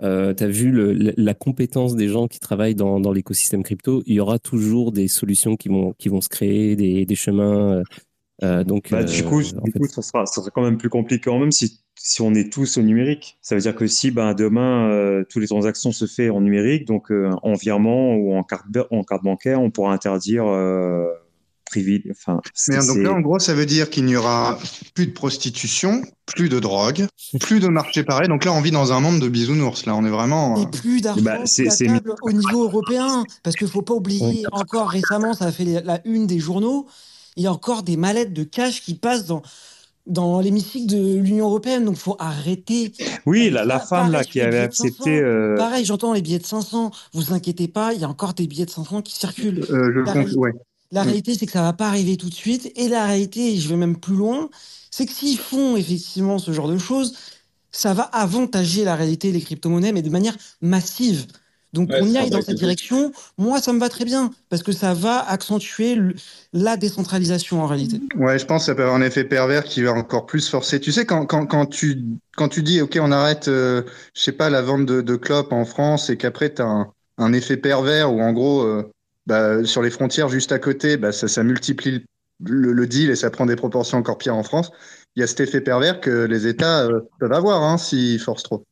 [0.00, 4.02] tu as vu le- la, la compétence des gens qui travaillent dans, dans l'écosystème crypto.
[4.06, 7.82] Il y aura toujours des solutions qui vont qui vont se créer des, des chemins
[8.42, 10.62] euh, euh, donc Bah, du euh, coup, du fait, coup ça, sera, ça sera quand
[10.62, 13.38] même plus compliqué quand même si, si on est tous au numérique.
[13.42, 16.86] Ça veut dire que si ben, demain, euh, toutes les transactions se font en numérique,
[16.86, 21.06] donc euh, en virement ou en carte, en carte bancaire, on pourra interdire euh,
[22.10, 22.40] Enfin,
[22.86, 24.58] donc là, en gros, ça veut dire qu'il n'y aura
[24.94, 27.06] plus de prostitution, plus de drogue,
[27.40, 28.28] plus de marché pareil.
[28.28, 29.86] Donc là, on vit dans un monde de bisounours.
[29.86, 30.56] Là, on est vraiment.
[30.60, 31.38] Et plus d'argent Bah,
[32.22, 33.24] au niveau européen.
[33.42, 36.86] Parce qu'il faut pas oublier, encore récemment, ça a fait la une des journaux,
[37.36, 39.42] il y a encore des mallettes de cash qui passent dans,
[40.06, 41.84] dans l'hémicycle de l'Union européenne.
[41.84, 42.92] Donc, faut arrêter.
[43.26, 44.88] Oui, avec la, femme là qui avait billets de 500.
[44.94, 45.20] accepté.
[45.20, 46.90] euh, Pareil, j'entends les billets de 500.
[47.12, 49.64] Vous inquiétez pas, il y a encore des billets de 500 qui circulent.
[49.70, 50.52] euh, je La compte- ouais.
[50.90, 51.06] La Mm.
[51.06, 52.70] réalité, c'est que ça va pas arriver tout de suite.
[52.76, 54.50] Et la réalité, et je vais même plus loin,
[54.90, 57.14] c'est que s'ils font effectivement ce genre de choses,
[57.70, 61.26] ça va avantager la réalité, les crypto-monnaies, mais de manière massive.
[61.72, 63.12] Donc Ouais, on y aille va dans cette direction.
[63.38, 66.14] Moi, ça me va très bien parce que ça va accentuer le-
[66.52, 68.00] la décentralisation en réalité.
[68.16, 70.80] Ouais, je pense que ça peut avoir un effet pervers qui va encore plus forcer.
[70.80, 72.04] Tu sais, quand, quand, quand, tu,
[72.36, 73.82] quand tu dis, OK, on arrête, euh,
[74.14, 76.92] je sais pas, la vente de, de clopes en France et qu'après, tu as un,
[77.18, 78.90] un effet pervers où, en gros, euh,
[79.26, 82.04] bah, sur les frontières juste à côté, bah, ça, ça multiplie
[82.44, 84.70] le, le deal et ça prend des proportions encore pires en France.
[85.16, 88.42] Il y a cet effet pervers que les États euh, peuvent avoir hein, s'ils forcent
[88.42, 88.64] trop.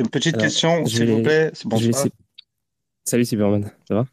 [0.00, 1.50] Une petite Alors, question, s'il vais- vous plaît.
[1.52, 2.06] C'est vais bonsoir.
[3.04, 4.06] Salut Cyberman, ça va?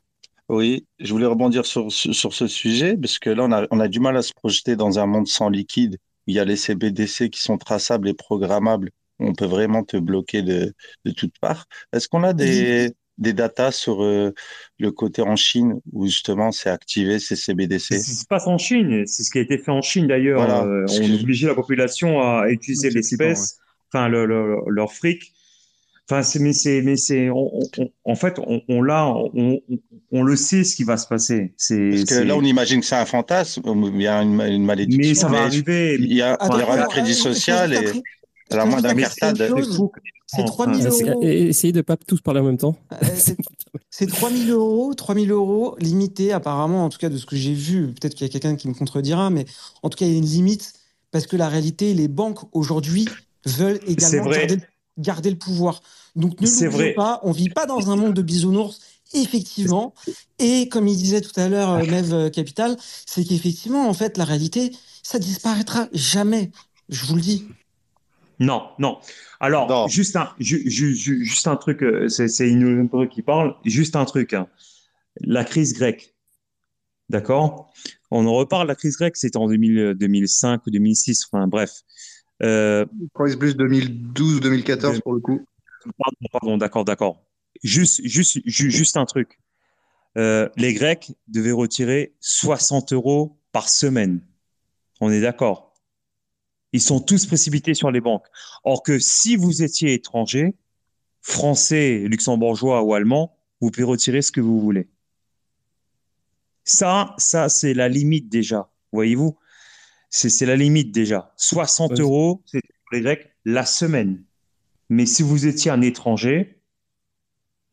[0.49, 3.79] Oui, je voulais rebondir sur, sur, sur ce sujet, parce que là, on a, on
[3.79, 6.45] a du mal à se projeter dans un monde sans liquide, où il y a
[6.45, 8.91] les CBDC qui sont traçables et programmables.
[9.19, 10.73] On peut vraiment te bloquer de,
[11.05, 11.65] de toutes parts.
[11.91, 14.33] Est-ce qu'on a des, des datas sur euh,
[14.79, 17.99] le côté en Chine, où justement c'est activé, ces C'est CBDC?
[17.99, 20.39] ce qui se passe en Chine, c'est ce qui a été fait en Chine d'ailleurs.
[20.39, 23.57] Voilà, Euh, on que- obligeait la population à utiliser C'est l'espèce,
[23.91, 25.33] enfin le, le- leur fric.
[26.09, 29.59] Enfin, c'est mais c'est mais c'est on- on- en fait on, on l'a, on,
[30.11, 31.53] on, le sait ce qui va se passer.
[31.57, 34.39] C'est Parce que c'est- là, on imagine que c'est un fantasme, il y a une,
[34.41, 35.01] une malédiction.
[35.09, 35.97] mais ça va mais arriver.
[35.99, 38.01] Il y, a, il y aura Attends, le crédit euh, social juste et après-
[38.51, 39.37] à la moindre juste après, incartade.
[39.37, 39.69] c'est une chose.
[39.71, 39.91] C'est fou.
[40.29, 41.23] C'est Enfin, 3000 Essayez- euros.
[41.23, 42.75] Essayez de pas tous parler en même temps.
[42.93, 43.37] Euh, c'est-
[43.89, 47.87] C'est 3000 euros, 3000 euros limité apparemment, en tout cas de ce que j'ai vu.
[47.87, 49.45] Peut-être qu'il y a quelqu'un qui me contredira, mais
[49.83, 50.73] en tout cas, il y a une limite
[51.11, 53.07] parce que la réalité, les banques aujourd'hui
[53.45, 54.47] veulent C'est également vrai.
[54.47, 54.63] garder,
[54.97, 55.81] garder le pouvoir.
[56.15, 56.93] Donc ne vrai.
[56.93, 58.79] pas, on vit pas dans un monde de bisounours,
[59.13, 59.93] effectivement.
[60.39, 62.75] Et comme il disait tout à l'heure, euh, Mev euh, Capital,
[63.05, 64.71] c'est qu'effectivement, en fait, la réalité,
[65.03, 66.51] ça disparaîtra jamais.
[66.89, 67.45] Je vous le dis.
[68.39, 68.99] Non, non.
[69.39, 69.87] Alors, Non.
[69.87, 73.95] juste un, ju- ju- ju- juste un truc, euh, c'est c'est Inoulimpo qui parle, juste
[73.95, 74.33] un truc.
[74.33, 74.47] hein.
[75.21, 76.13] La crise grecque,
[77.09, 77.71] d'accord?
[78.11, 81.71] On en reparle, la crise grecque, c'était en 2000, 2005 ou 2006, enfin bref.
[82.43, 85.45] Euh, Price plus 2012 ou 2014 pour le coup.
[85.97, 87.23] Pardon, pardon, d'accord, d'accord.
[87.63, 89.39] Juste, juste, ju- juste un truc.
[90.17, 94.21] Euh, les Grecs devaient retirer 60 euros par semaine.
[94.99, 95.73] On est d'accord.
[96.73, 98.25] Ils sont tous précipités sur les banques.
[98.63, 100.55] Or que si vous étiez étranger,
[101.21, 104.87] français, luxembourgeois ou allemand, vous pouvez retirer ce que vous voulez.
[106.63, 108.69] Ça, ça, c'est la limite déjà.
[108.91, 109.37] Voyez-vous?
[110.09, 111.33] C'est, c'est la limite déjà.
[111.37, 111.99] 60 Ouais.
[111.99, 114.23] euros, c'est pour les Grecs la semaine.
[114.89, 116.61] Mais si vous étiez un étranger,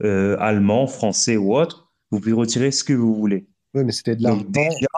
[0.02, 3.46] euh, allemand, français ou autre, vous pouvez retirer ce que vous voulez.
[3.74, 4.50] Ouais, mais c'était de Donc l'argent.
[4.50, 4.88] déjà,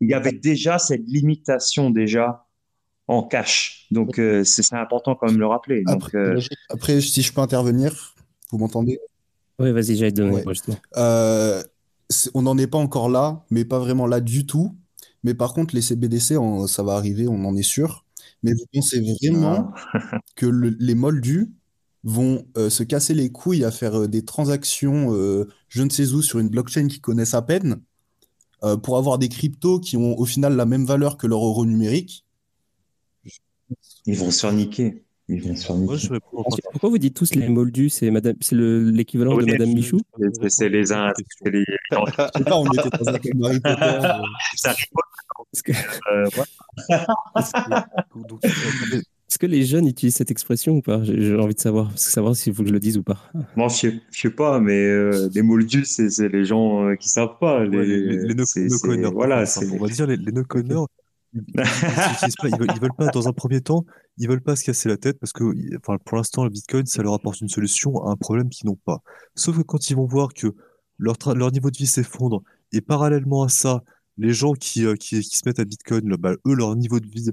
[0.00, 2.46] il y avait déjà cette limitation déjà
[3.06, 3.86] en cash.
[3.90, 5.82] Donc euh, c'est c'est important quand même de le rappeler.
[5.84, 6.40] Donc Après, euh,
[6.70, 8.14] après, si je peux intervenir,
[8.50, 8.98] vous m'entendez?
[9.58, 10.44] Oui, vas-y, j'allais te donner Ouais.
[10.96, 11.62] Euh,
[12.34, 14.76] on n'en est pas encore là, mais pas vraiment là du tout.
[15.28, 18.06] Mais par contre, les CBDC, on- ça va arriver, on en est sûr.
[18.42, 19.72] Mais vous pensez vraiment
[20.36, 21.52] que le- les moldus
[22.04, 26.12] vont euh, se casser les couilles à faire euh, des transactions euh, je ne sais
[26.14, 27.82] où sur une blockchain qu'ils connaissent à peine
[28.84, 32.24] pour avoir des cryptos qui ont au final la même valeur que leur euro numérique?
[34.06, 35.04] ils vont se faire niquer.
[35.30, 36.42] Ils se faire Moi, je réponds
[36.72, 40.00] Pourquoi vous dites tous les moldus C'est madame, l'équivalent de Madame Michou
[40.40, 41.64] C'est- C'est les uns, c'est les.
[42.50, 44.08] On était dans un film Harry Potter.
[44.56, 45.02] Ça rigole.
[45.52, 46.26] Est-ce que, Euh,
[46.90, 51.02] euh, est-ce que les jeunes utilisent cette expression ou pas?
[51.04, 53.18] J'ai envie de savoir, parce que savoir s'il faut que je le dise ou pas.
[53.56, 56.94] Moi, je sais, je sais pas, mais euh, les moldus, c'est c'est les gens euh,
[56.96, 57.64] qui savent pas.
[57.64, 59.70] Les, ouais, les, les, les no- c'est- c'est- no-coiners, Voilà, enfin, c'est.
[59.70, 60.84] on va dire les, les no-coiners,
[61.34, 63.84] ils, ils, ils ils veulent pas, dans un premier temps,
[64.18, 65.44] ils veulent pas se casser la tête parce que,
[65.78, 68.78] enfin, pour l'instant, le Bitcoin, ça leur apporte une solution à un problème qu'ils n'ont
[68.84, 69.02] pas.
[69.34, 70.54] Sauf que quand ils vont voir que
[70.98, 71.16] leur,
[71.52, 72.42] niveau de vie s'effondre
[72.72, 73.82] et parallèlement à ça,
[74.16, 77.06] les gens qui, euh, qui, qui se mettent à Bitcoin, bah, eux, leur niveau de
[77.06, 77.30] vie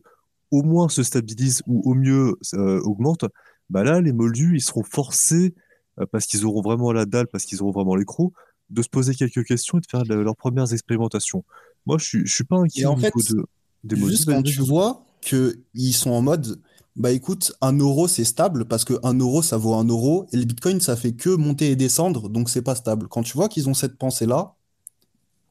[0.51, 3.25] au moins se stabilise ou au mieux euh, augmente,
[3.69, 5.55] bah là, les moldus, ils seront forcés,
[5.99, 8.33] euh, parce qu'ils auront vraiment la dalle, parce qu'ils auront vraiment les crocs,
[8.69, 11.43] de se poser quelques questions et de faire de- leurs premières expérimentations.
[11.85, 13.45] Moi, je suis, je suis pas inquiet Et au en niveau fait, de,
[13.83, 14.17] des moldus.
[14.17, 16.61] Juste quand tu vois qu'ils sont en mode,
[16.95, 20.37] bah écoute, un euro c'est stable parce que un euro ça vaut un euro et
[20.37, 23.07] le bitcoin ça fait que monter et descendre donc c'est pas stable.
[23.09, 24.55] Quand tu vois qu'ils ont cette pensée-là,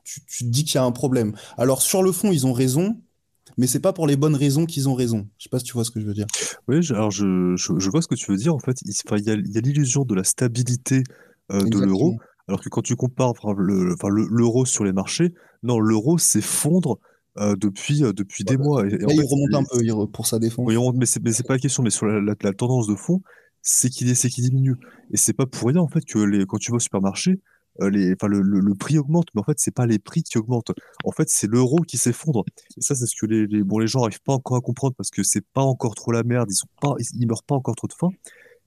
[0.05, 1.35] tu, tu te dis qu'il y a un problème.
[1.59, 2.97] Alors sur le fond ils ont raison,
[3.59, 5.29] mais c'est pas pour les bonnes raisons qu'ils ont raison.
[5.39, 6.27] Je sais pas si tu vois ce que je veux dire.
[6.69, 8.55] Oui, je- alors je, je, je vois ce que tu veux dire.
[8.55, 11.03] En fait, il, il y a, l'illusion de la stabilité
[11.53, 12.17] euh, de l'euro,
[12.49, 13.95] alors que quand tu compares le,
[14.31, 16.99] l'euro sur les marchés, non, l'euro s'effondre
[17.39, 18.87] euh, depuis, euh, depuis des mois.
[18.87, 20.65] Et, et en Là il fait, remonte un peu pour sa défense.
[20.69, 22.87] Oui, on- mais c'est mais c'est pas la question, mais sur la, la- la tendance
[22.87, 23.23] de fond,
[23.63, 24.77] c'est qu'il qu'il diminue.
[25.11, 27.41] Et c'est pas pour rien, en fait, que les, quand tu vas au supermarché,
[27.81, 30.23] euh, les, enfin, le, le, le prix augmente, mais en fait, c'est pas les prix
[30.23, 30.73] qui augmentent.
[31.05, 32.45] En fait, c'est l'euro qui s'effondre.
[32.77, 34.95] Et ça, c'est ce que les, les, bon, les gens n'arrivent pas encore à comprendre
[34.97, 37.57] parce que c'est pas encore trop la merde, ils sont pas, ils, ils meurent pas
[37.57, 38.11] encore trop de faim.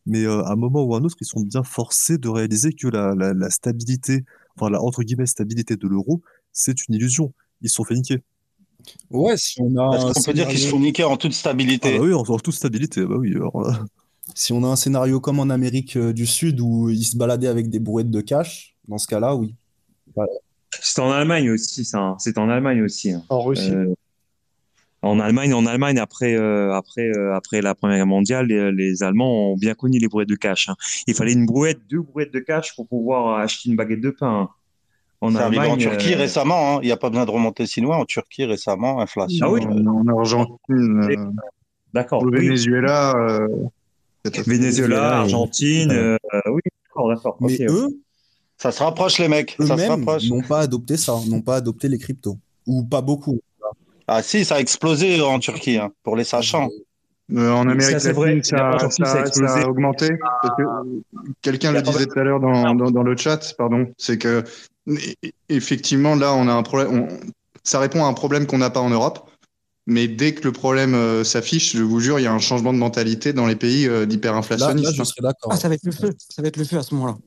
[0.06, 2.72] Mais euh, à un moment ou à un autre, ils sont bien forcés de réaliser
[2.73, 4.23] que la, la, la stabilité,
[4.56, 6.22] enfin, la entre guillemets stabilité de l'euro,
[6.53, 7.34] c'est une illusion.
[7.61, 8.19] Ils sont fait niquer.
[9.11, 11.31] Ouais, si on a Est-ce un qu'on peut dire qu'ils se font niquer en toute
[11.31, 13.34] Ah stabilité bah oui, en, en toute stabilité, bah oui.
[13.35, 13.85] alors
[14.35, 17.47] si on a un scénario comme en Amérique euh, du Sud où ils se baladaient
[17.47, 19.55] avec des brouettes de cash, dans ce cas-là, oui.
[20.81, 21.99] C'est en Allemagne aussi, ça.
[21.99, 22.15] hein.
[22.19, 23.11] C'est en Allemagne aussi.
[23.11, 23.23] hein.
[23.30, 23.72] En Russie.
[23.72, 23.93] Euh,
[25.01, 29.03] en Allemagne, en Allemagne, après, euh, après, euh, après la Première Guerre mondiale, les, les
[29.03, 30.69] Allemands ont bien connu les brouettes de cash.
[30.69, 30.76] hein.
[31.07, 34.41] Il fallait une brouette, deux brouettes de cash pour pouvoir acheter une baguette de pain.
[34.41, 34.49] hein.
[35.22, 36.80] En C'est arrivé en Turquie euh, récemment, hein.
[36.84, 37.98] il n'y a pas besoin de remonter si loin.
[37.98, 39.48] En Turquie récemment, inflation.
[39.48, 39.61] Ah oui.
[39.65, 41.15] euh, En Argentine, euh,
[41.94, 42.22] D'accord.
[42.23, 42.39] au oui.
[42.48, 43.48] Venezuela, euh,
[44.45, 46.18] Venezuela, et- Argentine,
[46.52, 47.38] oui, d'accord, d'accord.
[47.39, 47.88] Mais eux,
[48.57, 50.30] Ça se rapproche les mecs, ça se rapproche.
[50.30, 52.38] n'ont pas adopté ça, n'ont pas adopté les cryptos.
[52.68, 53.39] Ou pas beaucoup.
[54.07, 56.69] Ah si, ça a explosé en Turquie, hein, pour les sachants.
[57.34, 58.35] Euh, en Amérique Ça, c'est vrai.
[58.35, 59.53] latine, ça, ça- ça a explosé.
[59.61, 60.07] ça a augmenté.
[60.07, 61.02] Que, euh,
[61.41, 64.44] quelqu'un le disait tout à l'heure dans, dans, dans le chat, pardon, c'est que
[65.49, 67.01] effectivement là on a un problème.
[67.09, 67.19] on-
[67.64, 69.30] ça répond à un problème qu'on n'a pas en Europe.
[69.89, 72.73] Mais dès que le problème euh, s'affiche, je vous jure, il y a un changement
[72.73, 74.84] de mentalité dans les pays euh, Là, d'hyperinflationnistes.
[74.85, 75.51] là, je serais d'accord.
[75.53, 76.14] Ah, ça va être le feu.
[76.18, 77.18] Ça va être le feu à ce moment-là.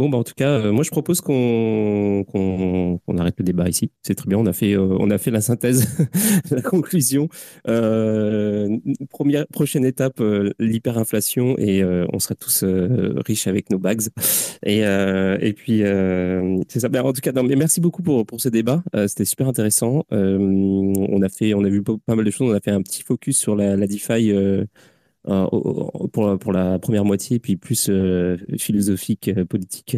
[0.00, 3.90] Bon, bah, en tout cas, euh, moi, je propose qu'on qu'on arrête le débat ici.
[4.00, 4.38] C'est très bien.
[4.38, 5.94] On a fait, euh, on a fait la synthèse,
[6.50, 7.28] la conclusion.
[7.68, 8.78] Euh,
[9.10, 10.22] première, prochaine étape,
[10.58, 12.64] l'hyperinflation et on sera tous
[13.26, 14.00] riches avec nos bags.
[14.64, 15.82] Et, et puis,
[16.68, 16.88] c'est ça.
[16.88, 18.82] Ben, en tout cas, non, mais merci beaucoup pour, pour ce débat.
[19.06, 20.06] C'était super intéressant.
[20.10, 22.50] on a fait, on a vu pas mal de choses.
[22.50, 24.32] On a fait un petit focus sur la, la DeFi
[25.28, 25.46] euh,
[26.12, 29.94] pour, pour la première moitié, puis plus euh, philosophique, euh, politique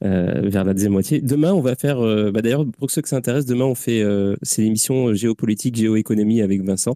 [0.00, 1.20] vers la deuxième moitié.
[1.20, 1.98] Demain, on va faire,
[2.32, 4.04] bah, d'ailleurs, pour ceux que ça intéresse, demain, on fait
[4.42, 6.94] c'est l'émission géopolitique, géoéconomie avec Vincent.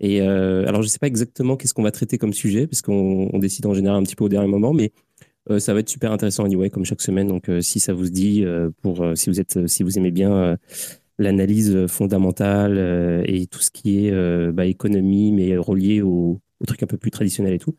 [0.00, 3.38] Et alors, je ne sais pas exactement qu'est-ce qu'on va traiter comme sujet, parce qu'on
[3.38, 4.92] décide en général un petit peu au dernier moment, mais
[5.58, 7.28] ça va être super intéressant anyway, comme chaque semaine.
[7.28, 8.44] Donc, si ça vous dit,
[8.82, 10.58] pour si vous êtes, si vous aimez bien
[11.18, 16.86] l'analyse fondamentale et tout ce qui est bah, économie, mais relié au, aux trucs un
[16.86, 17.76] peu plus traditionnels et tout.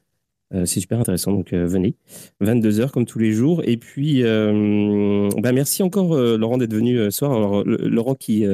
[0.53, 1.95] Euh, c'est super intéressant, donc euh, venez.
[2.41, 3.61] 22h comme tous les jours.
[3.65, 7.63] Et puis, bah, merci encore Laurent d'être venu ce soir.
[7.65, 8.45] Laurent qui,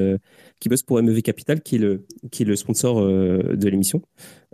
[0.60, 4.02] qui bosse pour MEV Capital, qui est le, qui est le sponsor de l'émission,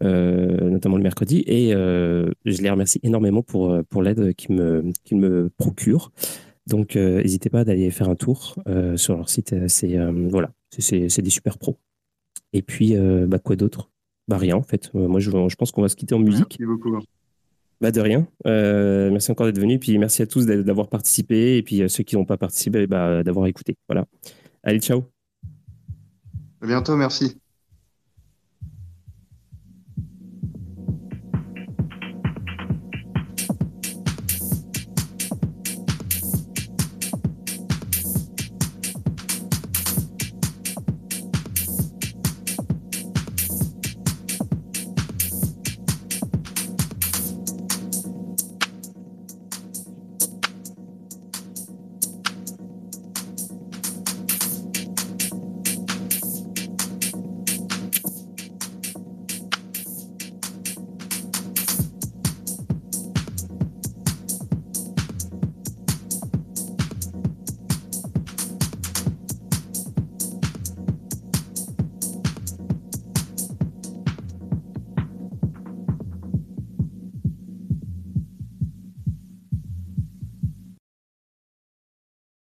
[0.02, 1.44] notamment le mercredi.
[1.48, 6.12] Et je les remercie énormément pour, pour l'aide qu'ils me, me procurent.
[6.68, 8.56] Donc, n'hésitez pas d'aller faire un tour
[8.96, 9.56] sur leur site.
[9.68, 9.98] C'est
[10.30, 11.78] voilà, c'est des super pros.
[12.54, 12.96] Et puis,
[13.28, 13.93] bah, quoi d'autre?
[14.28, 14.92] Bah rien en fait.
[14.96, 16.58] Euh, moi je, je pense qu'on va se quitter en musique.
[16.60, 16.98] Merci beaucoup.
[17.82, 18.26] Bah de rien.
[18.48, 19.80] Euh, merci encore d'être venu.
[19.80, 21.58] Puis merci à tous d'avoir participé.
[21.58, 23.76] Et puis à ceux qui n'ont pas participé, bah, d'avoir écouté.
[23.90, 24.06] Voilà.
[24.64, 25.04] Allez, ciao.
[26.62, 27.43] À bientôt, merci.